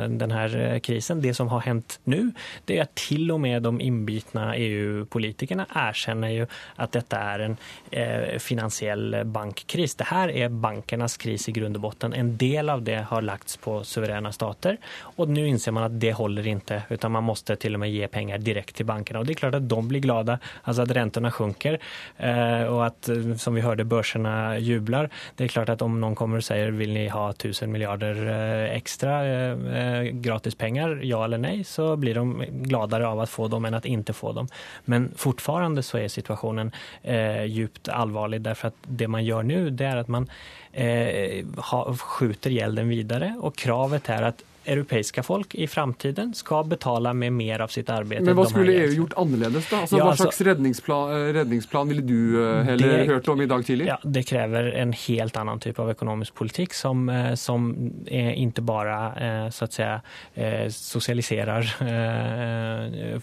denne 0.08 0.44
eh, 0.44 0.78
krisen. 0.84 1.20
Det 1.20 1.34
som 1.36 1.48
har 1.52 1.64
hendt 1.66 1.98
nå, 2.10 2.20
det 2.66 2.78
er 2.78 2.86
at 2.86 2.94
til 2.98 3.30
og 3.34 3.40
med 3.44 3.62
de 3.64 3.72
inbitna 3.84 4.52
EU-politikerne 4.58 5.66
erkjenner 5.84 6.34
jo 6.34 6.46
at 6.82 6.94
dette 6.96 7.20
er 7.34 7.46
en 7.48 7.56
eh, 7.90 8.36
finansiell 8.42 9.20
bankkris. 9.24 9.96
Det 10.00 10.08
her 10.10 10.32
er 10.32 10.54
bankernas 10.54 11.16
kris 11.20 11.48
i 11.48 11.54
grunn 11.56 11.76
og 11.76 11.84
botten. 11.86 12.16
En 12.16 12.34
del 12.40 12.72
av 12.72 12.84
det 12.86 13.00
har 13.10 13.24
lagts 13.24 13.58
på 13.62 13.80
suverene 13.86 14.32
stater 14.34 14.78
Og 15.20 15.30
nå 15.30 15.44
innser 15.46 15.72
man 15.74 15.86
at 15.86 15.96
det 16.00 16.14
holder 16.16 16.46
ikke, 16.54 16.80
utan 16.90 17.12
man 17.14 17.26
måtte 17.26 17.56
til 17.60 17.76
og 17.76 17.84
med 17.84 17.92
ge 17.92 18.08
penger 18.10 18.42
direkte 18.42 18.80
til 18.80 18.88
bankene. 18.88 19.20
Og 19.20 19.28
det 19.28 19.36
er 19.36 19.42
klart 19.44 19.58
at 19.58 19.68
de 19.68 19.80
blir 19.88 20.02
glada, 20.02 20.38
at 20.64 20.78
att 20.78 20.90
räntorna 20.90 21.30
sjunker 21.30 21.78
og 22.68 22.80
at 22.86 23.08
som 23.38 23.54
vi 23.54 23.60
hørte, 23.60 23.84
börserna 23.84 24.53
jubler. 24.62 25.10
Det 25.36 25.46
er 25.46 25.54
klart 25.54 25.72
at 25.74 25.82
om 25.84 25.98
noen 26.00 26.16
kommer 26.18 26.40
og 26.40 26.46
sier 26.46 26.74
vil 26.76 26.94
ni 26.94 27.06
ha 27.12 27.26
1000 27.32 27.72
milliarder 27.72 28.20
ekstra 28.74 29.14
gratis 30.24 30.56
penger, 30.58 30.98
ja 31.06 31.22
eller 31.24 31.40
nei, 31.40 31.56
så 31.66 31.94
blir 32.00 32.18
de 32.18 32.48
gladere 32.68 33.08
av 33.08 33.22
å 33.22 33.28
få 33.28 33.48
dem 33.52 33.68
enn 33.68 33.78
at 33.78 33.88
ikke 33.88 34.14
få 34.16 34.32
dem. 34.38 34.48
Men 34.90 35.10
fortfarande 35.18 35.84
så 35.84 36.00
er 36.02 36.12
situasjonen 36.12 36.72
eh, 37.02 37.44
djupt 37.50 37.90
allvarlig, 37.92 38.42
derfor 38.44 38.72
at 38.72 38.88
det 38.88 39.10
man 39.10 39.24
gjør 39.24 39.46
nå, 39.48 39.60
det 39.76 39.88
er 39.88 40.02
at 40.02 40.10
man 40.12 40.28
eh, 40.72 41.44
skjuter 42.00 42.54
gjelden 42.54 42.90
videre, 42.92 43.34
og 43.40 43.56
kravet 43.58 44.10
er 44.12 44.30
at 44.32 44.44
europeiske 44.64 45.22
folk 45.22 45.54
i 45.54 45.66
framtiden 45.66 46.34
skal 46.34 46.64
betale 46.68 47.12
med 47.14 47.32
mer 47.32 47.62
av 47.64 47.72
sitt 47.72 47.90
arbeid. 47.90 48.24
Men 48.24 48.36
hva 48.38 48.46
skulle 48.48 48.72
EU 48.84 48.92
gjort 49.00 49.16
annerledes, 49.20 49.68
da? 49.70 49.82
Altså, 49.84 49.98
ja, 49.98 50.06
hva 50.08 50.16
slags 50.18 50.40
redningsplan, 50.48 51.12
eh, 51.14 51.32
redningsplan, 51.38 51.90
ville 51.92 52.04
du 52.04 52.38
uh, 52.38 52.62
heller 52.66 52.94
det, 52.98 53.06
hørt 53.10 53.28
om 53.28 53.42
i 53.44 53.48
dag 53.50 53.64
tidlig? 53.66 53.88
Ja, 53.90 53.98
Det 54.02 54.24
krever 54.28 54.70
en 54.80 54.94
helt 54.96 55.36
annen 55.40 55.60
type 55.60 55.82
av 55.82 55.92
økonomisk 55.94 56.34
politikk, 56.38 56.74
som, 56.76 57.08
uh, 57.08 57.34
som 57.38 57.70
ikke 58.08 58.62
bare 58.64 58.94
så 59.52 59.64
at 59.66 59.72
säga, 59.74 59.94
sosialiserer 60.70 61.66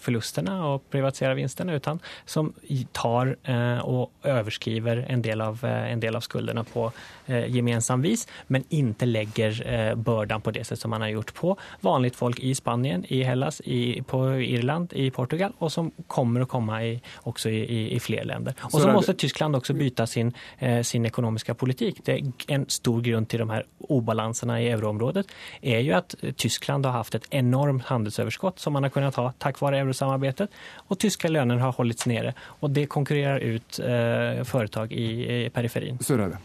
forlustene 0.02 0.54
og 0.68 0.86
privatiserer 0.92 1.36
vinstene, 1.38 1.76
utan 1.78 2.00
som 2.26 2.52
tar 2.96 3.34
og 3.86 4.26
overskriver 4.28 5.06
en 5.10 5.22
del 5.24 5.42
av, 5.44 5.64
en 5.66 6.02
del 6.02 6.18
av 6.18 6.26
skuldene 6.26 6.64
på 6.68 6.88
gemensam 7.28 8.04
vis, 8.04 8.26
men 8.48 8.66
ikke 8.70 9.08
legger 9.08 9.62
børden 9.96 10.44
på 10.44 10.54
det 10.56 10.66
sett 10.68 10.82
som 10.82 10.94
man 10.94 11.06
har 11.06 11.14
gjort 11.14 11.31
på 11.36 11.56
vanlige 11.86 12.18
folk 12.20 12.40
i 12.40 12.54
Spania, 12.58 13.00
i 13.08 13.22
Hellas, 13.28 13.62
i, 13.66 14.02
på 14.08 14.24
Irland, 14.42 14.94
i 14.94 15.10
Portugal, 15.14 15.56
og 15.60 15.72
som 15.72 15.92
kommer 16.08 16.46
å 16.46 16.50
komme 16.50 16.82
i, 16.86 16.94
også 17.30 17.52
i, 17.52 17.62
i, 17.64 17.82
i 17.96 18.00
flere 18.04 18.28
land. 18.30 18.52
Og 18.72 18.78
så 18.78 18.92
må 18.92 19.02
Tyskland 19.02 19.58
også 19.58 19.76
bytte 19.78 20.08
sin, 20.08 20.32
eh, 20.60 20.82
sin 20.88 21.06
økonomiske 21.06 21.56
politikk. 21.60 22.04
Det 22.06 22.18
er 22.18 22.56
en 22.56 22.68
stor 22.72 23.02
grunn 23.06 23.28
til 23.30 23.44
de 23.44 23.50
her 23.52 23.68
ubalansene 23.90 24.60
i 24.62 24.70
euroområdet 24.72 25.26
er 25.62 25.82
jo 25.86 25.96
at 25.98 26.16
Tyskland 26.38 26.86
har 26.88 26.98
hatt 27.00 27.18
et 27.18 27.28
enormt 27.42 27.88
handelsoverskudd 27.90 28.60
som 28.62 28.76
man 28.76 28.88
har 28.88 28.94
kunnet 28.94 29.18
ha 29.20 29.32
takk 29.42 29.60
vare 29.62 29.82
eurosamarbeidet, 29.82 30.50
og 30.88 31.00
tyske 31.02 31.32
lønner 31.32 31.62
har 31.62 31.76
holdt 31.78 32.08
nede. 32.10 32.34
Og 32.62 32.72
det 32.76 32.88
konkurrerer 32.92 33.58
ut 33.58 33.82
eh, 33.84 34.42
foretak 34.48 34.92
i, 34.96 35.08
i 35.46 35.54
periferien. 35.54 36.00
Sørøyde. 36.04 36.40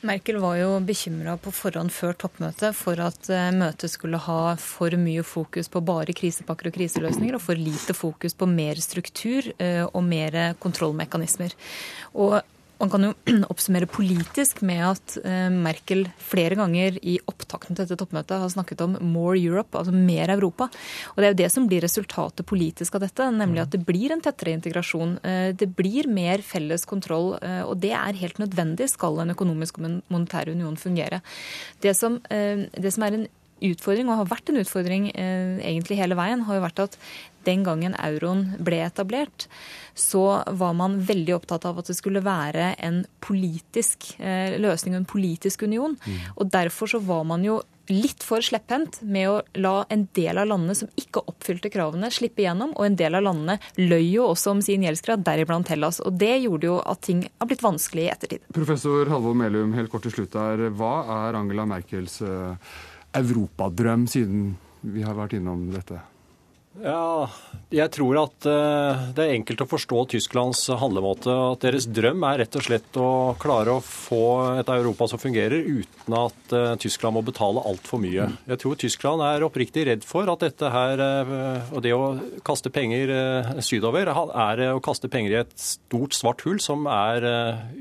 Merkel 0.00 0.38
var 0.40 0.54
jo 0.56 0.68
bekymra 0.80 1.34
på 1.36 1.52
forhånd 1.52 1.92
før 1.92 2.14
toppmøtet 2.22 2.76
for 2.76 3.00
at 3.04 3.28
eh, 3.28 3.50
møtet 3.52 3.92
skulle 3.92 4.20
ha 4.24 4.54
for 4.60 4.96
mye 4.96 5.24
fokus 5.26 5.68
på 5.68 5.82
bare 5.84 6.14
krisepakker 6.16 6.70
og 6.70 6.76
kriseløsninger, 6.78 7.36
og 7.36 7.44
for 7.44 7.60
lite 7.60 7.96
fokus 7.96 8.32
på 8.32 8.48
mer 8.48 8.80
struktur 8.80 9.50
eh, 9.58 9.84
og 9.84 10.00
mer 10.06 10.38
kontrollmekanismer. 10.62 11.52
Og 12.16 12.40
man 12.80 12.90
kan 12.90 13.04
jo 13.04 13.12
oppsummere 13.52 13.88
politisk 13.90 14.62
med 14.66 14.82
at 14.88 15.16
eh, 15.20 15.48
Merkel 15.52 16.06
flere 16.20 16.56
ganger 16.58 16.96
i 17.02 17.18
opptakten 17.30 17.76
til 17.76 17.84
dette 17.84 17.98
toppmøtet 18.00 18.40
har 18.40 18.52
snakket 18.52 18.84
om 18.84 18.96
'more 19.00 19.36
Europe', 19.38 19.76
altså 19.76 19.92
mer 19.92 20.32
Europa. 20.32 20.70
Og 21.12 21.16
Det 21.16 21.26
er 21.26 21.34
jo 21.34 21.42
det 21.42 21.50
som 21.52 21.68
blir 21.68 21.84
resultatet 21.84 22.46
politisk 22.46 22.96
av 22.96 23.04
dette, 23.04 23.28
nemlig 23.30 23.62
at 23.62 23.74
det 23.74 23.84
blir 23.86 24.12
en 24.12 24.20
tettere 24.20 24.54
integrasjon. 24.56 25.18
Eh, 25.24 25.52
det 25.52 25.74
blir 25.76 26.08
mer 26.08 26.42
felles 26.42 26.84
kontroll, 26.84 27.36
eh, 27.42 27.62
og 27.62 27.80
det 27.80 27.92
er 27.92 28.20
helt 28.20 28.38
nødvendig 28.38 28.88
skal 28.88 29.20
en 29.20 29.34
økonomisk 29.34 29.78
og 29.78 30.02
monetær 30.08 30.48
union 30.48 30.76
fungere. 30.76 31.20
Det 31.80 31.94
som, 31.96 32.20
det 32.30 32.92
som 32.92 33.02
er 33.02 33.14
en 33.14 33.28
utfordring, 33.60 34.08
og 34.08 34.16
har 34.16 34.30
vært 34.30 34.50
en 34.50 34.60
utfordring 34.60 35.10
egentlig 35.12 35.98
hele 35.98 36.16
veien, 36.16 36.42
har 36.42 36.54
jo 36.56 36.64
vært 36.64 36.80
at 36.80 36.98
den 37.46 37.64
gangen 37.66 37.96
euroen 37.98 38.54
ble 38.62 38.82
etablert, 38.84 39.48
så 39.94 40.42
var 40.46 40.76
man 40.78 41.00
veldig 41.04 41.34
opptatt 41.36 41.66
av 41.68 41.80
at 41.80 41.90
det 41.90 41.98
skulle 41.98 42.22
være 42.24 42.74
en 42.78 43.02
politisk 43.24 44.14
eh, 44.18 44.56
løsning 44.60 44.96
en 44.96 45.08
politisk 45.08 45.62
union. 45.66 45.96
Mm. 46.04 46.18
Og 46.36 46.50
derfor 46.52 46.90
så 46.94 47.02
var 47.04 47.26
man 47.28 47.44
jo 47.44 47.60
litt 47.90 48.22
for 48.22 48.42
slepphendt 48.44 49.00
med 49.02 49.28
å 49.28 49.36
la 49.58 49.84
en 49.90 50.06
del 50.16 50.38
av 50.38 50.48
landene 50.50 50.76
som 50.78 50.90
ikke 51.00 51.24
oppfylte 51.30 51.72
kravene, 51.74 52.10
slippe 52.14 52.44
igjennom. 52.44 52.72
Og 52.78 52.86
en 52.86 52.98
del 52.98 53.18
av 53.18 53.24
landene 53.26 53.58
løy 53.80 54.06
jo 54.12 54.28
også 54.30 54.54
om 54.54 54.62
sin 54.64 54.84
gjeldsgrad, 54.86 55.24
deriblant 55.26 55.70
Hellas. 55.72 56.00
Og 56.06 56.14
det 56.20 56.36
gjorde 56.44 56.70
jo 56.70 56.78
at 56.80 57.02
ting 57.06 57.24
har 57.26 57.50
blitt 57.50 57.64
vanskelig 57.66 58.06
i 58.06 58.12
ettertid. 58.14 58.46
Professor 58.54 59.10
Halvor 59.10 59.36
Melum, 59.38 59.74
helt 59.78 59.92
kort 59.92 60.06
til 60.06 60.14
slutt 60.14 60.38
her. 60.38 60.68
Hva 60.76 60.94
er 61.18 61.40
Angela 61.40 61.66
Merkels 61.68 62.20
uh, 62.22 62.54
europadrøm, 63.18 64.06
siden 64.10 64.54
vi 64.86 65.04
har 65.04 65.18
vært 65.18 65.36
innom 65.40 65.68
dette? 65.74 65.98
Ja, 66.80 67.28
jeg 67.70 67.92
tror 67.92 68.16
at 68.22 68.46
eh, 68.48 69.02
det 69.14 69.24
er 69.24 69.34
enkelt 69.36 69.60
å 69.62 69.68
forstå 69.68 70.04
Tysklands 70.14 70.62
handlemåte. 70.80 71.30
At 71.52 71.64
deres 71.66 71.86
drøm 71.86 72.24
er 72.26 72.40
rett 72.42 72.56
og 72.56 72.64
slett 72.64 72.96
å 72.98 73.10
klare 73.40 73.76
å 73.76 73.82
få 73.84 74.22
et 74.62 74.72
Europa 74.72 75.10
som 75.10 75.20
fungerer, 75.20 75.60
uten 75.60 76.16
at 76.16 76.54
eh, 76.56 76.72
Tyskland 76.80 77.18
må 77.18 77.24
betale 77.26 77.62
altfor 77.68 78.00
mye. 78.02 78.30
Jeg 78.48 78.62
tror 78.62 78.80
Tyskland 78.80 79.24
er 79.26 79.46
oppriktig 79.46 79.84
redd 79.90 80.06
for 80.08 80.30
at 80.32 80.46
dette 80.46 80.72
her, 80.72 81.04
eh, 81.04 81.70
og 81.74 81.84
det 81.84 81.94
å 81.94 82.14
kaste 82.46 82.72
penger 82.72 83.12
sydover, 83.64 84.08
er 84.10 84.64
å 84.72 84.82
kaste 84.84 85.12
penger 85.12 85.36
i 85.36 85.40
et 85.44 85.56
stort, 85.60 86.16
svart 86.16 86.46
hull 86.48 86.62
som 86.64 86.88
er 86.90 87.28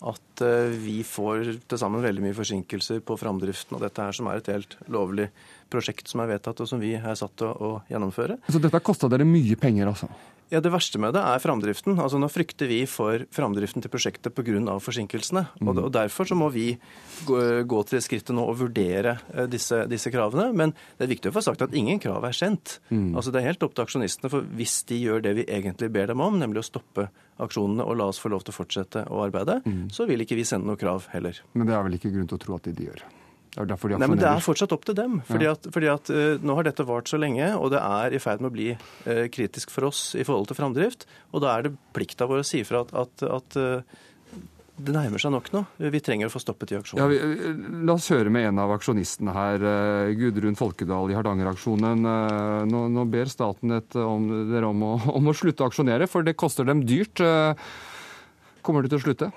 at 0.00 0.42
eh, 0.44 0.72
vi 0.80 1.00
får 1.04 1.52
til 1.68 1.80
sammen 1.80 2.04
veldig 2.04 2.24
mye 2.24 2.36
forsinkelser 2.36 3.02
på 3.04 3.16
framdriften 3.20 3.76
av 3.76 3.84
dette 3.84 4.06
her, 4.06 4.16
som 4.16 4.30
er 4.30 4.40
et 4.40 4.50
helt 4.52 4.76
lovlig 4.88 5.28
prosjekt 5.72 6.08
som 6.10 6.22
er 6.24 6.32
vedtatt, 6.32 6.62
og 6.62 6.70
som 6.70 6.80
vi 6.80 6.94
er 6.96 7.18
satt 7.18 7.36
til 7.40 7.52
å 7.52 7.72
gjennomføre. 7.90 8.40
Så 8.48 8.62
dette 8.62 8.80
kosta 8.84 9.10
dere 9.12 9.28
mye 9.28 9.58
penger, 9.60 9.92
altså? 9.92 10.08
Ja, 10.50 10.60
Det 10.60 10.72
verste 10.72 10.98
med 10.98 11.14
det 11.14 11.22
er 11.22 11.38
framdriften. 11.38 11.94
Altså 12.02 12.18
Nå 12.18 12.26
frykter 12.30 12.66
vi 12.66 12.82
for 12.90 13.22
framdriften 13.30 13.82
til 13.82 13.90
prosjektet 13.92 14.34
pga. 14.34 14.78
forsinkelsene. 14.82 15.46
Mm. 15.60 15.68
Og 15.78 15.92
Derfor 15.92 16.26
så 16.26 16.34
må 16.34 16.50
vi 16.50 16.76
gå 17.24 17.82
til 17.86 17.96
det 17.96 18.02
skrittet 18.02 18.34
nå 18.34 18.42
og 18.42 18.58
vurdere 18.58 19.20
eh, 19.32 19.46
disse, 19.46 19.86
disse, 19.86 20.10
kravene. 20.10 20.50
Men 20.52 20.74
det 20.98 21.06
er 21.06 21.14
viktig 21.14 21.30
å 21.30 21.36
få 21.36 21.42
sagt 21.42 21.62
at 21.62 21.74
ingen 21.74 22.00
krav 22.00 22.24
er 22.24 22.34
sendt. 22.34 22.80
Mm. 22.90 23.14
Altså 23.14 23.30
Det 23.30 23.40
er 23.40 23.52
helt 23.52 23.62
opp 23.62 23.74
til 23.74 23.86
aksjonistene. 23.86 24.30
For 24.30 24.42
hvis 24.42 24.82
de 24.90 24.98
gjør 24.98 25.22
det 25.22 25.36
vi 25.38 25.46
egentlig 25.46 25.92
ber 25.94 26.10
dem 26.10 26.20
om, 26.20 26.38
nemlig 26.38 26.64
å 26.64 26.66
stoppe 26.66 27.06
aksjonene 27.38 27.86
og 27.86 27.96
la 27.96 28.10
oss 28.10 28.18
få 28.18 28.28
lov 28.28 28.42
til 28.42 28.52
å 28.52 28.58
fortsette 28.58 29.06
å 29.06 29.22
arbeide, 29.22 29.60
mm. 29.64 29.88
så 29.94 30.04
vil 30.10 30.26
ikke 30.26 30.36
vi 30.36 30.44
sende 30.44 30.66
noe 30.66 30.80
krav 30.80 31.06
heller. 31.14 31.38
Men 31.54 31.70
det 31.70 31.78
er 31.78 31.86
vel 31.86 31.96
ikke 32.00 32.10
grunn 32.10 32.28
til 32.28 32.40
å 32.40 32.42
tro 32.42 32.58
at 32.58 32.66
de, 32.66 32.74
de 32.74 32.90
gjør? 32.90 33.06
Det 33.50 33.64
er 33.64 33.70
derfor 33.72 33.90
de 33.90 33.98
Nei, 33.98 34.06
men 34.12 34.20
Det 34.20 34.28
er 34.30 34.44
fortsatt 34.44 34.72
opp 34.76 34.84
til 34.86 34.94
dem. 34.94 35.18
Fordi 35.26 35.48
at, 35.50 35.64
fordi 35.74 35.88
at 35.90 36.12
uh, 36.14 36.36
Nå 36.42 36.54
har 36.58 36.68
dette 36.68 36.86
vart 36.86 37.10
så 37.10 37.18
lenge, 37.18 37.48
og 37.58 37.72
det 37.74 37.80
er 37.82 38.14
i 38.14 38.20
ferd 38.22 38.44
med 38.44 38.52
å 38.52 38.54
bli 38.54 38.68
uh, 38.76 39.26
kritisk 39.32 39.72
for 39.74 39.88
oss 39.90 40.12
i 40.14 40.26
forhold 40.26 40.50
til 40.50 40.58
framdrift. 40.60 41.08
Og 41.34 41.42
da 41.42 41.56
er 41.56 41.66
det 41.66 41.74
plikta 41.96 42.30
vår 42.30 42.44
å 42.44 42.46
si 42.46 42.62
ifra 42.62 42.84
at, 42.86 42.94
at, 42.94 43.26
at 43.26 43.58
uh, 43.58 43.98
det 44.80 44.94
nærmer 44.94 45.20
seg 45.20 45.34
nok 45.34 45.50
nå. 45.52 45.64
Vi 45.92 46.00
trenger 46.00 46.30
å 46.30 46.32
få 46.32 46.40
stoppet 46.40 46.70
de 46.70 46.78
Ja, 46.78 46.80
aksjonene. 46.80 47.08
vi, 47.10 47.18
eh, 47.18 47.58
la 47.84 47.98
oss 47.98 48.06
høre 48.08 48.30
med 48.32 48.46
en 48.48 48.62
av 48.62 48.70
aksjonistene 48.72 49.34
her, 49.34 49.66
Gudrun 50.16 50.56
Folkedal 50.56 51.12
i 51.12 51.18
Hardanger-aksjonen. 51.18 52.06
Nå, 52.70 52.80
nå 52.88 53.04
ber 53.12 53.28
staten 53.28 53.76
om, 54.00 54.30
dere 54.48 54.70
om 54.70 54.86
å, 54.86 54.94
om 55.18 55.28
å 55.28 55.36
slutte 55.36 55.66
å 55.66 55.68
aksjonere, 55.68 56.08
for 56.08 56.24
det 56.24 56.38
koster 56.40 56.64
dem 56.64 56.86
dyrt. 56.88 57.20
Kommer 58.64 58.86
de 58.86 58.94
til 58.94 59.02
å 59.02 59.04
slutte? 59.04 59.32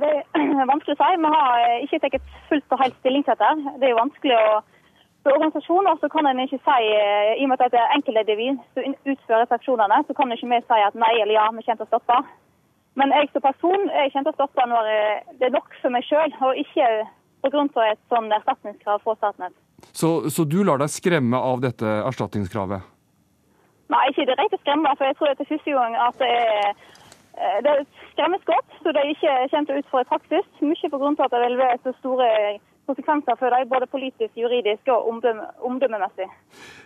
Det 0.00 0.08
er 0.10 0.66
vanskelig 0.72 0.96
å 0.96 1.00
si. 1.00 1.20
Vi 1.22 1.30
har 1.34 1.62
eh, 1.66 1.84
ikke 1.86 2.00
tatt 2.04 2.34
fullt 2.50 2.74
og 2.74 2.82
helt 2.82 2.98
stilling 3.00 3.24
til 3.26 3.36
dette. 3.36 3.76
Det 3.78 3.88
er 3.88 3.94
jo 3.94 4.02
vanskelig 4.02 4.36
å 4.40 4.50
For 5.26 5.34
organisasjoner 5.34 5.96
så 6.00 6.08
kan 6.08 6.28
en 6.30 6.40
ikke 6.40 6.60
si, 6.62 6.90
eh, 6.94 7.32
i 7.40 7.44
og 7.44 7.50
med 7.50 7.62
at 7.64 7.72
det 7.74 7.80
er 7.80 7.94
enkeltindivid 7.96 8.60
som 8.72 8.94
utfører 9.12 9.48
disse 9.50 9.58
så 10.06 10.14
kan 10.16 10.32
ikke 10.32 10.50
vi 10.52 10.60
si 10.62 10.78
at 10.88 10.94
nei 10.94 11.14
eller 11.18 11.34
ja, 11.34 11.48
vi 11.52 11.64
kommer 11.66 11.80
til 11.80 11.88
å 11.88 11.90
stoppe. 11.90 12.18
Men 12.98 13.14
jeg 13.14 13.30
som 13.32 13.42
person 13.42 13.88
jeg 13.90 14.12
kommer 14.12 14.28
til 14.28 14.34
å 14.34 14.38
stoppe 14.38 14.66
når 14.70 14.90
eh, 14.92 15.32
det 15.40 15.48
er 15.48 15.56
nok 15.56 15.74
for 15.82 15.94
meg 15.94 16.06
sjøl, 16.06 16.32
og 16.38 16.60
ikke 16.62 16.86
pga. 17.42 17.64
et 17.90 18.00
sånn 18.14 18.30
erstatningskrav 18.38 19.02
fra 19.02 19.16
Statnett. 19.18 19.56
Så, 19.92 20.30
så 20.30 20.44
du 20.44 20.62
lar 20.64 20.78
deg 20.78 20.90
skremme 20.90 21.38
av 21.50 21.60
dette 21.66 21.98
erstatningskravet? 22.08 22.86
Nei, 23.88 24.04
ikke 24.10 24.26
direkte 24.28 24.58
skremme, 24.62 24.90
for 24.98 25.08
jeg 25.08 25.16
tror 25.18 25.30
det 25.30 25.44
er 25.44 25.50
første 25.50 25.76
gang 25.76 25.94
at 26.06 26.18
det 26.20 26.28
er 26.28 26.72
det 27.64 27.70
er 27.70 28.44
godt, 28.52 28.68
så 28.82 28.92
det 28.96 29.04
ikke 29.12 29.34
kommer 29.50 29.66
til 29.68 29.76
å 29.76 29.82
utføre 29.82 30.04
i 30.06 30.10
praksis. 30.12 30.46
Mye 30.60 30.90
av 30.92 31.24
at 31.26 31.34
det 31.34 31.42
vil 31.44 31.60
være 31.62 31.78
så 31.84 31.92
store 31.98 32.28
konsekvenser 32.88 33.36
for 33.38 33.52
dem, 33.54 33.68
både 33.70 33.86
politisk, 33.92 34.32
juridisk 34.38 34.88
og 34.94 35.08
omdømme- 35.12 35.48
omdømmemessig. 35.68 36.28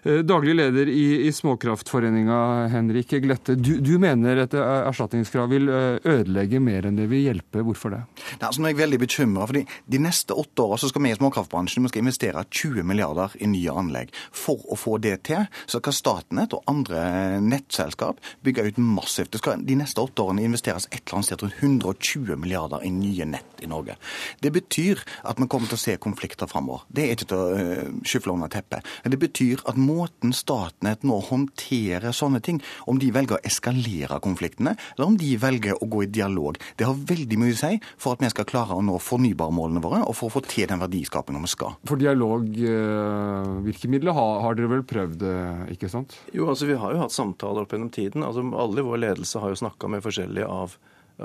Eh, 0.04 0.20
Daglig 0.26 0.56
leder 0.58 0.90
i, 0.90 1.04
i 1.28 1.32
Småkraftforeninga, 1.32 2.38
Henrik 2.72 3.14
Glette. 3.22 3.54
Du, 3.56 3.76
du 3.80 3.94
mener 4.02 4.42
et 4.44 4.54
erstatningskrav 4.58 5.48
vil 5.52 5.68
eh, 5.70 5.98
ødelegge 6.04 6.60
mer 6.62 6.88
enn 6.88 6.98
det 6.98 7.08
vil 7.10 7.24
hjelpe. 7.28 7.62
Hvorfor 7.62 7.94
det? 7.94 8.02
Nei, 8.40 8.48
altså, 8.48 8.62
nå 8.62 8.68
er 8.68 8.74
jeg 8.74 8.80
veldig 8.82 9.00
bekymra. 9.04 9.48
De 9.86 10.00
neste 10.02 10.34
åtte 10.38 10.64
åra 10.66 10.78
skal 10.82 11.04
vi 11.04 11.12
i 11.12 11.18
småkraftbransjen 11.18 11.86
vi 11.86 11.92
skal 11.92 12.02
investere 12.04 12.44
20 12.50 12.86
milliarder 12.88 13.36
i 13.42 13.48
nye 13.50 13.74
anlegg. 13.82 14.12
For 14.34 14.62
å 14.72 14.78
få 14.78 14.98
det 15.02 15.18
til, 15.28 15.46
så 15.70 15.80
skal 15.82 15.94
Statnett 15.96 16.54
og 16.56 16.64
andre 16.70 17.02
nettselskap 17.42 18.18
bygge 18.44 18.66
ut 18.70 18.80
massivt. 18.82 19.32
Det 19.34 19.42
skal 19.42 19.62
de 19.66 19.76
neste 19.78 20.02
åtte 20.02 20.24
årene 20.24 20.44
investeres 20.46 20.88
et 20.90 21.02
eller 21.04 21.20
annet 21.20 21.30
sted 21.30 21.44
rundt 21.46 21.60
120 21.62 22.36
milliarder 22.40 22.82
i 22.86 22.90
nye 22.94 23.26
nett 23.28 23.62
i 23.62 23.68
Norge. 23.70 23.96
Det 24.42 24.52
betyr 24.54 25.02
at 25.28 25.38
vi 25.38 25.48
kommer 25.50 25.70
til 25.70 25.78
å 25.78 25.82
se 25.84 25.91
konflikter 26.02 26.46
framover. 26.50 26.80
Det 26.88 27.02
er 27.04 27.10
ikke 27.16 27.30
til 27.32 27.38
å 27.38 27.46
uh, 27.52 27.88
skyfle 28.06 28.32
under 28.36 28.50
teppet. 28.52 28.80
Men 29.04 29.10
det 29.14 29.20
betyr 29.22 29.56
at 29.68 29.76
måten 29.80 30.30
Statnett 30.36 31.00
nå 31.06 31.16
håndterer 31.28 32.12
sånne 32.16 32.40
ting, 32.44 32.58
om 32.88 32.96
de 33.00 33.08
velger 33.14 33.34
å 33.36 33.44
eskalere 33.46 34.24
konfliktene, 34.24 34.72
eller 34.96 35.06
om 35.06 35.16
de 35.20 35.30
velger 35.40 35.74
å 35.76 35.88
gå 35.90 35.98
i 36.06 36.12
dialog, 36.12 36.52
det 36.78 36.86
har 36.88 37.06
veldig 37.12 37.36
mye 37.40 37.54
å 37.54 37.62
si 37.62 37.74
for 38.00 38.10
at 38.14 38.22
vi 38.24 38.32
skal 38.32 38.48
klare 38.48 38.72
å 38.76 38.84
nå 38.84 38.94
fornybarmålene 39.02 39.84
våre, 39.84 40.00
og 40.06 40.14
for 40.18 40.26
å 40.28 40.34
få 40.36 40.40
til 40.46 40.66
den 40.70 40.82
verdiskapingen 40.82 41.46
vi 41.46 41.50
skal. 41.52 41.72
For 41.88 41.96
dialogvirkemidlet 42.00 44.12
har, 44.16 44.32
har 44.46 44.52
dere 44.58 44.72
vel 44.76 44.88
prøvd, 44.88 45.20
eh, 45.28 45.62
ikke 45.76 45.92
sant? 45.92 46.10
Jo, 46.34 46.42
altså 46.52 46.64
Vi 46.72 46.78
har 46.78 46.90
jo 46.94 47.02
hatt 47.02 47.14
samtaler 47.14 47.60
opp 47.64 47.72
gjennom 47.74 47.92
tiden. 47.92 48.20
altså 48.26 48.40
Alle 48.56 48.78
i 48.80 48.86
vår 48.86 48.98
ledelse 49.04 49.36
har 49.42 49.48
jo 49.52 49.62
snakka 49.62 49.84
med 49.90 50.04
forskjellige 50.04 50.48
av 50.48 50.68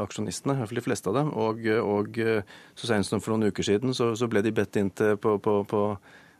aksjonistene, 0.03 0.55
i 0.55 0.61
hvert 0.61 0.71
fall 0.71 0.81
de 0.81 0.85
fleste 0.85 1.11
av 1.11 1.17
dem. 1.19 1.33
Og, 1.37 1.67
og 1.83 2.21
eh, 2.23 2.55
så 2.77 2.91
senest 2.91 3.13
som 3.13 3.23
for 3.23 3.35
noen 3.35 3.51
uker 3.51 3.65
siden 3.65 3.95
så, 3.97 4.13
så 4.17 4.29
ble 4.31 4.43
de 4.45 4.55
bedt 4.55 4.79
inn 4.79 4.91
til 4.95 5.17
på, 5.21 5.37
på, 5.43 5.59
på 5.69 5.83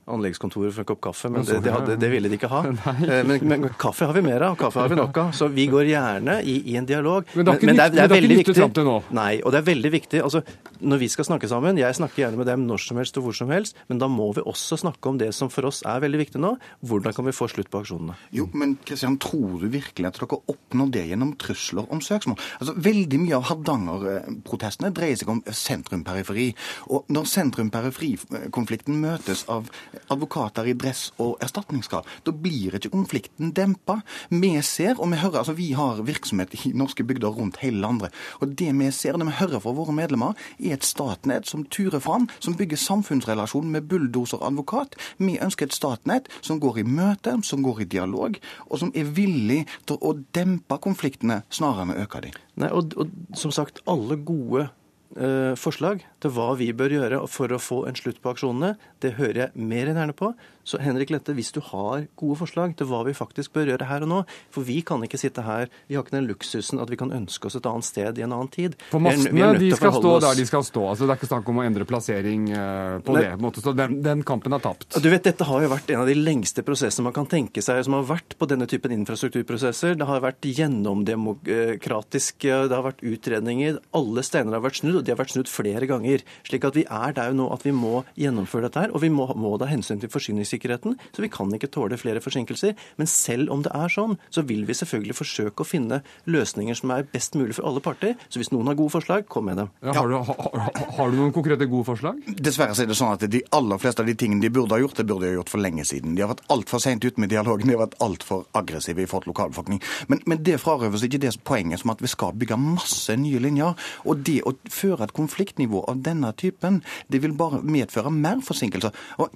anleggskontoret 0.08 0.74
for 0.76 0.84
en 0.84 0.88
kopp 0.90 1.02
kaffe, 1.10 1.30
men 1.34 1.46
det, 1.48 1.60
det, 1.66 1.72
hadde, 1.74 1.98
det 2.00 2.10
ville 2.12 2.30
de 2.32 2.38
ikke 2.40 2.50
ha. 2.52 2.64
Eh, 3.08 3.24
Men, 3.28 3.44
men 3.48 3.66
kaffe 3.80 4.08
har 4.08 4.16
vi 4.16 4.22
mer 4.26 4.42
av, 4.48 4.56
kaffe 4.60 4.82
har 4.82 4.90
vi 4.92 4.98
nok 4.98 5.18
av. 5.22 5.32
Så 5.36 5.48
vi 5.54 5.68
går 5.70 5.90
gjerne 5.92 6.38
i, 6.44 6.58
i 6.72 6.78
en 6.80 6.88
dialog. 6.88 7.28
Men 7.36 7.46
det 7.46 7.52
har 7.54 7.60
ikke 7.60 7.68
men 7.70 7.78
det 7.78 7.86
er 8.04 8.16
ikke 8.18 8.32
nyttet 8.32 8.60
fram 8.60 8.74
til 8.76 8.88
nå? 8.88 8.96
Nei, 9.16 9.38
og 9.44 9.54
det 9.54 9.60
er 9.62 9.68
veldig 9.68 9.92
viktig. 9.94 10.22
altså 10.24 10.42
Når 10.82 11.02
vi 11.04 11.10
skal 11.14 11.28
snakke 11.30 11.50
sammen, 11.52 11.80
jeg 11.80 11.98
snakker 12.00 12.24
gjerne 12.24 12.40
med 12.42 12.50
dem 12.50 12.66
når 12.68 12.84
som 12.84 13.00
helst 13.02 13.20
og 13.20 13.28
hvor 13.28 13.38
som 13.38 13.52
helst, 13.54 13.78
men 13.92 14.02
da 14.02 14.10
må 14.12 14.30
vi 14.38 14.44
også 14.48 14.80
snakke 14.82 15.12
om 15.12 15.20
det 15.22 15.30
som 15.38 15.52
for 15.54 15.68
oss 15.70 15.84
er 15.88 16.02
veldig 16.04 16.22
viktig 16.24 16.42
nå. 16.44 16.54
Hvordan 16.88 17.16
kan 17.18 17.28
vi 17.28 17.36
få 17.36 17.50
slutt 17.52 17.70
på 17.74 17.82
aksjonene? 17.84 18.18
Jo, 18.36 18.48
men 18.58 18.78
Kristian, 18.88 19.20
tror 19.22 19.60
du 19.62 19.68
virkelig 19.74 20.10
at 20.10 20.20
dere 20.22 20.40
oppnår 20.54 20.92
det 20.96 21.06
gjennom 21.12 21.36
trusler 21.42 21.88
om 21.94 22.02
søksmål? 22.04 22.40
Altså, 22.60 22.76
Veldig 22.88 23.20
mye 23.26 23.38
av 23.40 23.48
Hardanger-protestene 23.52 24.94
dreier 24.96 25.20
seg 25.20 25.32
om 25.34 25.42
sentrum-periferi. 25.46 26.50
Og 26.94 27.08
når 27.14 27.28
sentrum-periferi-konflikten 27.34 28.98
møtes 29.02 29.46
av 29.52 29.68
advokater 30.14 30.68
i 30.68 30.76
dress 30.78 31.12
og 31.24 31.38
erstatningskrav, 31.44 32.08
da 32.26 32.34
blir 32.34 32.78
ikke 32.78 32.92
konflikten 32.94 33.54
dempa. 33.56 34.00
Vi 34.30 34.54
ser, 34.66 34.98
og 35.00 35.12
vi 35.12 35.22
hører, 35.22 35.42
altså 35.42 35.56
vi 35.58 35.72
har 35.78 36.04
virksomhet 36.08 36.56
i 36.58 36.74
norske 36.78 37.06
bygder 37.08 37.36
rundt 37.38 37.62
hele 37.64 37.82
landet, 37.84 38.16
og 38.42 38.56
det 38.60 38.72
vi 38.78 38.92
ser, 38.92 39.18
det 39.18 39.28
vi 39.28 39.38
hører 39.40 39.64
fra 39.64 39.76
våre 39.76 39.96
medlemmer, 39.96 40.38
er 40.60 40.78
et 40.78 40.88
Statnett 40.88 41.50
som 41.50 41.66
turer 41.66 42.02
fram, 42.04 42.30
som 42.40 42.56
bygger 42.58 42.80
samfunnsrelasjon 42.80 43.70
med 43.72 43.90
bulldoser 43.90 44.44
advokat. 44.46 44.96
Vi 45.18 45.38
ønsker 45.44 45.68
et 45.68 45.76
Statnett 45.76 46.32
som 46.42 46.62
går 46.64 46.82
i 46.82 46.88
møte, 46.88 47.38
som 47.44 47.64
går 47.66 47.84
i 47.84 47.92
dialog, 47.98 48.40
og 48.68 48.82
som 48.82 48.94
er 48.96 49.10
villig 49.18 49.64
til 49.88 50.00
å 50.02 50.16
dempe 50.36 50.80
konfliktene 50.84 51.42
snarere 51.54 51.88
enn 51.88 51.96
å 51.96 52.02
øke 52.06 52.24
dem. 52.26 52.42
Nei, 52.58 52.72
og, 52.74 52.96
og 52.98 53.38
som 53.38 53.54
sagt, 53.54 53.84
alle 53.90 54.18
gode 54.26 54.68
eh, 55.16 55.54
forslag 55.60 56.04
til 56.24 56.32
hva 56.34 56.52
vi 56.58 56.72
bør 56.74 56.96
gjøre 56.98 57.24
for 57.30 57.54
å 57.54 57.60
få 57.62 57.84
en 57.90 57.98
slutt 57.98 58.22
på 58.24 58.32
aksjonene, 58.34 58.76
det 59.04 59.16
hører 59.20 59.44
jeg 59.48 59.68
mer 59.70 59.92
enn 59.92 60.00
gjerne 60.02 60.16
på. 60.18 60.32
Så 60.68 60.82
Henrik 60.84 61.14
Lette, 61.14 61.32
hvis 61.32 61.54
du 61.56 61.62
har 61.64 62.08
gode 62.20 62.36
forslag 62.42 62.74
til 62.76 62.90
hva 62.90 63.00
vi 63.08 63.14
faktisk 63.16 63.54
bør 63.56 63.70
gjøre 63.72 63.86
her 63.88 64.04
og 64.04 64.10
nå 64.12 64.18
For 64.52 64.66
vi 64.68 64.82
kan 64.84 65.00
ikke 65.06 65.16
sitte 65.22 65.46
her, 65.46 65.70
vi 65.88 65.96
har 65.96 66.04
ikke 66.04 66.18
den 66.18 66.28
luksusen 66.28 66.82
at 66.84 66.90
vi 66.92 66.98
kan 67.00 67.14
ønske 67.16 67.48
oss 67.48 67.56
et 67.56 67.70
annet 67.70 67.88
sted 67.88 68.20
i 68.20 68.26
en 68.26 68.34
annen 68.36 68.50
tid. 68.52 68.76
For 68.92 69.00
mastene 69.00 69.54
de 69.62 69.70
skal 69.78 69.96
stå 69.96 70.12
oss- 70.18 70.26
der 70.26 70.36
de 70.42 70.46
skal 70.50 70.66
stå. 70.68 70.84
altså 70.90 71.08
Det 71.08 71.14
er 71.14 71.20
ikke 71.22 71.30
snakk 71.32 71.52
om 71.54 71.62
å 71.62 71.66
endre 71.70 71.88
plassering 71.88 72.50
eh, 72.52 72.98
på 73.00 73.16
Nei. 73.16 73.22
det. 73.24 73.32
måte, 73.40 73.64
Så 73.64 73.72
den, 73.78 74.02
den 74.04 74.24
kampen 74.28 74.58
er 74.58 74.60
tapt. 74.66 75.00
Du 75.00 75.08
vet, 75.10 75.24
Dette 75.24 75.48
har 75.48 75.64
jo 75.64 75.72
vært 75.72 75.94
en 75.96 76.02
av 76.04 76.08
de 76.12 76.18
lengste 76.20 76.66
prosessene 76.68 77.08
man 77.08 77.16
kan 77.16 77.30
tenke 77.32 77.64
seg 77.64 77.80
som 77.88 77.96
har 77.96 78.04
vært 78.12 78.36
på 78.36 78.50
denne 78.52 78.68
typen 78.68 78.92
infrastrukturprosesser. 78.98 79.96
Det 79.96 80.10
har 80.10 80.20
vært 80.26 80.44
gjennomdemokratisk, 80.52 82.44
det 82.44 82.76
har 82.76 82.84
vært 82.86 83.04
utredninger. 83.08 83.80
Alle 83.96 84.24
steiner 84.26 84.58
har 84.58 84.66
vært 84.68 84.82
snudd, 84.82 85.00
og 85.00 85.08
de 85.08 85.16
har 85.16 85.20
vært 85.22 85.36
snudd 85.36 85.48
flere 85.52 85.88
ganger. 85.88 86.07
Slik 86.48 86.68
at 86.68 86.78
vi 86.78 86.86
er 86.86 87.16
der 87.18 87.36
nå 87.38 87.50
at 87.54 87.66
vi 87.66 87.74
må 87.76 88.04
gjennomføre 88.20 88.68
dette 88.68 88.86
her. 88.86 88.94
Og 88.96 89.04
vi 89.04 89.12
må, 89.14 89.28
må 89.36 89.56
da 89.60 89.70
hensyn 89.70 90.02
til 90.02 90.12
forsyningssikkerheten, 90.14 90.98
så 91.16 91.24
vi 91.24 91.32
kan 91.32 91.52
ikke 91.54 91.70
tåle 91.74 92.00
flere 92.00 92.22
forsinkelser. 92.24 92.76
Men 93.00 93.10
selv 93.12 93.52
om 93.54 93.64
det 93.66 93.74
er 93.76 93.92
sånn, 93.92 94.18
så 94.34 94.44
vil 94.48 94.66
vi 94.68 94.76
selvfølgelig 94.78 95.18
forsøke 95.18 95.64
å 95.64 95.68
finne 95.68 96.02
løsninger 96.30 96.78
som 96.78 96.94
er 96.96 97.08
best 97.12 97.38
mulig 97.40 97.58
for 97.58 97.68
alle 97.70 97.84
parter. 97.84 98.16
Så 98.30 98.42
hvis 98.42 98.52
noen 98.54 98.70
har 98.72 98.78
gode 98.80 98.96
forslag, 98.96 99.28
kom 99.32 99.48
med 99.50 99.60
dem. 99.62 99.72
Ja, 99.84 99.96
har, 99.98 100.10
du, 100.12 100.18
har, 100.18 100.82
har 100.98 101.12
du 101.12 101.20
noen 101.20 101.34
konkrete 101.36 101.68
gode 101.70 101.88
forslag? 101.90 102.20
Dessverre 102.40 102.76
så 102.78 102.86
er 102.86 102.92
det 102.92 103.00
sånn 103.00 103.16
at 103.16 103.26
de 103.32 103.44
aller 103.56 103.82
fleste 103.82 104.04
av 104.04 104.10
de 104.10 104.18
tingene 104.20 104.44
de 104.44 104.52
burde 104.54 104.76
ha 104.76 104.82
gjort, 104.82 104.98
det 105.00 105.08
burde 105.08 105.28
de 105.28 105.34
ha 105.34 105.40
gjort 105.40 105.54
for 105.54 105.64
lenge 105.64 105.86
siden. 105.88 106.16
De 106.18 106.24
har 106.24 106.32
vært 106.32 106.46
altfor 106.54 106.84
seint 106.84 107.06
ute 107.06 107.22
med 107.22 107.32
dialogen, 107.34 107.70
de 107.70 107.78
har 107.78 107.86
vært 107.86 107.98
altfor 108.04 108.46
aggressive 108.58 109.04
i 109.04 109.10
forhold 109.10 109.28
til 109.28 109.34
lokalbefolkning. 109.34 109.82
Men, 110.12 110.24
men 110.30 110.44
det 110.46 110.60
frarøves 110.64 111.06
ikke 111.08 111.22
det 111.24 111.36
poenget 111.48 111.82
som 111.82 111.94
at 111.94 112.04
vi 112.04 112.12
skal 112.12 112.36
bygge 112.38 112.60
masse 112.62 113.16
nye 113.20 113.42
linjer. 113.44 113.76
Og 114.08 114.24
det 114.28 114.40
å 114.48 114.54
føre 114.72 115.08
et 115.08 115.16
konfliktnivå 115.18 115.84
av 115.90 115.97
denne 116.04 116.34
typen, 116.38 116.82
det 117.12 117.22
vil 117.24 117.36
bare 117.38 117.64
medføre 117.64 118.14
mer 118.14 118.42
forsinkelser. 118.46 118.96
Og 119.18 119.36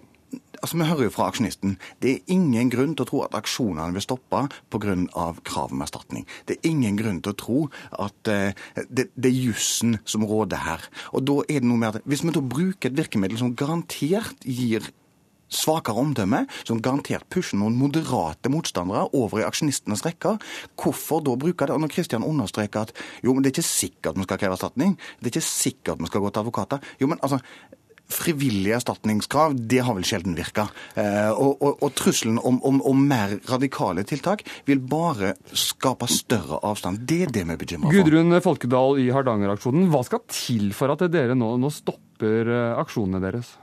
Altså, 0.62 0.78
Vi 0.78 0.86
hører 0.86 1.03
jo 1.03 1.09
fra 1.09 1.28
aksjonisten 1.28 1.78
det 2.03 2.12
er 2.12 2.34
ingen 2.36 2.70
grunn 2.70 2.93
til 2.95 3.03
å 3.03 3.09
tro 3.09 3.22
at 3.26 3.34
aksjonene 3.36 3.95
vil 3.95 4.03
stoppe 4.05 4.43
pga. 4.70 5.34
krav 5.43 5.72
om 5.72 5.82
erstatning. 5.82 6.26
Det 6.45 6.57
er 6.57 6.70
ingen 6.70 6.97
grunn 6.97 7.22
til 7.22 7.34
å 7.34 7.36
tro 7.36 7.70
at 7.99 8.28
eh, 8.28 8.53
det, 8.89 9.09
det 9.16 9.32
er 9.32 9.43
jussen 9.49 9.97
som 10.05 10.24
råder 10.24 10.57
her. 10.57 10.82
Og 11.14 11.26
da 11.26 11.41
er 11.49 11.59
det 11.59 11.68
noe 11.68 11.78
med 11.78 11.95
at 11.95 12.01
Hvis 12.05 12.24
vi 12.24 12.32
da 12.32 12.41
bruker 12.41 12.89
et 12.89 12.97
virkemiddel 12.97 13.38
som 13.38 13.55
garantert 13.55 14.45
gir 14.45 14.91
svakere 15.51 16.01
omdømme, 16.01 16.45
som 16.63 16.81
garantert 16.83 17.27
pusher 17.31 17.59
noen 17.59 17.77
moderate 17.79 18.51
motstandere 18.51 19.07
over 19.17 19.41
i 19.41 19.47
aksjonistenes 19.47 20.05
rekker. 20.07 20.39
Hvorfor 20.79 21.23
da 21.25 21.35
bruke 21.39 21.67
det? 21.67 21.75
Og 21.75 21.83
når 21.83 21.93
Kristian 21.93 22.25
understreker 22.27 22.87
at 22.87 22.95
jo, 23.21 23.33
men 23.33 23.43
det 23.43 23.51
er 23.51 23.59
ikke 23.59 23.67
sikkert 23.67 24.17
vi 24.17 24.27
skal 24.27 24.41
kreve 24.41 24.57
erstatning, 24.57 24.97
det 25.19 25.29
er 25.29 25.35
ikke 25.35 25.51
sikkert 25.51 26.01
vi 26.01 26.09
skal 26.09 26.23
gå 26.23 26.31
til 26.31 26.45
advokater. 26.45 26.91
Jo, 27.01 27.11
men 27.11 27.21
altså, 27.21 27.41
Frivillige 28.11 28.75
erstatningskrav 28.75 29.53
det 29.71 29.79
har 29.87 29.95
vel 29.95 30.03
sjelden 30.03 30.35
virka. 30.35 30.65
Eh, 30.99 31.31
og, 31.31 31.61
og, 31.63 31.77
og, 31.77 31.93
trusselen 31.95 32.41
om, 32.43 32.57
om, 32.67 32.81
om, 32.83 33.05
mer 33.07 33.37
radikale 33.47 34.03
tiltak 34.07 34.43
vil 34.67 34.81
bare 34.83 35.33
skape 35.55 36.09
større 36.11 36.59
avstand. 36.67 37.05
Det 37.07 37.21
er 37.23 37.31
det 37.31 37.45
vi 37.47 37.55
er 37.55 37.61
bekymra 37.61 37.87
for. 37.87 37.95
Gudrun 37.95 38.41
Folkedal 38.43 38.99
i 38.99 39.09
Hardanger-aksjonen, 39.15 39.87
hva 39.93 40.03
skal 40.07 40.25
til 40.27 40.73
for 40.75 40.91
at 40.91 41.07
dere 41.13 41.37
nå, 41.39 41.53
nå 41.61 41.71
stopper 41.71 42.51
eh, 42.51 42.79
aksjonene 42.83 43.23
deres? 43.23 43.55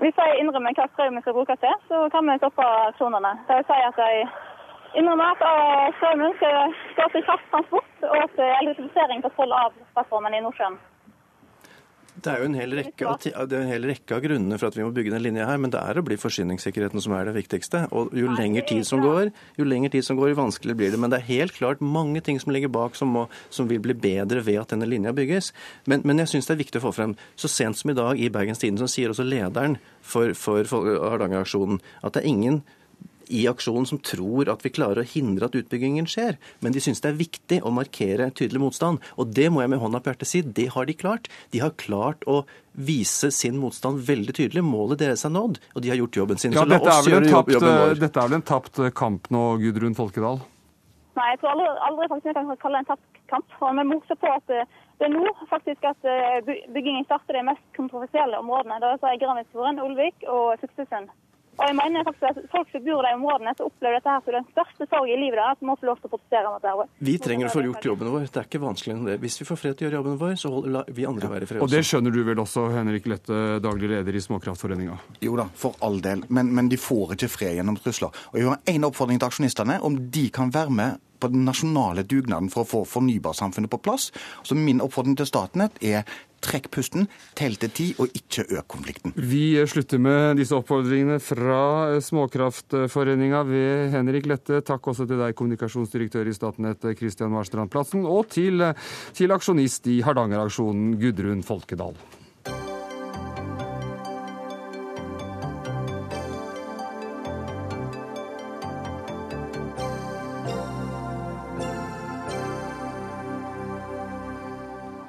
Hvis 0.00 0.18
jeg 0.20 0.38
innrømmer 0.40 0.76
hva 0.76 0.84
strømmen 0.92 1.22
skal 1.24 1.34
brukes 1.36 1.60
til, 1.62 1.76
så 1.88 2.02
kan 2.12 2.26
vi 2.28 2.36
stoppe 2.40 2.64
aksjonene. 2.88 3.32
Det 3.48 3.56
vil 3.56 3.68
si 3.68 3.78
at 3.90 4.00
jeg 4.04 4.26
innrømmer 5.00 5.30
at 5.34 5.44
eh, 5.52 5.94
strømmen 5.98 6.36
skal 6.36 6.74
gå 6.98 7.06
til 7.14 7.24
krafttransport 7.28 8.04
og 8.16 8.26
til 8.36 8.50
elektrifisering 8.60 9.24
på 9.24 9.32
tolv 9.38 9.56
av 9.62 9.72
plattformen 9.94 10.36
i 10.36 10.42
Nordsjøen. 10.44 10.76
Det 12.16 12.32
er 12.32 12.40
jo 12.40 12.46
en 12.48 12.56
hel 12.56 12.72
rekke, 12.78 13.10
en 13.36 13.68
hel 13.68 13.86
rekke 13.90 14.16
av 14.16 14.22
grunnene 14.24 14.56
for 14.56 14.70
at 14.70 14.76
vi 14.78 14.84
må 14.86 14.92
bygge 14.94 15.12
den 15.12 15.24
linja 15.24 15.46
her, 15.48 15.58
men 15.60 15.72
det 15.72 15.82
er 15.82 16.00
å 16.00 16.04
bli 16.06 16.16
forsyningssikkerheten 16.20 17.02
som 17.04 17.12
er 17.16 17.28
det 17.28 17.34
viktigste. 17.36 17.82
Og 17.96 18.14
jo 18.16 18.30
lengre 18.32 18.64
tid 18.68 18.86
som 18.88 19.02
går, 19.04 19.30
jo 19.58 19.66
lengre 19.68 19.92
tid 19.92 20.06
som 20.06 20.16
går, 20.18 20.32
jo 20.32 20.38
vanskeligere 20.40 20.80
blir 20.80 20.94
det. 20.94 21.00
Men 21.02 21.12
det 21.12 21.20
er 21.20 21.28
helt 21.28 21.56
klart 21.58 21.84
mange 21.84 22.22
ting 22.24 22.40
som 22.40 22.54
ligger 22.56 22.72
bak 22.72 22.96
som, 22.96 23.12
må, 23.12 23.26
som 23.52 23.68
vil 23.68 23.82
bli 23.84 23.96
bedre 24.06 24.40
ved 24.46 24.62
at 24.62 24.72
denne 24.72 24.88
linja 24.88 25.12
bygges. 25.16 25.52
Men, 25.84 26.06
men 26.08 26.24
jeg 26.24 26.32
syns 26.32 26.48
det 26.48 26.56
er 26.56 26.62
viktig 26.64 26.80
å 26.80 26.86
få 26.88 26.94
frem, 26.96 27.16
så 27.36 27.52
sent 27.52 27.80
som 27.82 27.92
i 27.92 27.98
dag 27.98 28.16
i 28.16 28.32
Bergens 28.32 28.64
Tidende, 28.64 28.88
sier 28.90 29.12
også 29.12 29.26
lederen 29.26 29.76
for, 30.00 30.32
for, 30.38 30.64
for 30.70 30.88
Hardanger-aksjonen 31.04 31.82
at 32.00 32.16
det 32.16 32.24
er 32.24 32.32
ingen 32.32 32.62
i 33.28 33.46
aksjonen 33.50 33.86
som 33.88 33.98
tror 33.98 34.48
at 34.52 34.62
vi 34.64 34.70
klarer 34.74 35.02
å 35.02 35.06
hindre 35.08 35.48
at 35.48 35.56
utbyggingen 35.58 36.06
skjer. 36.10 36.36
Men 36.62 36.72
de 36.76 36.80
syns 36.84 37.00
det 37.04 37.10
er 37.12 37.18
viktig 37.18 37.58
å 37.66 37.72
markere 37.74 38.30
tydelig 38.36 38.60
motstand. 38.62 39.00
Og 39.18 39.32
det 39.34 39.48
må 39.52 39.62
jeg 39.64 39.72
med 39.74 39.82
hånda 39.82 40.00
på 40.04 40.12
hjertet 40.12 40.30
si, 40.30 40.42
det 40.42 40.68
har 40.76 40.86
de 40.86 40.94
klart. 40.94 41.28
De 41.54 41.62
har 41.64 41.74
klart 41.80 42.22
å 42.30 42.44
vise 42.76 43.30
sin 43.32 43.56
motstand 43.58 44.02
veldig 44.06 44.34
tydelig. 44.36 44.62
Målet 44.66 45.00
deres 45.02 45.24
er 45.24 45.32
nådd, 45.34 45.58
og 45.74 45.82
de 45.82 45.90
har 45.94 45.96
gjort 46.02 46.18
jobben 46.22 46.38
sin. 46.42 46.52
Ja, 46.52 46.62
Så 46.64 46.68
la 46.70 46.76
er 46.82 46.88
oss 46.92 47.08
gjøre 47.08 47.30
tapt, 47.32 47.52
jobben 47.56 47.78
vår. 47.80 47.94
dette 48.04 48.20
er 48.20 48.28
vel 48.28 48.38
en 48.40 48.46
tapt 48.52 48.80
kamp 48.94 49.30
nå, 49.32 49.44
Gudrun 49.62 49.96
Folkedal? 49.96 50.42
Nei, 51.16 51.30
jeg 51.32 51.38
tror 51.40 51.54
aldri, 51.54 51.68
aldri 51.88 52.08
faktisk 52.12 52.28
jeg 52.28 52.34
kan 52.36 52.56
kalle 52.60 52.76
det 52.76 52.84
en 52.84 52.90
tapt 52.92 53.20
kamp. 53.32 53.54
Og 53.64 53.70
vi 53.78 53.84
må 53.88 53.96
huske 54.02 54.16
på 54.20 54.28
at 54.36 54.52
eh, 54.52 54.66
det 55.00 55.06
er 55.08 55.14
nå 55.14 55.30
faktisk 55.48 55.86
at 55.88 56.04
eh, 56.04 56.40
by- 56.44 56.66
byggingen 56.76 57.06
starter 57.08 57.38
de 57.38 57.46
mest 57.48 57.64
kontroversielle 57.76 58.36
områdene. 58.42 58.76
Det 58.84 58.90
er 59.00 59.22
Granvisfjorden, 59.22 59.80
Olvik 59.80 60.26
og 60.28 60.60
Fuktesund. 60.60 61.08
Og 61.56 61.64
jeg 61.64 61.76
mener 61.78 62.04
faktisk 62.04 62.26
at 62.28 62.38
folk 62.52 62.72
som 62.72 62.82
bor 62.84 63.00
i 63.00 63.08
de 63.08 63.16
områdene, 63.16 63.54
som 63.56 63.70
opplever 63.70 63.96
dette 63.96 64.12
her 64.12 64.24
som 64.24 64.36
den 64.36 64.48
største 64.52 64.88
sorg 64.90 65.12
i 65.12 65.16
livet 65.16 65.40
deres, 65.40 65.62
må 65.64 65.76
få 65.80 65.88
lov 65.88 66.00
til 66.02 66.10
å 66.10 66.12
protestere 66.12 66.52
mot 66.52 66.64
det 66.64 66.72
her. 66.72 66.90
Vi 67.08 67.16
trenger 67.22 67.48
å 67.48 67.54
få 67.54 67.64
gjort 67.64 67.88
jobben 67.90 68.12
vår. 68.12 68.26
Det 68.28 68.42
er 68.42 68.50
ikke 68.50 68.62
vanskeligere 68.66 69.00
enn 69.00 69.08
det. 69.10 69.16
Hvis 69.24 69.40
vi 69.40 69.48
får 69.48 69.60
fred 69.62 69.78
til 69.78 69.86
å 69.86 69.88
gjøre 69.88 70.00
jobben 70.00 70.18
vår, 70.20 70.34
så 70.42 70.52
holder 70.52 70.92
vi 70.98 71.08
andre 71.08 71.32
være 71.32 71.48
i 71.48 71.50
fred 71.50 71.64
Og 71.64 71.72
det 71.72 71.82
skjønner 71.88 72.16
du 72.16 72.20
vel 72.28 72.44
også, 72.44 72.66
Henrik 72.76 73.08
Lette, 73.10 73.40
daglig 73.64 73.92
leder 73.94 74.20
i 74.20 74.24
Småkraftforeninga? 74.26 75.00
Jo 75.24 75.40
da, 75.40 75.48
for 75.56 75.80
all 75.86 75.98
del. 76.04 76.26
Men, 76.28 76.52
men 76.56 76.70
de 76.72 76.80
får 76.80 77.16
ikke 77.16 77.32
fred 77.32 77.58
gjennom 77.60 77.80
trusler. 77.80 78.12
Og 78.34 78.40
jeg 78.40 78.50
har 78.50 78.76
en 78.76 78.88
oppfordring 78.90 79.22
til 79.22 79.30
aksjonistene, 79.30 79.80
om 79.86 79.98
de 80.12 80.28
kan 80.34 80.52
være 80.52 80.76
med 80.76 81.02
på 81.20 81.30
den 81.32 81.46
nasjonale 81.48 82.04
dugnaden 82.04 82.50
for 82.52 82.64
å 82.64 82.68
få 82.68 82.82
fornybarsamfunnet 82.88 83.72
på 83.72 83.80
plass. 83.82 84.10
Så 84.46 84.56
min 84.58 84.82
oppfordring 84.84 85.16
til 85.18 85.28
Statnett 85.28 85.78
er 85.84 86.04
trekk 86.44 86.68
pusten, 86.74 87.06
tell 87.38 87.56
til 87.60 87.72
ti, 87.74 87.86
og 88.02 88.12
ikke 88.16 88.46
øk 88.58 88.68
konflikten. 88.76 89.14
Vi 89.16 89.56
slutter 89.68 90.02
med 90.02 90.40
disse 90.40 90.56
oppfordringene 90.56 91.18
fra 91.22 91.96
Småkraftforeninga 92.04 93.42
ved 93.48 93.94
Henrik 93.94 94.28
Lette. 94.30 94.60
Takk 94.66 94.92
også 94.92 95.08
til 95.08 95.22
deg, 95.22 95.36
kommunikasjonsdirektør 95.38 96.28
i 96.28 96.36
Statnett 96.36 96.86
Kristian 96.98 97.34
Marstrand 97.34 97.72
Plassen, 97.72 98.06
og 98.06 98.28
til, 98.32 98.62
til 99.16 99.34
aksjonist 99.34 99.88
i 99.92 100.00
Hardanger-aksjonen 100.06 100.94
Gudrun 101.00 101.42
Folkedal. 101.46 101.96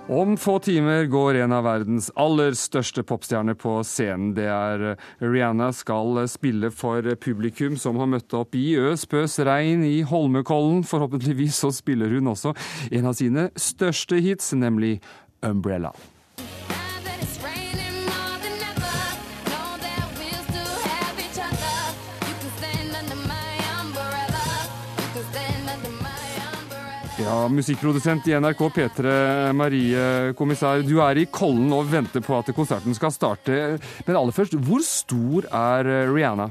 Om 0.10 0.38
få 0.38 0.60
timer 0.60 1.06
går 1.06 1.36
en 1.36 1.52
av 1.52 1.66
verdens 1.68 2.06
aller 2.16 2.54
største 2.56 3.04
popstjerner 3.04 3.58
på 3.60 3.74
scenen. 3.84 4.30
Det 4.38 4.46
er 4.48 4.86
Rihanna 5.20 5.74
skal 5.76 6.22
spille 6.32 6.70
for 6.72 7.04
publikum 7.20 7.76
som 7.76 8.00
har 8.00 8.08
møtt 8.08 8.32
opp 8.38 8.56
i 8.56 8.78
øspøs 8.80 9.36
regn 9.44 9.84
i 9.84 10.06
Holmenkollen. 10.08 10.86
Forhåpentligvis 10.88 11.60
så 11.60 11.74
spiller 11.76 12.16
hun 12.16 12.32
også 12.32 12.56
en 12.88 13.12
av 13.12 13.20
sine 13.20 13.50
største 13.60 14.24
hits, 14.24 14.54
nemlig 14.56 15.02
Umbrella. 15.44 15.92
Ja, 27.28 27.48
Musikkprodusent 27.52 28.28
i 28.32 28.36
NRK 28.40 28.62
P3, 28.72 29.14
Marie 29.52 30.04
Kommissær. 30.40 30.80
Du 30.88 31.02
er 31.04 31.20
i 31.20 31.26
Kollen 31.28 31.74
og 31.76 31.90
venter 31.92 32.24
på 32.24 32.38
at 32.38 32.54
konserten 32.56 32.96
skal 32.96 33.12
starte. 33.12 33.58
Men 34.08 34.16
aller 34.16 34.32
først, 34.32 34.56
hvor 34.64 34.80
stor 34.88 35.50
er 35.52 35.90
Rihanna? 36.08 36.46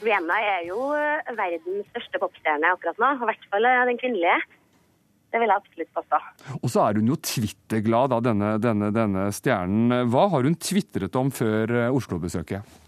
Rihanna 0.00 0.38
er 0.40 0.62
jo 0.70 0.86
eh, 0.96 1.34
verdens 1.36 1.90
største 1.92 2.20
popstjerne 2.22 2.70
akkurat 2.72 3.02
nå. 3.02 3.10
I 3.12 3.28
hvert 3.28 3.44
fall 3.52 3.68
eh, 3.68 3.82
den 3.90 4.00
kvinnelige. 4.00 4.38
Det 5.34 5.42
vil 5.42 5.52
jeg 5.52 5.60
absolutt 5.60 5.92
påstå. 5.98 6.22
Og 6.62 6.72
så 6.72 6.86
er 6.86 7.00
hun 7.02 7.10
jo 7.12 7.18
twitterglad, 7.20 8.14
da, 8.14 8.22
denne, 8.24 8.54
denne, 8.64 8.88
denne 8.94 9.26
stjernen. 9.36 10.08
Hva 10.08 10.30
har 10.32 10.48
hun 10.48 10.56
tvitret 10.56 11.20
om 11.20 11.28
før 11.34 11.76
eh, 11.82 11.92
Oslo-besøket? 11.92 12.80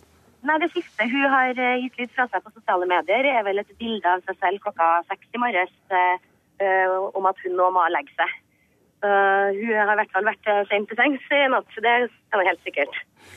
Nei, 0.47 0.57
Det 0.63 0.71
siste 0.73 1.09
hun 1.11 1.27
har 1.33 1.59
eh, 1.59 1.83
gitt 1.83 2.01
litt 2.01 2.13
fra 2.15 2.29
seg 2.31 2.45
på 2.45 2.55
sosiale 2.55 2.87
medier, 2.89 3.27
er 3.27 3.45
vel 3.47 3.61
et 3.61 3.77
bilde 3.81 4.09
av 4.09 4.23
seg 4.29 4.39
selv 4.41 4.63
klokka 4.63 4.89
seks 5.11 5.35
i 5.35 5.43
morges 5.43 5.75
eh, 5.91 6.17
eh, 6.17 6.33
om 6.61 7.27
at 7.29 7.41
hun 7.45 7.57
nå 7.59 7.71
må 7.75 7.85
legge 7.93 8.15
seg. 8.17 8.35
Så 9.05 9.11
hun 9.61 9.75
har 9.77 9.93
i 9.93 9.99
hvert 10.01 10.15
fall 10.15 10.27
vært 10.27 10.49
eh, 10.51 10.63
sent 10.71 10.89
til 10.89 10.99
sengs 10.99 11.27
i 11.31 11.43
natt, 11.53 11.75
det 11.85 11.97
er 12.35 12.49
helt 12.51 12.65
sikkert. 12.67 12.95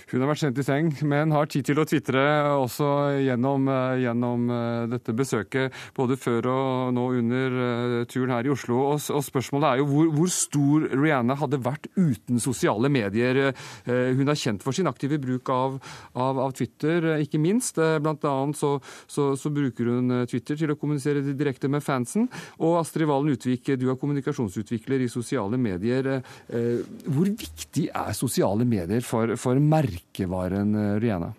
Hun 0.10 0.24
har 0.24 0.32
vært 0.32 0.42
sendt 0.42 0.60
i 0.62 0.66
seng, 0.66 0.90
men 1.06 1.34
har 1.36 1.50
tid 1.50 1.68
til 1.68 1.80
å 1.82 1.86
tvitre 1.88 2.22
også 2.58 2.88
gjennom, 3.26 3.68
eh, 3.70 4.02
gjennom 4.06 4.48
eh, 4.54 4.88
dette 4.90 5.14
besøket, 5.14 5.76
både 5.98 6.18
før 6.18 6.50
og 6.50 6.94
nå 6.98 7.06
under 7.20 7.58
eh, 7.66 8.06
turen 8.10 8.34
her 8.34 8.50
i 8.50 8.54
Oslo. 8.54 8.80
Og, 8.90 9.04
og 9.14 9.26
spørsmålet 9.26 9.70
er 9.70 9.82
jo 9.82 9.90
hvor, 9.92 10.10
hvor 10.16 10.32
stor 10.34 10.88
Rihanna 10.96 11.38
hadde 11.40 11.62
vært 11.62 11.90
uten 11.98 12.42
sosiale 12.42 12.90
medier. 12.90 13.52
Hun 13.86 14.30
er 14.30 14.40
kjent 14.40 14.64
for 14.64 14.76
sin 14.76 14.88
aktive 14.90 15.20
bruk 15.22 15.50
av, 15.54 15.78
av, 16.18 16.40
av 16.42 16.54
Twitter, 16.58 17.06
ikke 17.22 17.42
minst. 17.42 17.78
Blant 17.78 18.26
annet 18.28 18.58
så, 18.58 18.76
så, 19.10 19.32
så 19.40 19.52
bruker 19.54 19.90
hun 19.90 20.14
Twitter 20.30 20.58
til 20.60 20.74
å 20.74 20.78
kommunisere 20.80 21.24
direkte 21.28 21.70
med 21.72 21.84
fansen. 21.86 22.28
Og 22.58 22.80
Astrid 22.82 23.10
Valen 23.10 23.36
Utvik, 23.36 23.72
du 23.80 23.88
er 23.92 24.00
kommunikasjonsutvikler 24.00 25.06
i 25.06 25.12
sosiale 25.12 25.60
medier. 25.62 26.12
Hvor 26.50 27.30
viktig 27.30 27.90
er 27.94 28.18
sosiale 28.18 28.66
medier 28.66 28.79
for, 29.06 29.36
for 29.40 29.60
merkevaren 29.60 30.76
eh, 30.76 30.96
Rihanna? 31.04 31.34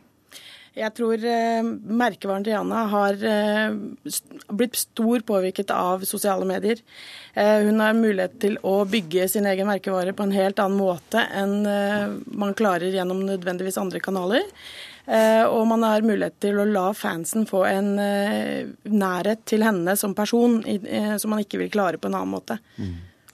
Jeg 0.80 0.95
tror 0.95 1.24
eh, 1.26 1.66
merkevaren 2.01 2.45
Rihanna 2.47 2.84
har 2.93 3.24
eh, 3.26 3.72
blitt 4.55 4.78
stor 4.78 5.24
påvirket 5.26 5.72
av 5.74 6.05
sosiale 6.07 6.47
medier. 6.47 6.78
Eh, 7.34 7.66
hun 7.66 7.82
har 7.82 7.99
mulighet 7.99 8.38
til 8.43 8.55
å 8.62 8.76
bygge 8.88 9.26
sin 9.32 9.49
egen 9.51 9.66
merkevare 9.68 10.14
på 10.14 10.26
en 10.26 10.36
helt 10.36 10.62
annen 10.62 10.78
måte 10.78 11.24
enn 11.36 11.66
eh, 11.66 12.14
man 12.30 12.55
klarer 12.55 12.95
gjennom 12.95 13.24
nødvendigvis 13.26 13.80
andre 13.82 14.03
kanaler. 14.05 14.47
Eh, 15.11 15.43
og 15.43 15.66
man 15.72 15.82
har 15.82 16.07
mulighet 16.07 16.38
til 16.47 16.62
å 16.62 16.68
la 16.70 16.86
fansen 16.95 17.49
få 17.51 17.64
en 17.66 17.93
nærhet 17.99 19.43
til 19.51 19.66
henne 19.66 19.99
som 19.99 20.14
person, 20.14 20.61
i, 20.62 20.78
som 21.18 21.34
man 21.34 21.43
ikke 21.43 21.64
vil 21.64 21.72
klare 21.72 21.99
på 21.99 22.07
en 22.07 22.20
annen 22.20 22.36
måte. 22.38 22.61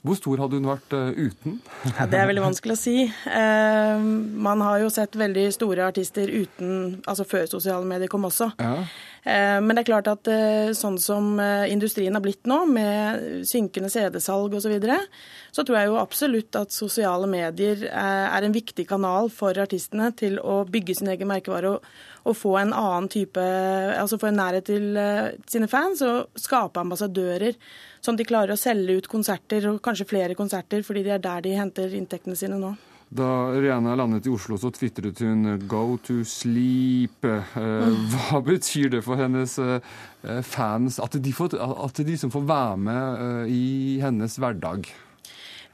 Hvor 0.07 0.17
stor 0.19 0.43
hadde 0.43 0.59
hun 0.59 0.69
vært 0.69 0.95
eh, 0.95 1.19
uten? 1.27 1.57
Ja, 1.91 2.07
det 2.07 2.21
er 2.21 2.29
veldig 2.29 2.45
vanskelig 2.45 2.77
å 2.77 2.79
si. 2.79 2.95
Eh, 3.07 4.07
man 4.47 4.63
har 4.63 4.79
jo 4.85 4.91
sett 4.93 5.17
veldig 5.19 5.47
store 5.55 5.87
artister 5.89 6.31
uten, 6.31 7.01
altså 7.03 7.27
før 7.27 7.47
sosiale 7.51 7.87
medier 7.87 8.11
kom 8.11 8.27
også. 8.29 8.53
Ja. 8.61 8.85
Eh, 9.27 9.59
men 9.59 9.75
det 9.75 9.81
er 9.81 9.89
klart 9.89 10.07
at 10.07 10.29
eh, 10.31 10.69
sånn 10.77 10.95
som 11.03 11.33
eh, 11.43 11.67
industrien 11.73 12.15
har 12.15 12.23
blitt 12.23 12.47
nå, 12.47 12.61
med 12.71 13.43
synkende 13.49 13.89
CD-salg 13.91 14.53
osv., 14.55 14.67
så, 14.67 14.71
videre, 14.71 14.97
så 15.55 15.65
tror 15.67 15.77
jeg 15.79 15.89
jo 15.89 15.97
absolutt 15.99 16.55
at 16.59 16.75
sosiale 16.75 17.27
medier 17.29 17.85
er 17.87 18.43
en 18.43 18.55
viktig 18.55 18.83
kanal 18.87 19.31
for 19.33 19.57
artistene 19.63 20.09
til 20.19 20.35
å 20.39 20.61
bygge 20.67 20.97
sin 20.99 21.11
egen 21.11 21.29
merkevare 21.31 21.77
og, 21.77 21.87
få 22.35 22.57
en 22.59 22.73
annen 22.75 23.07
type 23.07 23.39
Altså 23.39 24.17
få 24.19 24.27
en 24.27 24.35
nærhet 24.35 24.65
til 24.67 24.99
sine 25.47 25.69
fans 25.71 26.01
og 26.03 26.35
skape 26.35 26.81
ambassadører. 26.83 27.55
Sånn 28.03 28.17
at 28.17 28.23
de 28.23 28.27
klarer 28.27 28.51
å 28.51 28.59
selge 28.59 28.97
ut 28.99 29.07
konserter, 29.07 29.69
og 29.71 29.79
kanskje 29.85 30.09
flere 30.11 30.35
konserter, 30.35 30.83
fordi 30.83 31.05
det 31.07 31.15
er 31.15 31.23
der 31.23 31.47
de 31.47 31.55
henter 31.55 31.95
inntektene 31.95 32.35
sine 32.35 32.59
nå. 32.59 32.75
Da 33.09 33.51
Rihanna 33.55 33.95
landet 33.95 34.25
i 34.27 34.29
Oslo, 34.29 34.57
så 34.57 34.69
tvitret 34.71 35.19
hun 35.19 35.59
'go 35.67 35.97
to 35.97 36.23
sleep'. 36.27 37.23
Eh, 37.23 37.87
Hva 38.11 38.41
betyr 38.51 38.89
det 38.89 39.03
for 39.03 39.15
hennes 39.15 39.59
eh, 39.59 39.79
fans 40.41 40.99
at 40.99 41.15
de, 41.23 41.33
får, 41.33 41.55
at 41.85 42.05
de 42.07 42.17
som 42.17 42.31
får 42.31 42.41
være 42.41 42.77
med 42.77 43.19
eh, 43.19 43.51
i 43.53 43.99
hennes 44.03 44.35
hverdag? 44.35 44.91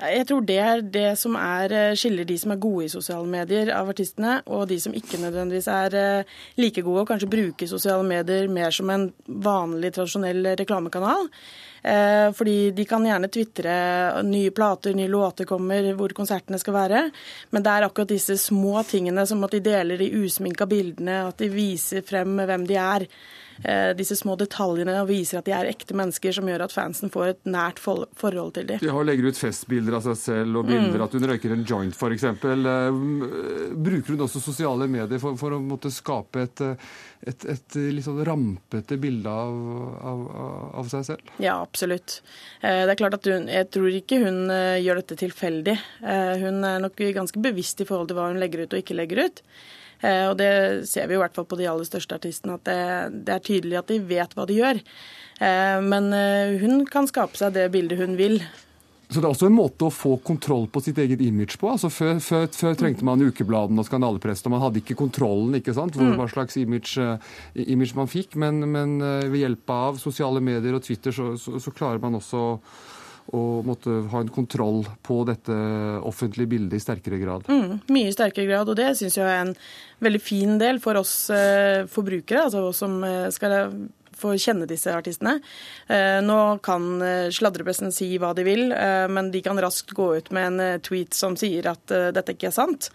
Jeg 0.03 0.27
tror 0.27 0.41
det 0.45 0.57
er 0.59 0.81
det 0.81 1.17
som 1.17 1.35
er, 1.35 1.73
eh, 1.73 1.95
skiller 1.95 2.25
de 2.27 2.37
som 2.37 2.51
er 2.51 2.61
gode 2.61 2.85
i 2.85 2.91
sosiale 2.91 3.27
medier 3.27 3.73
av 3.73 3.89
artistene, 3.89 4.41
og 4.45 4.67
de 4.69 4.79
som 4.79 4.93
ikke 4.93 5.17
nødvendigvis 5.17 5.67
er 5.67 5.95
eh, 5.95 6.23
like 6.57 6.81
gode 6.81 7.01
og 7.01 7.07
kanskje 7.07 7.29
bruker 7.29 7.67
sosiale 7.67 8.03
medier 8.03 8.47
mer 8.47 8.69
som 8.69 8.89
en 8.89 9.13
vanlig, 9.27 9.93
tradisjonell 9.93 10.55
reklamekanal. 10.59 11.29
Eh, 11.83 12.31
fordi 12.31 12.71
de 12.71 12.85
kan 12.87 13.03
gjerne 13.03 13.27
tvitre 13.27 13.73
nye 14.23 14.51
plater, 14.55 14.93
nye 14.95 15.11
låter 15.11 15.45
kommer, 15.45 15.89
hvor 15.99 16.15
konsertene 16.15 16.59
skal 16.61 16.77
være. 16.77 17.01
Men 17.51 17.65
det 17.65 17.73
er 17.73 17.87
akkurat 17.87 18.13
disse 18.13 18.37
små 18.39 18.85
tingene, 18.87 19.25
som 19.27 19.43
at 19.43 19.57
de 19.57 19.63
deler 19.65 19.99
de 19.99 20.11
usminka 20.23 20.67
bildene, 20.69 21.25
at 21.27 21.43
de 21.43 21.51
viser 21.51 22.05
frem 22.07 22.39
hvem 22.39 22.67
de 22.69 22.79
er. 22.79 23.07
Eh, 23.61 23.91
disse 23.97 24.17
små 24.19 24.35
detaljene 24.39 24.95
og 25.01 25.09
viser 25.11 25.39
at 25.39 25.47
de 25.47 25.55
er 25.55 25.69
ekte 25.69 25.95
mennesker, 25.97 26.35
som 26.35 26.49
gjør 26.49 26.65
at 26.65 26.75
fansen 26.75 27.13
får 27.13 27.29
et 27.33 27.41
nært 27.49 27.81
forhold 27.83 28.55
til 28.57 28.67
dem. 28.73 28.81
De 28.81 28.91
har 28.91 29.07
legger 29.07 29.29
ut 29.29 29.39
festbilder 29.39 29.99
av 29.99 30.07
seg 30.07 30.19
selv 30.19 30.61
og 30.61 30.69
bilder 30.71 30.99
mm. 30.99 31.05
at 31.07 31.17
hun 31.17 31.29
røyker 31.31 31.55
en 31.55 31.65
joint 31.67 31.97
f.eks. 31.97 32.27
Bruker 33.87 34.15
hun 34.15 34.27
også 34.27 34.43
sosiale 34.43 34.89
medier 34.91 35.21
for, 35.21 35.37
for 35.39 35.55
å 35.55 35.61
måtte 35.63 35.93
skape 35.93 36.47
et 36.47 36.63
et, 37.27 37.45
et, 37.47 37.75
litt 37.93 38.05
sånn 38.05 38.21
rampete 38.27 38.97
bilde 39.01 39.31
av, 39.31 39.59
av, 40.03 40.23
av, 40.81 40.89
seg 40.91 41.05
selv? 41.07 41.29
Ja, 41.43 41.55
absolutt. 41.61 42.19
Eh, 42.61 42.83
det 42.83 42.95
er 42.95 42.99
klart 42.99 43.17
at 43.19 43.29
hun, 43.29 43.47
Jeg 43.51 43.69
tror 43.73 43.95
ikke 43.95 44.19
hun 44.23 44.51
eh, 44.51 44.81
gjør 44.83 45.01
dette 45.01 45.19
tilfeldig. 45.23 45.77
Eh, 46.03 46.33
hun 46.43 46.63
er 46.67 46.83
nok 46.83 46.99
ganske 47.15 47.43
bevisst 47.43 47.83
i 47.83 47.87
forhold 47.87 48.11
til 48.11 48.19
hva 48.19 48.29
hun 48.31 48.41
legger 48.41 48.65
ut 48.65 48.75
og 48.75 48.83
ikke 48.83 48.97
legger 48.97 49.25
ut. 49.27 49.43
Og 50.03 50.33
det 50.35 50.51
ser 50.89 51.07
vi 51.07 51.15
i 51.15 51.21
hvert 51.21 51.35
fall 51.35 51.47
på 51.47 51.55
de 51.59 51.69
aller 51.71 51.87
største 51.87 52.17
artistene, 52.17 52.57
at 52.57 52.65
det, 52.67 53.23
det 53.27 53.37
er 53.37 53.45
tydelig 53.45 53.77
at 53.79 53.91
de 53.93 54.01
vet 54.03 54.35
hva 54.35 54.43
de 54.49 54.57
gjør. 54.57 54.81
Men 55.87 56.09
hun 56.59 56.83
kan 56.91 57.07
skape 57.07 57.39
seg 57.39 57.55
det 57.55 57.69
bildet 57.71 58.01
hun 58.01 58.17
vil. 58.19 58.41
Så 59.13 59.21
det 59.21 59.27
er 59.27 59.33
også 59.35 59.45
en 59.45 59.53
måte 59.53 59.85
å 59.85 59.93
få 59.93 60.15
kontroll 60.25 60.65
på 60.73 60.81
sitt 60.81 60.97
eget 60.97 61.21
image 61.21 61.59
på. 61.61 61.69
Altså 61.69 61.91
Før, 61.93 62.17
før, 62.23 62.47
før 62.55 62.77
trengte 62.79 63.05
man 63.05 63.21
ukebladene 63.21 63.83
og 63.83 63.85
skandalepressen, 63.85 64.47
og 64.49 64.55
man 64.55 64.63
hadde 64.63 64.81
ikke 64.81 64.97
kontrollen 64.97 65.59
ikke 65.59 65.75
sant? 65.77 65.93
Hvor, 65.99 66.09
mm. 66.09 66.15
hva 66.17 66.25
slags 66.31 66.57
image, 66.57 66.97
image 67.53 67.93
man 67.99 68.09
fikk. 68.09 68.37
Men, 68.41 68.63
men 68.73 68.97
ved 69.03 69.43
hjelp 69.43 69.73
av 69.75 70.01
sosiale 70.01 70.41
medier 70.43 70.79
og 70.79 70.85
Twitter 70.87 71.13
så, 71.13 71.33
så, 71.37 71.59
så 71.61 71.75
klarer 71.75 72.01
man 72.01 72.17
også 72.17 72.41
å 73.31 73.61
måtte 73.63 74.01
ha 74.11 74.19
en 74.19 74.31
kontroll 74.33 74.83
på 75.05 75.21
dette 75.29 75.55
offentlige 76.03 76.51
bildet 76.55 76.77
i 76.77 76.83
sterkere 76.83 77.21
grad. 77.21 77.47
Mm, 77.47 77.79
mye 77.93 78.13
sterkere 78.13 78.49
grad, 78.49 78.69
og 78.69 78.77
det 78.79 78.91
syns 78.99 79.17
jeg 79.17 79.29
er 79.29 79.45
en 79.45 79.55
veldig 80.03 80.21
fin 80.21 80.57
del 80.61 80.81
for 80.83 80.99
oss 80.99 81.15
eh, 81.33 81.85
forbrukere, 81.89 82.47
altså 82.49 82.67
oss 82.67 82.83
som 82.83 82.99
skal 83.31 83.55
få 84.23 84.33
kjenne 84.39 84.67
disse 84.69 84.93
artistene. 84.93 85.37
Eh, 85.87 86.19
nå 86.25 86.39
kan 86.65 86.89
eh, 87.01 87.29
sladrepressen 87.33 87.93
si 87.95 88.13
hva 88.21 88.33
de 88.37 88.45
vil, 88.47 88.71
eh, 88.71 89.05
men 89.11 89.31
de 89.33 89.43
kan 89.45 89.59
raskt 89.61 89.93
gå 89.97 90.09
ut 90.19 90.33
med 90.35 90.51
en 90.51 90.83
tweet 90.83 91.17
som 91.17 91.37
sier 91.39 91.67
at 91.73 91.95
dette 92.15 92.35
ikke 92.35 92.51
er 92.51 92.59
sant. 92.61 92.91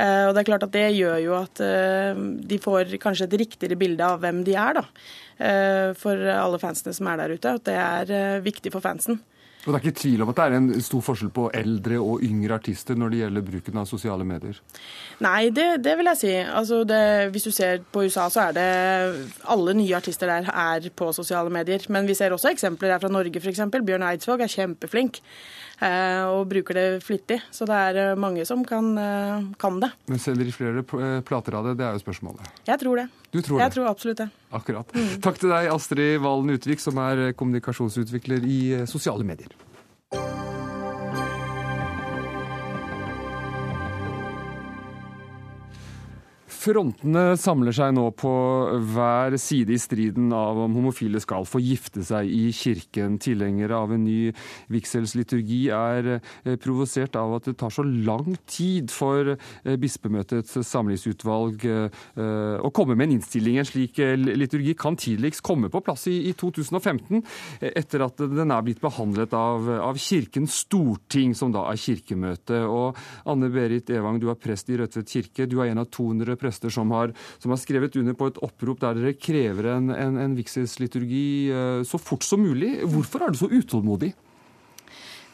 Og 0.00 0.30
det 0.32 0.40
er 0.40 0.46
klart 0.46 0.62
at 0.64 0.72
det 0.72 0.94
gjør 0.96 1.16
jo 1.20 1.32
at 1.36 1.60
de 1.60 2.56
får 2.62 2.94
kanskje 3.02 3.26
et 3.26 3.34
riktigere 3.42 3.76
bilde 3.76 4.06
av 4.06 4.22
hvem 4.22 4.38
de 4.46 4.54
er, 4.56 4.78
da. 4.78 4.84
For 6.00 6.30
alle 6.32 6.60
fansene 6.62 6.94
som 6.96 7.10
er 7.10 7.20
der 7.20 7.34
ute. 7.34 7.52
At 7.58 7.66
det 7.66 7.74
er 7.76 8.40
viktig 8.40 8.72
for 8.72 8.80
fansen. 8.80 9.18
Og 9.66 9.72
Det 9.72 9.76
er 9.76 9.82
ikke 9.84 10.00
tvil 10.00 10.22
om 10.24 10.30
at 10.32 10.38
det 10.38 10.44
er 10.46 10.56
en 10.56 10.68
stor 10.80 11.02
forskjell 11.04 11.30
på 11.36 11.46
eldre 11.56 11.98
og 12.00 12.22
yngre 12.24 12.56
artister 12.56 12.96
når 12.96 13.12
det 13.12 13.18
gjelder 13.20 13.44
bruken 13.44 13.80
av 13.82 13.88
sosiale 13.90 14.24
medier? 14.24 14.60
Nei, 15.20 15.50
det, 15.52 15.66
det 15.84 15.96
vil 16.00 16.08
jeg 16.12 16.20
si. 16.22 16.32
Altså 16.40 16.80
det, 16.88 17.02
hvis 17.34 17.44
du 17.44 17.52
ser 17.52 17.84
på 17.92 18.06
USA, 18.06 18.28
så 18.32 18.46
er 18.46 18.56
det 18.56 18.68
alle 19.52 19.76
nye 19.76 19.98
artister 19.98 20.32
der 20.32 20.48
er 20.48 20.88
på 20.96 21.10
sosiale 21.16 21.52
medier. 21.52 21.84
Men 21.92 22.08
vi 22.08 22.16
ser 22.16 22.32
også 22.32 22.54
eksempler 22.54 22.94
her 22.94 23.02
fra 23.02 23.12
Norge, 23.12 23.42
f.eks. 23.42 23.60
Bjørn 23.76 24.08
Eidsvåg 24.08 24.46
er 24.46 24.54
kjempeflink. 24.54 25.20
Eh, 25.80 26.24
og 26.28 26.48
bruker 26.48 26.76
det 26.76 26.88
flittig. 27.04 27.40
Så 27.52 27.68
det 27.68 27.76
er 27.76 28.00
eh, 28.00 28.18
mange 28.20 28.44
som 28.48 28.64
kan, 28.68 28.92
eh, 29.00 29.48
kan 29.60 29.80
det. 29.80 29.92
Men 30.12 30.20
selger 30.20 30.48
de 30.48 30.56
flere 30.56 31.20
plater 31.24 31.56
av 31.56 31.70
det? 31.70 31.78
Det 31.80 31.88
er 31.88 31.96
jo 31.96 32.04
spørsmålet. 32.04 32.52
Jeg 32.68 32.80
tror 32.80 33.00
det. 33.00 33.08
Du 33.30 33.40
tror 33.42 33.60
jeg 33.60 33.70
det? 33.70 33.74
tror 33.78 33.90
absolutt 33.90 34.18
det. 34.18 34.28
Akkurat. 34.50 34.94
Mm. 34.94 35.10
Takk 35.22 35.38
til 35.38 35.52
deg, 35.52 35.68
Astrid 35.70 36.20
Valen 36.24 36.54
Utvik, 36.56 36.82
som 36.82 36.98
er 36.98 37.30
kommunikasjonsutvikler 37.38 38.46
i 38.46 38.60
sosiale 38.90 39.26
medier. 39.26 39.52
Frontene 46.60 47.38
samler 47.40 47.72
seg 47.72 47.94
nå 47.96 48.02
på 48.20 48.30
hver 48.92 49.32
side 49.40 49.72
i 49.72 49.78
striden 49.80 50.28
av 50.36 50.58
om 50.60 50.74
homofile 50.76 51.20
skal 51.22 51.46
få 51.48 51.56
gifte 51.64 52.02
seg 52.04 52.28
i 52.28 52.50
kirken. 52.52 53.16
Tilhengere 53.22 53.78
av 53.78 53.94
en 53.94 54.02
ny 54.04 54.28
vigselsliturgi 54.68 55.60
er 55.72 56.10
eh, 56.18 56.58
provosert 56.60 57.16
av 57.16 57.38
at 57.38 57.48
det 57.48 57.54
tar 57.62 57.72
så 57.72 57.84
lang 57.86 58.36
tid 58.44 58.92
for 58.92 59.32
eh, 59.32 59.78
bispemøtets 59.80 60.58
samlingsutvalg 60.68 61.64
eh, 61.64 62.02
å 62.60 62.72
komme 62.76 62.98
med 62.98 63.08
en 63.08 63.16
innstilling. 63.16 63.56
En 63.62 63.70
slik 63.70 64.02
liturgi 64.20 64.76
kan 64.76 65.00
tidligst 65.00 65.44
komme 65.46 65.72
på 65.72 65.80
plass 65.86 66.10
i 66.12 66.34
2015, 66.36 67.24
etter 67.70 68.04
at 68.04 68.20
den 68.20 68.52
er 68.52 68.66
blitt 68.66 68.84
behandlet 68.84 69.32
av, 69.36 69.64
av 69.80 70.00
Kirkens 70.00 70.60
storting, 70.66 71.32
som 71.38 71.56
da 71.56 71.64
er 71.70 71.80
kirkemøte. 71.80 72.60
Og 72.68 73.00
Anne 73.32 73.48
Berit 73.52 73.88
Evang, 73.96 74.20
du 74.20 74.28
er 74.28 74.40
prest 74.40 74.68
i 74.68 74.76
Rødtvet 74.80 75.16
kirke. 75.16 75.48
Du 75.48 75.60
er 75.62 75.72
en 75.72 75.80
av 75.86 75.88
200 75.88 76.36
prester 76.36 76.49
prester 76.50 76.74
som 76.74 76.90
har, 76.92 77.14
som 77.38 77.54
har, 77.54 77.60
skrevet 77.62 77.96
under 77.96 78.18
på 78.18 78.30
et 78.30 78.40
opprop 78.44 78.82
der 78.82 78.98
dere 78.98 79.14
krever 79.14 79.72
en, 79.76 79.94
en, 79.94 80.18
en 80.18 80.34
vigselsliturgi 80.38 81.28
eh, 81.54 81.84
så 81.86 82.00
fort 82.02 82.26
som 82.26 82.42
mulig. 82.42 82.80
Hvorfor 82.84 83.24
er 83.24 83.32
du 83.32 83.40
så 83.40 83.50
utålmodig? 83.50 84.12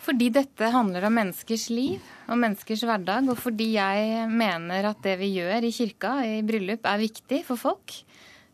Fordi 0.07 0.29
dette 0.31 0.69
handler 0.71 1.09
om 1.09 1.17
menneskers 1.19 1.67
liv 1.75 2.03
og 2.31 2.39
menneskers 2.39 2.85
hverdag, 2.87 3.27
og 3.27 3.41
fordi 3.43 3.73
jeg 3.75 4.29
mener 4.31 4.93
at 4.93 5.01
det 5.03 5.17
vi 5.19 5.33
gjør 5.41 5.67
i 5.67 5.73
kirka, 5.75 6.13
i 6.23 6.45
bryllup, 6.47 6.87
er 6.87 7.03
viktig 7.03 7.41
for 7.49 7.59
folk. 7.59 7.97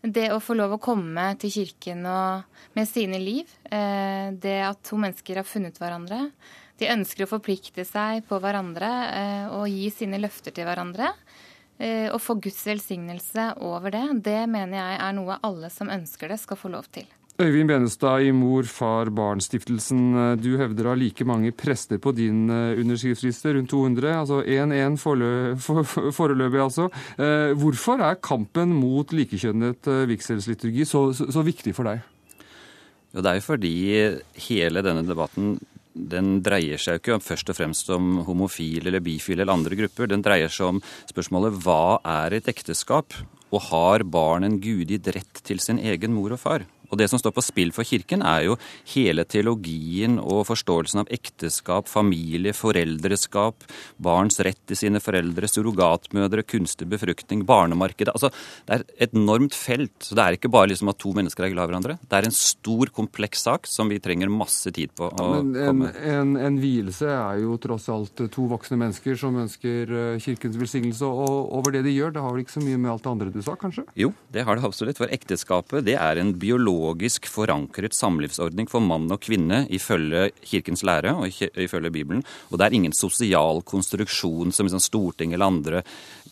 Det 0.03 0.31
å 0.33 0.41
få 0.43 0.57
lov 0.57 0.75
å 0.75 0.81
komme 0.83 1.27
til 1.39 1.53
kirken 1.53 2.01
med 2.03 2.89
sine 2.89 3.21
liv, 3.21 3.53
eh, 3.69 4.33
det 4.33 4.59
at 4.65 4.81
to 4.89 4.97
mennesker 4.99 5.43
har 5.43 5.47
funnet 5.47 5.77
hverandre, 5.79 6.31
de 6.81 6.89
ønsker 6.91 7.27
å 7.27 7.31
forplikte 7.31 7.85
seg 7.87 8.25
på 8.27 8.41
hverandre 8.43 8.91
eh, 9.13 9.47
og 9.53 9.69
gi 9.71 9.93
sine 9.93 10.19
løfter 10.19 10.57
til 10.57 10.67
hverandre. 10.67 11.13
Eh, 11.81 12.09
å 12.12 12.20
få 12.20 12.37
Guds 12.43 12.61
velsignelse 12.68 13.49
over 13.64 13.95
det, 13.95 14.05
det 14.29 14.45
mener 14.51 14.79
jeg 14.79 15.01
er 15.03 15.16
noe 15.16 15.41
alle 15.43 15.70
som 15.73 15.91
ønsker 15.91 16.31
det, 16.31 16.39
skal 16.43 16.61
få 16.61 16.70
lov 16.73 16.87
til. 16.95 17.09
Øyvind 17.41 17.70
Benestad 17.73 18.27
i 18.27 18.33
Mor, 18.37 18.68
far, 18.68 19.09
barn-stiftelsen. 19.11 20.03
Eh, 20.12 20.35
du 20.39 20.53
hevder 20.61 20.87
å 20.87 20.93
ha 20.93 21.01
like 21.01 21.27
mange 21.27 21.51
prester 21.57 21.99
på 22.03 22.12
din 22.14 22.45
eh, 22.53 22.79
underskriftsliste, 22.83 23.57
rundt 23.57 23.73
200. 23.73 24.12
Altså 24.20 24.43
1-1 24.45 25.01
foreløpig, 26.18 26.62
altså. 26.62 26.91
Hvorfor 27.59 28.05
er 28.05 28.20
kampen 28.23 28.77
mot 28.77 29.16
likekjønnet 29.16 29.89
vigselsliturgi 30.11 30.87
så, 30.87 31.09
så, 31.16 31.31
så 31.33 31.45
viktig 31.47 31.75
for 31.77 31.89
deg? 31.89 32.05
Jo, 33.12 33.20
det 33.20 33.29
er 33.29 33.41
jo 33.41 33.45
fordi 33.45 33.77
hele 34.47 34.85
denne 34.85 35.05
debatten 35.05 35.57
den 35.95 36.40
dreier 36.45 36.80
seg 36.80 36.97
jo 36.97 37.01
ikke 37.01 37.24
først 37.24 37.53
og 37.53 37.59
fremst 37.59 37.90
om 37.93 38.22
homofile 38.26 38.88
eller 38.88 39.05
bifile 39.05 39.43
eller 39.43 39.55
andre 39.55 39.78
grupper. 39.78 40.09
Den 40.11 40.24
dreier 40.24 40.53
seg 40.53 40.74
om 40.74 40.82
spørsmålet 41.11 41.59
hva 41.64 41.99
er 42.24 42.38
et 42.38 42.49
ekteskap, 42.53 43.16
og 43.53 43.66
har 43.68 44.05
barn 44.09 44.47
en 44.47 44.61
gudgitt 44.62 45.11
rett 45.12 45.43
til 45.45 45.61
sin 45.61 45.80
egen 45.82 46.14
mor 46.16 46.32
og 46.32 46.40
far? 46.40 46.64
Og 46.93 47.01
Det 47.01 47.09
som 47.09 47.20
står 47.20 47.32
på 47.32 47.45
spill 47.45 47.72
for 47.72 47.88
Kirken, 47.88 48.20
er 48.20 48.45
jo 48.51 48.59
hele 48.93 49.24
teologien 49.24 50.18
og 50.20 50.45
forståelsen 50.51 51.01
av 51.03 51.12
ekteskap, 51.12 51.88
familie, 51.88 52.53
foreldreskap, 52.53 53.64
barns 53.97 54.36
rett 54.45 54.61
til 54.68 54.76
sine 54.76 55.01
foreldre, 55.01 55.49
surrogatmødre, 55.49 56.45
kunstig 56.45 56.90
befruktning, 56.93 57.47
barnemarkedet. 57.49 58.12
Altså, 58.12 58.30
Det 58.68 58.74
er 58.74 58.84
et 59.07 59.14
enormt 59.14 59.55
felt. 59.55 59.97
så 60.01 60.14
Det 60.14 60.22
er 60.22 60.32
ikke 60.36 60.53
bare 60.53 60.68
liksom 60.68 60.90
at 60.90 60.99
to 60.99 61.12
mennesker 61.12 61.45
er 61.45 61.55
glad 61.55 61.64
i 61.64 61.72
hverandre. 61.72 61.99
Det 62.03 62.12
er 62.12 62.26
en 62.26 62.36
stor, 62.36 62.86
kompleks 62.93 63.43
sak 63.43 63.66
som 63.66 63.88
vi 63.88 63.99
trenger 63.99 64.28
masse 64.28 64.70
tid 64.70 64.90
på 64.95 65.09
å 65.09 65.16
ja, 65.16 65.43
men 65.43 65.57
en, 65.57 65.66
komme 65.66 65.93
En, 66.03 66.36
en 66.36 66.59
vielse 66.61 67.07
er 67.09 67.40
jo 67.40 67.57
tross 67.57 67.88
alt 67.88 68.20
to 68.30 68.47
voksne 68.51 68.76
mennesker 68.76 69.16
som 69.16 69.36
ønsker 69.36 69.88
eh, 69.88 70.20
Kirkens 70.20 70.59
velsignelse 70.61 71.05
over 71.07 71.72
det 71.72 71.84
de 71.86 71.95
gjør. 71.95 72.12
Det 72.12 72.20
har 72.20 72.32
vel 72.32 72.45
ikke 72.45 72.59
så 72.61 72.64
mye 72.64 72.76
med 72.76 72.90
alt 72.93 73.03
det 73.03 73.12
andre 73.12 73.32
du 73.32 73.40
sa, 73.40 73.57
kanskje? 73.57 73.86
Jo, 73.97 74.12
det 74.30 74.45
har 74.45 74.57
det 74.57 74.64
absolutt. 74.64 74.99
For 75.01 75.09
ekteskapet 75.09 75.86
det 75.86 75.97
er 75.97 76.20
en 76.20 76.34
biolog 76.36 76.82
teologisk 76.83 77.26
forankret 77.26 77.95
samlivsordning 77.95 78.66
for 78.68 78.80
mann 78.80 79.11
og 79.12 79.20
kvinne 79.22 79.66
ifølge 79.70 80.30
Kirkens 80.43 80.83
lære 80.83 81.14
og 81.14 81.28
ifølge 81.28 81.91
Bibelen. 81.91 82.24
Og 82.51 82.59
det 82.59 82.66
er 82.66 82.74
ingen 82.74 82.93
sosial 82.93 83.62
konstruksjon 83.62 84.53
som 84.53 84.66
liksom 84.66 84.80
Stortinget 84.80 85.35
eller 85.35 85.47
andre 85.47 85.83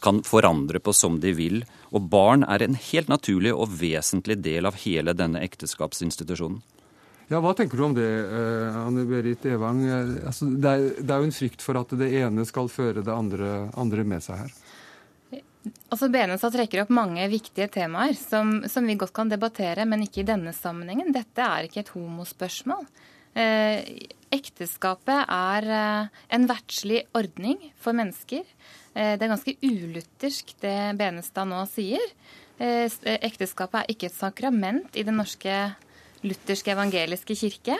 kan 0.02 0.22
forandre 0.22 0.80
på 0.80 0.92
som 0.92 1.20
de 1.20 1.32
vil. 1.32 1.62
Og 1.92 2.08
barn 2.10 2.42
er 2.42 2.62
en 2.62 2.74
helt 2.74 3.08
naturlig 3.08 3.54
og 3.54 3.70
vesentlig 3.80 4.40
del 4.42 4.66
av 4.66 4.74
hele 4.82 5.14
denne 5.14 5.40
ekteskapsinstitusjonen. 5.40 6.60
Ja, 7.30 7.38
Hva 7.38 7.54
tenker 7.54 7.78
du 7.78 7.84
om 7.84 7.94
det, 7.94 8.10
eh, 8.10 8.76
Anne 8.76 9.04
Berit 9.06 9.44
Evang? 9.46 9.84
Altså, 10.26 10.50
det, 10.50 10.66
er, 10.66 10.88
det, 10.98 11.10
er, 11.10 11.20
jo 11.20 11.28
en 11.28 11.36
frykt 11.36 11.62
for 11.62 11.78
at 11.78 11.94
det 11.94 12.10
ene 12.10 12.42
skal 12.44 12.66
føre 12.68 13.04
det 13.06 13.14
andre, 13.14 13.70
andre 13.78 14.02
med 14.02 14.24
seg 14.24 14.42
her. 14.42 14.56
Altså 15.92 16.08
Benestad 16.08 16.54
trekker 16.54 16.84
opp 16.84 16.92
mange 16.94 17.26
viktige 17.28 17.66
temaer 17.72 18.14
som, 18.16 18.62
som, 18.70 18.86
vi 18.88 18.96
godt 18.96 19.12
kan 19.16 19.28
debattere, 19.28 19.84
men 19.84 20.06
ikke 20.06 20.22
i 20.22 20.28
denne 20.30 20.54
sammenhengen. 20.56 21.12
Dette 21.12 21.44
er 21.44 21.68
ikke 21.68 21.82
et 21.82 21.92
homospørsmål. 21.92 22.86
Eh, 23.36 24.08
ekteskapet 24.34 25.28
er 25.30 25.68
eh, 25.76 26.20
en 26.34 26.46
verdslig 26.50 27.04
ordning 27.18 27.60
for 27.80 27.96
mennesker. 27.96 28.46
Eh, 28.94 29.16
det 29.18 29.26
er 29.26 29.32
ganske 29.34 29.56
uluttersk 29.66 30.54
det 30.62 30.78
Benestad 30.98 31.50
nå 31.50 31.60
sier. 31.70 32.04
Eh, 32.60 32.86
ekteskapet 33.18 33.82
er 33.82 33.92
ikke 33.94 34.10
et 34.10 34.16
sakrament 34.16 34.96
i 34.96 35.04
Den 35.06 35.20
norske 35.20 35.60
lutherske 36.24 36.72
evangeliske 36.76 37.36
kirke. 37.36 37.78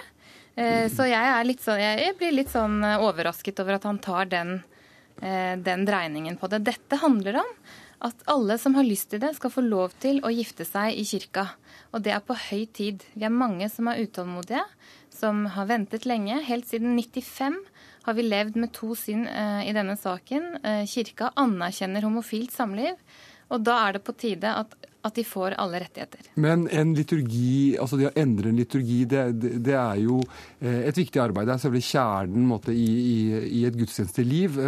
Så 0.61 1.07
jeg, 1.07 1.45
litt 1.47 1.63
sånn, 1.63 1.79
jeg 1.81 2.13
blir 2.19 2.35
litt 2.35 2.51
sånn 2.53 2.83
overrasket 2.83 3.61
over 3.63 3.79
at 3.79 3.85
han 3.87 4.01
tar 4.03 4.27
den, 4.29 4.51
den 5.21 5.83
dreiningen 5.85 6.37
på 6.41 6.49
det. 6.49 6.63
Dette 6.65 6.97
handler 7.03 7.41
om 7.43 7.49
at 8.01 8.23
alle 8.33 8.57
som 8.59 8.75
har 8.79 8.87
lyst 8.87 9.11
til 9.13 9.21
det, 9.21 9.35
skal 9.37 9.53
få 9.53 9.65
lov 9.65 9.93
til 10.01 10.23
å 10.25 10.33
gifte 10.33 10.65
seg 10.65 10.97
i 10.97 11.05
kirka. 11.05 11.51
Og 11.93 12.05
det 12.05 12.15
er 12.15 12.23
på 12.25 12.37
høy 12.39 12.65
tid. 12.73 13.05
Vi 13.13 13.27
er 13.29 13.35
mange 13.35 13.69
som 13.73 13.91
er 13.91 14.01
utålmodige, 14.01 14.63
som 15.13 15.45
har 15.53 15.69
ventet 15.69 16.07
lenge. 16.09 16.39
Helt 16.47 16.69
siden 16.71 16.97
95 16.97 17.59
har 18.07 18.17
vi 18.17 18.25
levd 18.25 18.57
med 18.57 18.73
to 18.77 18.95
syn 18.97 19.27
eh, 19.29 19.67
i 19.69 19.75
denne 19.77 19.99
saken. 20.01 20.55
Eh, 20.65 20.85
kirka 20.89 21.33
anerkjenner 21.41 22.07
homofilt 22.07 22.55
samliv. 22.57 22.97
Og 23.51 23.67
da 23.67 23.77
er 23.85 23.99
det 23.99 24.05
på 24.07 24.17
tide 24.17 24.55
at, 24.63 24.73
at, 25.03 25.15
de 25.17 25.25
får 25.27 25.57
alle 25.61 25.81
rettigheter. 25.83 26.31
Men 26.41 26.67
en 26.69 26.95
liturgi, 26.97 27.77
altså 27.81 27.99
det 28.01 28.11
å 28.11 28.15
endre 28.21 28.53
en 28.53 28.61
liturgi, 28.61 29.01
det, 29.11 29.25
det, 29.41 29.53
det 29.71 29.77
er 29.79 30.03
jo 30.03 30.21
eh, 30.61 30.87
et 30.91 31.01
viktig 31.01 31.23
arbeid. 31.23 31.49
Det 31.49 31.57
er 31.57 31.65
selvfølgelig 31.65 31.89
kjernen 31.91 32.47
måte, 32.51 32.77
i, 32.77 32.89
i, 33.01 33.19
i, 33.61 33.65
et 33.69 33.81
gudstjenesteliv. 33.81 34.61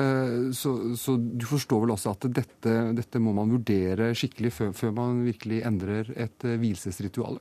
Så, 0.56 0.74
så, 0.98 1.16
du 1.16 1.46
forstår 1.48 1.84
vel 1.84 1.94
også 1.94 2.16
at 2.16 2.28
dette, 2.40 2.76
dette 2.96 3.22
må 3.22 3.34
man 3.36 3.52
vurdere 3.52 4.12
skikkelig 4.18 4.52
før, 4.56 4.76
før 4.76 4.94
man 4.98 5.24
virkelig 5.26 5.62
endrer 5.68 6.12
et 6.26 6.52
vielsesritual? 6.62 7.40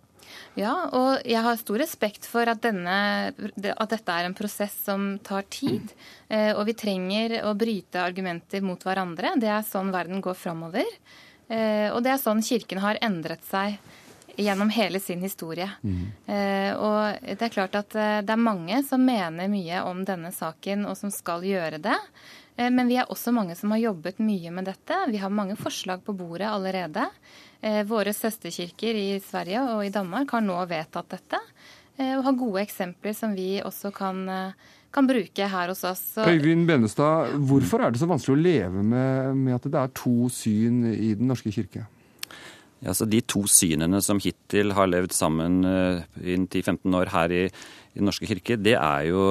Ja, 0.59 0.73
og 0.95 1.23
jeg 1.27 1.41
har 1.43 1.59
stor 1.59 1.79
respekt 1.81 2.27
for 2.29 2.49
at, 2.51 2.61
denne, 2.63 3.31
at 3.31 3.93
dette 3.93 4.15
er 4.15 4.27
en 4.27 4.37
prosess 4.37 4.75
som 4.85 5.15
tar 5.23 5.47
tid. 5.51 5.93
Eh, 6.27 6.51
og 6.55 6.65
vi 6.69 6.77
trenger 6.77 7.39
å 7.47 7.55
bryte 7.57 8.03
argumenter 8.03 8.63
mot 8.65 8.81
hverandre. 8.85 9.35
Det 9.41 9.51
er 9.51 9.67
sånn 9.67 9.93
verden 9.93 10.23
går 10.23 10.37
framover. 10.37 10.87
Eh, 11.51 11.89
og 11.91 11.99
det 12.05 12.13
er 12.13 12.21
sånn 12.21 12.43
Kirken 12.45 12.81
har 12.83 12.99
endret 13.03 13.43
seg 13.47 13.77
gjennom 14.39 14.71
hele 14.71 15.01
sin 15.03 15.21
historie. 15.21 15.67
Mm. 15.83 16.05
og 16.79 17.25
det 17.27 17.43
er 17.43 17.51
klart 17.51 17.73
at 17.75 17.91
det 17.91 18.31
er 18.31 18.39
mange 18.39 18.77
som 18.87 19.03
mener 19.03 19.49
mye 19.51 19.81
om 19.83 20.05
denne 20.07 20.31
saken, 20.31 20.85
og 20.87 20.95
som 20.97 21.11
skal 21.11 21.43
gjøre 21.43 21.81
det. 21.83 21.97
Men 22.55 22.87
vi 22.87 22.95
er 22.95 23.11
også 23.11 23.33
mange 23.35 23.57
som 23.59 23.75
har 23.75 23.83
jobbet 23.83 24.23
mye 24.23 24.53
med 24.55 24.69
dette. 24.71 24.97
Vi 25.11 25.19
har 25.19 25.35
mange 25.35 25.59
forslag 25.59 26.05
på 26.07 26.15
bordet 26.15 26.47
allerede. 26.47 27.09
Eh, 27.61 27.83
våre 27.85 28.13
søsterkirker 28.13 28.97
i 28.97 29.19
Sverige 29.21 29.61
og 29.75 29.83
i 29.85 29.93
Danmark 29.93 30.31
har 30.33 30.41
nå 30.41 30.57
vedtatt 30.65 31.11
dette, 31.13 31.37
eh, 31.97 32.15
og 32.17 32.23
har 32.25 32.39
gode 32.39 32.63
eksempler 32.63 33.13
som 33.13 33.35
vi 33.37 33.61
også 33.61 33.91
kan, 33.93 34.27
eh, 34.29 34.53
kan 34.93 35.07
bruke 35.07 35.47
her 35.53 35.71
hos 35.71 35.83
oss. 35.87 36.03
Så... 36.15 36.27
Øyvind 36.27 36.67
Benestad, 36.69 37.33
hvorfor 37.47 37.83
er 37.83 37.93
det 37.93 38.01
så 38.01 38.09
vanskelig 38.09 38.35
å 38.35 38.41
leve 38.41 38.83
med, 38.83 39.39
med 39.39 39.57
at 39.57 39.67
det 39.71 39.81
er 39.81 39.97
to 39.97 40.29
syn 40.33 40.83
i 40.91 41.13
Den 41.19 41.31
norske 41.31 41.53
kirke? 41.53 41.85
Ja, 42.81 42.95
så 42.97 43.05
De 43.05 43.21
to 43.21 43.43
synene 43.49 44.01
som 44.01 44.19
hittil 44.21 44.73
har 44.73 44.89
levd 44.89 45.13
sammen 45.13 45.61
i 45.63 46.35
10-15 46.39 46.97
år 46.97 47.11
her 47.13 47.35
i 47.35 47.43
i 47.91 47.99
Den 47.99 48.07
norske 48.07 48.27
kirke, 48.29 48.55
det 48.55 48.77
er 48.77 49.07
jo 49.09 49.21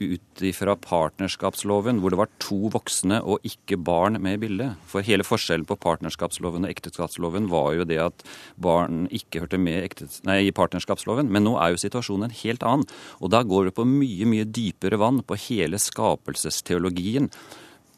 ut 0.00 0.42
ifra 0.48 0.72
partnerskapsloven, 0.80 1.98
hvor 2.00 2.14
det 2.14 2.20
var 2.22 2.30
to 2.40 2.70
voksne 2.72 3.18
og 3.20 3.44
ikke 3.44 3.76
barn 3.84 4.16
med 4.24 4.38
i 4.38 4.40
bildet. 4.46 4.78
For 4.88 5.04
hele 5.04 5.26
forskjellen 5.28 5.66
på 5.68 5.76
partnerskapsloven 5.76 6.64
og 6.64 6.72
ekteskapsloven 6.72 7.50
var 7.52 7.74
jo 7.76 7.84
det 7.88 8.00
at 8.06 8.24
barn 8.56 9.04
ikke 9.12 9.44
hørte 9.44 9.60
med 9.60 10.00
nei, 10.24 10.38
i 10.48 10.56
partnerskapsloven. 10.56 11.28
Men 11.28 11.44
nå 11.44 11.58
er 11.60 11.74
jo 11.74 11.82
situasjonen 11.84 12.30
en 12.30 12.38
helt 12.40 12.64
annen. 12.64 12.88
Og 13.20 13.34
da 13.34 13.42
går 13.44 13.68
det 13.68 13.76
på 13.76 13.84
mye, 13.84 14.30
mye 14.32 14.48
dypere 14.48 14.96
vann 15.04 15.20
på 15.20 15.36
hele 15.44 15.76
skapelsesteologien. 15.76 17.28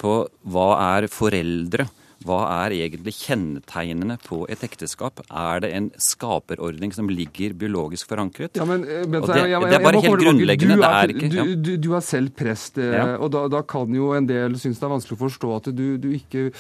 På 0.03 0.25
hva 0.43 0.71
er 0.97 1.11
foreldre? 1.13 1.87
Hva 2.21 2.41
er 2.67 2.75
egentlig 2.77 3.15
kjennetegnene 3.17 4.19
på 4.21 4.43
et 4.53 4.61
ekteskap? 4.67 5.23
Er 5.33 5.63
det 5.65 5.71
en 5.73 5.89
skaperordning 5.97 6.93
som 6.93 7.09
ligger 7.09 7.55
biologisk 7.57 8.11
forankret? 8.13 8.61
Ja, 8.61 8.67
men, 8.69 8.85
eh, 8.85 9.07
men 9.09 9.25
det, 9.25 9.39
jeg, 9.39 9.55
jeg, 9.55 9.71
det, 9.71 9.79
er 9.79 9.87
bare 9.87 10.03
helt 10.05 10.25
grunnleggende. 10.27 10.77
Du 10.77 10.85
er, 10.85 11.15
ikke, 11.15 11.31
ja. 11.33 11.47
du, 11.57 11.73
du, 11.81 11.91
er 11.97 12.05
selv 12.05 12.35
prest, 12.37 12.77
eh, 12.77 12.93
ja. 12.93 13.07
og 13.17 13.33
da, 13.33 13.47
da, 13.49 13.65
kan 13.65 13.97
jo 13.97 14.13
en 14.19 14.29
del 14.29 14.59
synes 14.61 14.83
det 14.83 14.89
er 14.89 14.93
vanskelig 14.93 15.17
å 15.17 15.23
forstå 15.25 15.57
at 15.57 15.73
du, 15.73 15.85
du 16.03 16.11
ikke 16.13 16.51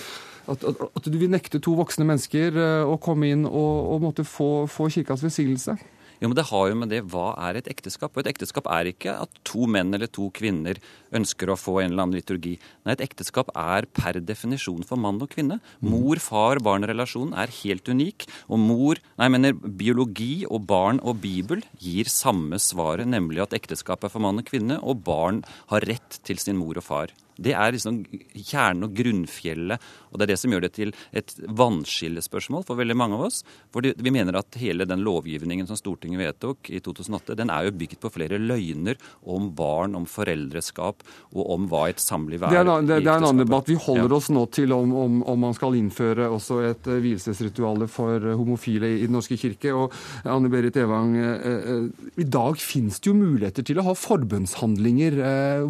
at, 0.50 0.64
at, 0.64 0.80
at, 0.88 1.06
du 1.12 1.18
vil 1.20 1.30
nekte 1.30 1.60
to 1.62 1.76
voksne 1.78 2.08
mennesker 2.08 2.56
eh, 2.56 2.88
å 2.88 2.96
komme 3.02 3.28
inn 3.34 3.44
og, 3.44 3.74
og 3.94 4.04
måtte 4.08 4.24
få, 4.24 4.64
få 4.70 4.88
kirkas 4.96 5.24
velsignelse? 5.26 5.76
Jo, 6.20 6.28
men 6.28 6.36
Det 6.36 6.50
har 6.50 6.68
jo 6.68 6.76
med 6.76 6.90
det 6.92 7.00
hva 7.08 7.32
er 7.48 7.56
et 7.56 7.68
ekteskap? 7.72 8.12
Og 8.12 8.20
Et 8.20 8.30
ekteskap 8.34 8.66
er 8.68 8.92
ikke 8.92 9.14
at 9.22 9.30
to 9.42 9.64
menn 9.66 9.94
eller 9.94 10.06
to 10.06 10.28
kvinner 10.36 10.76
ønsker 11.16 11.48
å 11.48 11.56
få 11.56 11.80
en 11.80 11.92
eller 11.92 12.04
annen 12.04 12.18
liturgi. 12.20 12.58
Nei, 12.84 12.92
Et 12.92 13.06
ekteskap 13.08 13.48
er 13.56 13.88
per 13.88 14.20
definisjon 14.20 14.84
for 14.84 15.00
mann 15.00 15.20
og 15.22 15.30
kvinne. 15.32 15.60
Mor-far-barn-relasjonen 15.80 17.32
er 17.40 17.48
helt 17.62 17.88
unik. 17.88 18.28
Og 18.52 18.60
mor, 18.60 19.00
nei, 19.16 19.30
mener 19.32 19.56
biologi 19.56 20.44
og 20.44 20.66
barn 20.68 21.00
og 21.00 21.22
Bibel 21.24 21.64
gir 21.80 22.04
samme 22.12 22.60
svaret, 22.60 23.08
nemlig 23.08 23.40
at 23.40 23.56
ekteskap 23.56 24.04
er 24.04 24.12
for 24.12 24.20
mann 24.20 24.44
og 24.44 24.44
kvinne, 24.44 24.76
og 24.84 25.00
barn 25.02 25.40
har 25.72 25.88
rett 25.88 26.20
til 26.22 26.36
sin 26.36 26.60
mor 26.60 26.76
og 26.76 26.84
far. 26.84 27.16
Det 27.40 27.54
er 27.56 27.74
liksom 27.74 28.02
kjernen 28.34 28.86
og 28.86 28.94
grunnfjellet, 28.96 29.88
og 30.10 30.18
det 30.18 30.26
er 30.26 30.32
det 30.32 30.38
som 30.42 30.52
gjør 30.52 30.64
det 30.66 30.72
til 30.76 30.92
et 31.16 31.32
vannskillespørsmål 31.56 32.66
for 32.68 32.80
veldig 32.80 32.96
mange 32.98 33.16
av 33.16 33.26
oss. 33.28 33.40
For 33.72 33.84
vi 33.86 34.12
mener 34.12 34.36
at 34.40 34.58
hele 34.60 34.86
den 34.88 35.04
lovgivningen 35.06 35.68
som 35.68 35.78
Stortinget 35.78 36.20
vedtok 36.20 36.70
i 36.72 36.82
2008, 36.84 37.36
den 37.38 37.52
er 37.52 37.68
jo 37.68 37.76
bygd 37.80 38.00
på 38.02 38.12
flere 38.12 38.40
løgner 38.40 38.98
om 39.22 39.50
barn, 39.56 39.96
om 39.98 40.06
foreldreskap 40.10 41.04
og 41.34 41.52
om 41.54 41.68
hva 41.70 41.86
et 41.90 42.02
samliv 42.02 42.44
er. 42.44 42.52
Det 42.52 42.60
er, 42.60 42.70
det, 42.84 43.00
det 43.06 43.12
er 43.12 43.22
en 43.22 43.28
annen 43.30 43.44
debatt. 43.44 43.70
Vi 43.70 43.78
holder 43.80 44.16
oss 44.18 44.30
nå 44.34 44.44
til 44.54 44.74
om, 44.76 44.94
om, 45.04 45.20
om, 45.22 45.40
man 45.40 45.56
skal 45.56 45.78
innføre 45.78 46.28
også 46.30 46.60
et 46.68 46.90
uh, 46.90 46.98
vielsesritual 47.00 47.86
for 47.90 48.20
uh, 48.20 48.34
homofile 48.38 48.92
i 48.98 49.06
Den 49.06 49.16
norske 49.16 49.38
kirke. 49.40 49.72
Og 49.72 49.94
Anne 50.28 50.50
Berit 50.52 50.76
Evang, 50.80 51.16
uh, 51.16 52.10
i 52.20 52.26
dag 52.28 52.60
finnes 52.60 53.00
det 53.00 53.10
jo 53.10 53.16
muligheter 53.16 53.66
til 53.66 53.80
å 53.80 53.86
ha 53.88 53.96
forbønnshandlinger. 53.96 55.18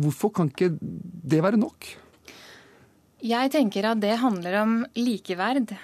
Hvorfor 0.00 0.32
kan 0.34 0.50
ikke 0.50 0.72
det 0.80 1.42
være 1.44 1.59
nok? 1.60 1.88
Jeg 3.20 3.52
tenker 3.52 3.90
at 3.90 4.00
det 4.00 4.16
handler 4.22 4.60
om 4.62 4.76
likeverd. 4.96 5.74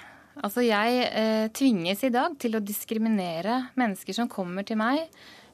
Altså 0.41 0.63
jeg 0.65 1.03
eh, 1.07 1.47
tvinges 1.53 2.03
i 2.05 2.13
dag 2.13 2.37
til 2.41 2.57
å 2.57 2.63
diskriminere 2.63 3.67
mennesker 3.77 4.17
som 4.17 4.29
kommer 4.29 4.65
til 4.65 4.79
meg, 4.81 5.05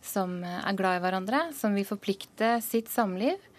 som 0.03 0.41
er 0.43 0.75
glad 0.79 0.99
i 0.99 1.03
hverandre, 1.03 1.45
som 1.55 1.75
vil 1.75 1.87
forplikte 1.87 2.57
sitt 2.63 2.91
samliv, 2.91 3.35
eh, 3.35 3.52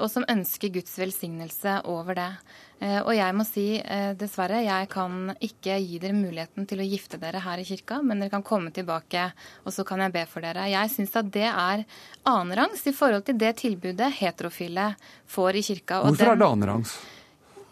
og 0.00 0.08
som 0.10 0.26
ønsker 0.28 0.72
Guds 0.74 0.96
velsignelse 0.98 1.80
over 1.86 2.18
det. 2.18 2.30
Eh, 2.76 2.98
og 3.00 3.14
jeg 3.16 3.32
må 3.32 3.44
si 3.48 3.64
eh, 3.80 4.10
dessverre, 4.20 4.60
jeg 4.66 4.88
kan 4.92 5.30
ikke 5.40 5.78
gi 5.80 6.00
dere 6.02 6.16
muligheten 6.16 6.66
til 6.68 6.82
å 6.82 6.88
gifte 6.88 7.16
dere 7.22 7.40
her 7.40 7.62
i 7.62 7.64
kirka, 7.64 8.02
men 8.04 8.20
dere 8.20 8.34
kan 8.34 8.44
komme 8.44 8.72
tilbake, 8.74 9.30
og 9.64 9.72
så 9.72 9.84
kan 9.88 10.04
jeg 10.04 10.12
be 10.12 10.26
for 10.28 10.44
dere. 10.44 10.66
Jeg 10.68 10.92
syns 10.92 11.16
at 11.16 11.30
det 11.32 11.48
er 11.48 11.86
annenrangs 12.28 12.84
i 12.84 12.94
forhold 12.96 13.24
til 13.28 13.38
det 13.40 13.54
tilbudet 13.62 14.10
heterofile 14.18 14.90
får 15.32 15.60
i 15.62 15.66
kirka. 15.70 16.02
Hvorfor 16.04 16.34
er 16.34 16.42
det 16.42 16.50
annenrangs? 16.50 16.96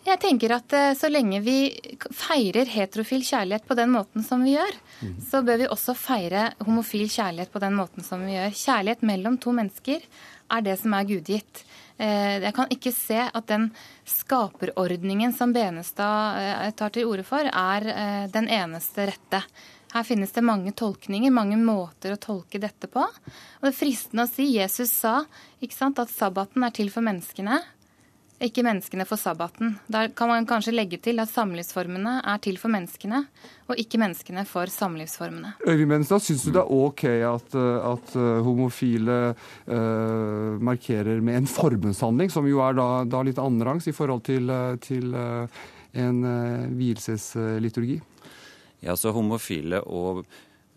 Jeg 0.05 0.21
tenker 0.21 0.53
at 0.57 0.73
eh, 0.77 0.91
så 0.97 1.13
lenge 1.13 1.43
vi 1.45 1.59
feirer 2.09 2.69
heterofil 2.73 3.25
kjærlighet 3.25 3.69
på 3.69 3.77
den 3.77 3.93
måten 3.93 4.25
som 4.25 4.41
vi 4.45 4.57
gjør, 4.57 4.81
mm. 5.05 5.15
så 5.29 5.45
bør 5.45 5.63
vi 5.67 5.71
også 5.73 5.97
feire 6.01 6.51
homofil 6.65 7.11
kjærlighet 7.13 7.53
på 7.53 7.61
den 7.61 7.77
måten 7.77 8.05
som 8.05 8.25
vi 8.25 8.39
gjør. 8.39 8.57
Kjærlighet 8.57 9.05
mellom 9.05 9.37
to 9.41 9.53
mennesker 9.57 10.05
er 10.53 10.65
det 10.65 10.81
som 10.81 10.97
er 10.97 11.09
gudgitt. 11.13 11.65
Eh, 11.99 12.41
jeg 12.43 12.55
kan 12.57 12.73
ikke 12.75 12.93
se 12.95 13.21
at 13.25 13.47
den 13.51 13.69
skaperordningen 14.09 15.35
som 15.37 15.55
Benestad 15.55 16.41
eh, 16.41 16.73
tar 16.77 16.95
til 16.95 17.11
orde 17.11 17.27
for, 17.27 17.47
er 17.47 18.29
den 18.33 18.51
eneste 18.51 19.09
rette. 19.13 19.45
Her 19.95 20.03
finnes 20.03 20.33
det 20.35 20.43
mange 20.43 20.73
tolkninger, 20.75 21.31
mange 21.31 21.57
måter 21.61 22.17
å 22.17 22.19
tolke 22.19 22.59
dette 22.59 22.89
på. 22.91 23.05
Og 23.05 23.63
det 23.63 23.71
er 23.71 23.79
fristende 23.79 24.27
å 24.27 24.31
si 24.31 24.49
Jesus 24.57 24.91
sa 24.91 25.21
sant, 25.71 26.01
at 26.03 26.11
sabbaten 26.11 26.67
er 26.67 26.75
til 26.75 26.91
for 26.91 27.07
menneskene, 27.07 27.61
ikke 28.43 28.65
menneskene 28.67 29.05
for 29.07 29.21
sabbaten. 29.21 29.77
Der 29.87 30.09
kan 30.17 30.29
man 30.29 30.47
kanskje 30.47 30.75
legge 30.75 30.99
til 31.03 31.21
at 31.23 31.31
samlivsformene 31.31 32.17
er 32.27 32.41
til 32.43 32.59
for 32.61 32.73
menneskene, 32.73 33.21
og 33.71 33.79
ikke 33.81 34.01
menneskene 34.03 34.45
for 34.49 34.71
samlivsformene. 34.71 35.55
Øyvind 35.67 35.93
Benestad, 35.93 36.23
syns 36.25 36.45
du 36.45 36.51
det 36.51 36.63
er 36.65 36.73
OK 36.73 37.05
at, 37.05 37.55
eh, 37.55 37.93
at 37.93 38.17
eh, 38.19 38.41
homofile 38.45 39.19
uh, 39.35 40.59
markerer 40.61 41.23
med 41.23 41.43
en 41.43 41.47
forbundshandling, 41.47 42.33
som 42.33 42.49
jo 42.49 42.61
er 42.65 42.75
da, 42.79 42.89
da 43.07 43.23
litt 43.23 43.39
annenrangs 43.39 43.87
i 43.89 43.95
forhold 43.97 44.25
til, 44.27 44.51
til 44.83 45.15
uh, 45.15 45.47
en 45.95 46.25
uh, 46.27 46.67
vielsesliturgi? 46.75 48.01
Ja, 48.85 48.97
så 48.97 49.15
homofile 49.17 49.81
og 49.87 50.27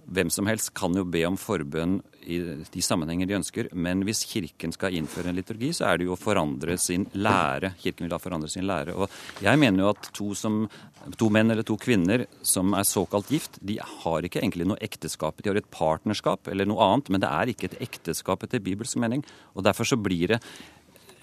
hvem 0.08 0.30
som 0.32 0.48
helst 0.48 0.72
kan 0.78 0.96
jo 0.96 1.04
be 1.08 1.24
om 1.28 1.36
forbønn 1.40 2.00
i 2.28 2.38
de 2.72 2.84
sammenhenger 2.84 3.28
de 3.28 3.36
ønsker, 3.38 3.70
men 3.76 4.04
hvis 4.08 4.26
Kirken 4.28 4.74
skal 4.76 4.96
innføre 4.96 5.32
en 5.32 5.38
liturgi, 5.38 5.72
så 5.76 5.88
er 5.90 6.00
det 6.00 6.08
jo 6.08 6.16
å 6.16 6.20
forandre 6.20 6.76
sin 6.80 7.06
lære. 7.16 7.74
Kirken 7.80 8.06
vil 8.06 8.14
da 8.14 8.20
forandre 8.20 8.50
sin 8.52 8.68
lære. 8.68 8.96
Og 8.96 9.44
jeg 9.44 9.60
mener 9.60 9.84
jo 9.84 9.92
at 9.94 10.10
to, 10.16 10.30
som, 10.36 10.62
to 11.20 11.30
menn 11.34 11.52
eller 11.54 11.68
to 11.68 11.78
kvinner 11.80 12.26
som 12.46 12.76
er 12.76 12.88
såkalt 12.88 13.32
gift, 13.32 13.60
de 13.64 13.80
har 13.80 14.28
ikke 14.28 14.42
egentlig 14.44 14.68
noe 14.68 14.82
ekteskap. 14.84 15.40
De 15.44 15.52
har 15.52 15.60
et 15.60 15.72
partnerskap 15.72 16.52
eller 16.52 16.68
noe 16.68 16.84
annet, 16.88 17.12
men 17.14 17.24
det 17.24 17.32
er 17.32 17.54
ikke 17.54 17.72
et 17.72 17.80
ekteskap 17.88 18.44
etter 18.48 18.64
bibelsk 18.64 19.00
mening. 19.04 19.24
Og 19.56 19.68
derfor 19.68 19.88
så 19.88 20.00
blir 20.00 20.36
det 20.36 20.42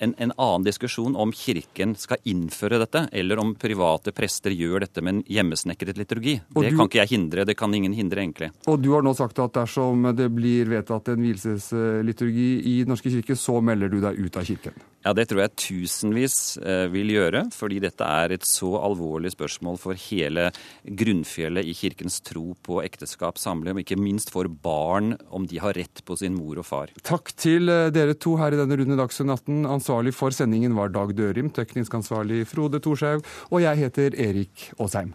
en, 0.04 0.14
en, 0.18 0.32
annen 0.36 0.66
diskusjon 0.66 1.16
om 1.16 1.32
Kirken 1.34 1.94
skal 1.98 2.20
innføre 2.28 2.80
dette, 2.82 3.06
eller 3.12 3.40
om 3.42 3.54
private 3.58 4.14
prester 4.16 4.54
gjør 4.54 4.86
dette 4.86 5.04
med 5.04 5.16
en 5.16 5.22
hjemmesnekret 5.36 5.98
liturgi. 6.00 6.38
Og 6.54 6.64
det 6.64 6.74
du, 6.74 6.78
kan 6.78 6.90
ikke 6.90 7.02
jeg 7.02 7.14
hindre. 7.16 7.46
Det 7.48 7.56
kan 7.58 7.74
ingen 7.74 7.96
hindre, 7.96 8.22
egentlig. 8.24 8.50
Og 8.70 8.80
du 8.82 8.92
har 8.94 9.04
nå 9.04 9.14
sagt 9.16 9.40
at 9.42 9.56
dersom 9.56 10.10
det 10.16 10.30
blir 10.34 10.70
vedtatt 10.70 11.12
en 11.14 11.24
vielsesliturgi 11.24 12.50
i 12.74 12.80
Den 12.84 12.94
norske 12.94 13.12
kirke, 13.12 13.36
så 13.38 13.60
melder 13.64 13.92
du 13.92 14.00
deg 14.04 14.20
ut 14.20 14.36
av 14.40 14.46
kirken? 14.46 14.76
Ja, 15.04 15.12
det 15.12 15.26
tror 15.28 15.42
jeg 15.42 15.52
tusenvis 15.60 16.36
eh, 16.64 16.86
vil 16.92 17.12
gjøre, 17.12 17.44
fordi 17.52 17.80
dette 17.84 18.06
er 18.08 18.32
et 18.32 18.46
så 18.48 18.70
alvorlig 18.80 19.34
spørsmål 19.34 19.76
for 19.82 19.98
hele 20.06 20.46
grunnfjellet 20.84 21.68
i 21.68 21.74
kirkens 21.76 22.22
tro 22.24 22.54
på 22.64 22.80
ekteskap, 22.84 23.36
samliv, 23.40 23.76
og 23.76 23.84
ikke 23.84 24.00
minst 24.00 24.32
for 24.32 24.48
barn, 24.48 25.18
om 25.28 25.44
de 25.50 25.60
har 25.60 25.76
rett 25.76 26.00
på 26.08 26.16
sin 26.16 26.36
mor 26.38 26.62
og 26.62 26.68
far. 26.68 26.94
Takk 27.04 27.34
til 27.36 27.68
eh, 27.68 27.90
dere 27.92 28.16
to 28.16 28.38
her 28.40 28.56
i 28.56 28.60
denne 28.60 28.78
runde 28.80 28.96
Dagsnytt 29.00 29.34
18. 29.44 29.66
Ansvarlig 29.76 30.14
for 30.16 30.32
sendingen 30.32 30.78
var 30.78 30.94
Dag 30.94 31.12
Dørim, 31.18 31.52
teknisk 31.52 32.00
ansvarlig 32.00 32.46
Frode 32.48 32.80
Thorshaug, 32.80 33.28
og 33.52 33.60
jeg 33.60 33.84
heter 33.84 34.16
Erik 34.16 34.70
Aasheim. 34.78 35.12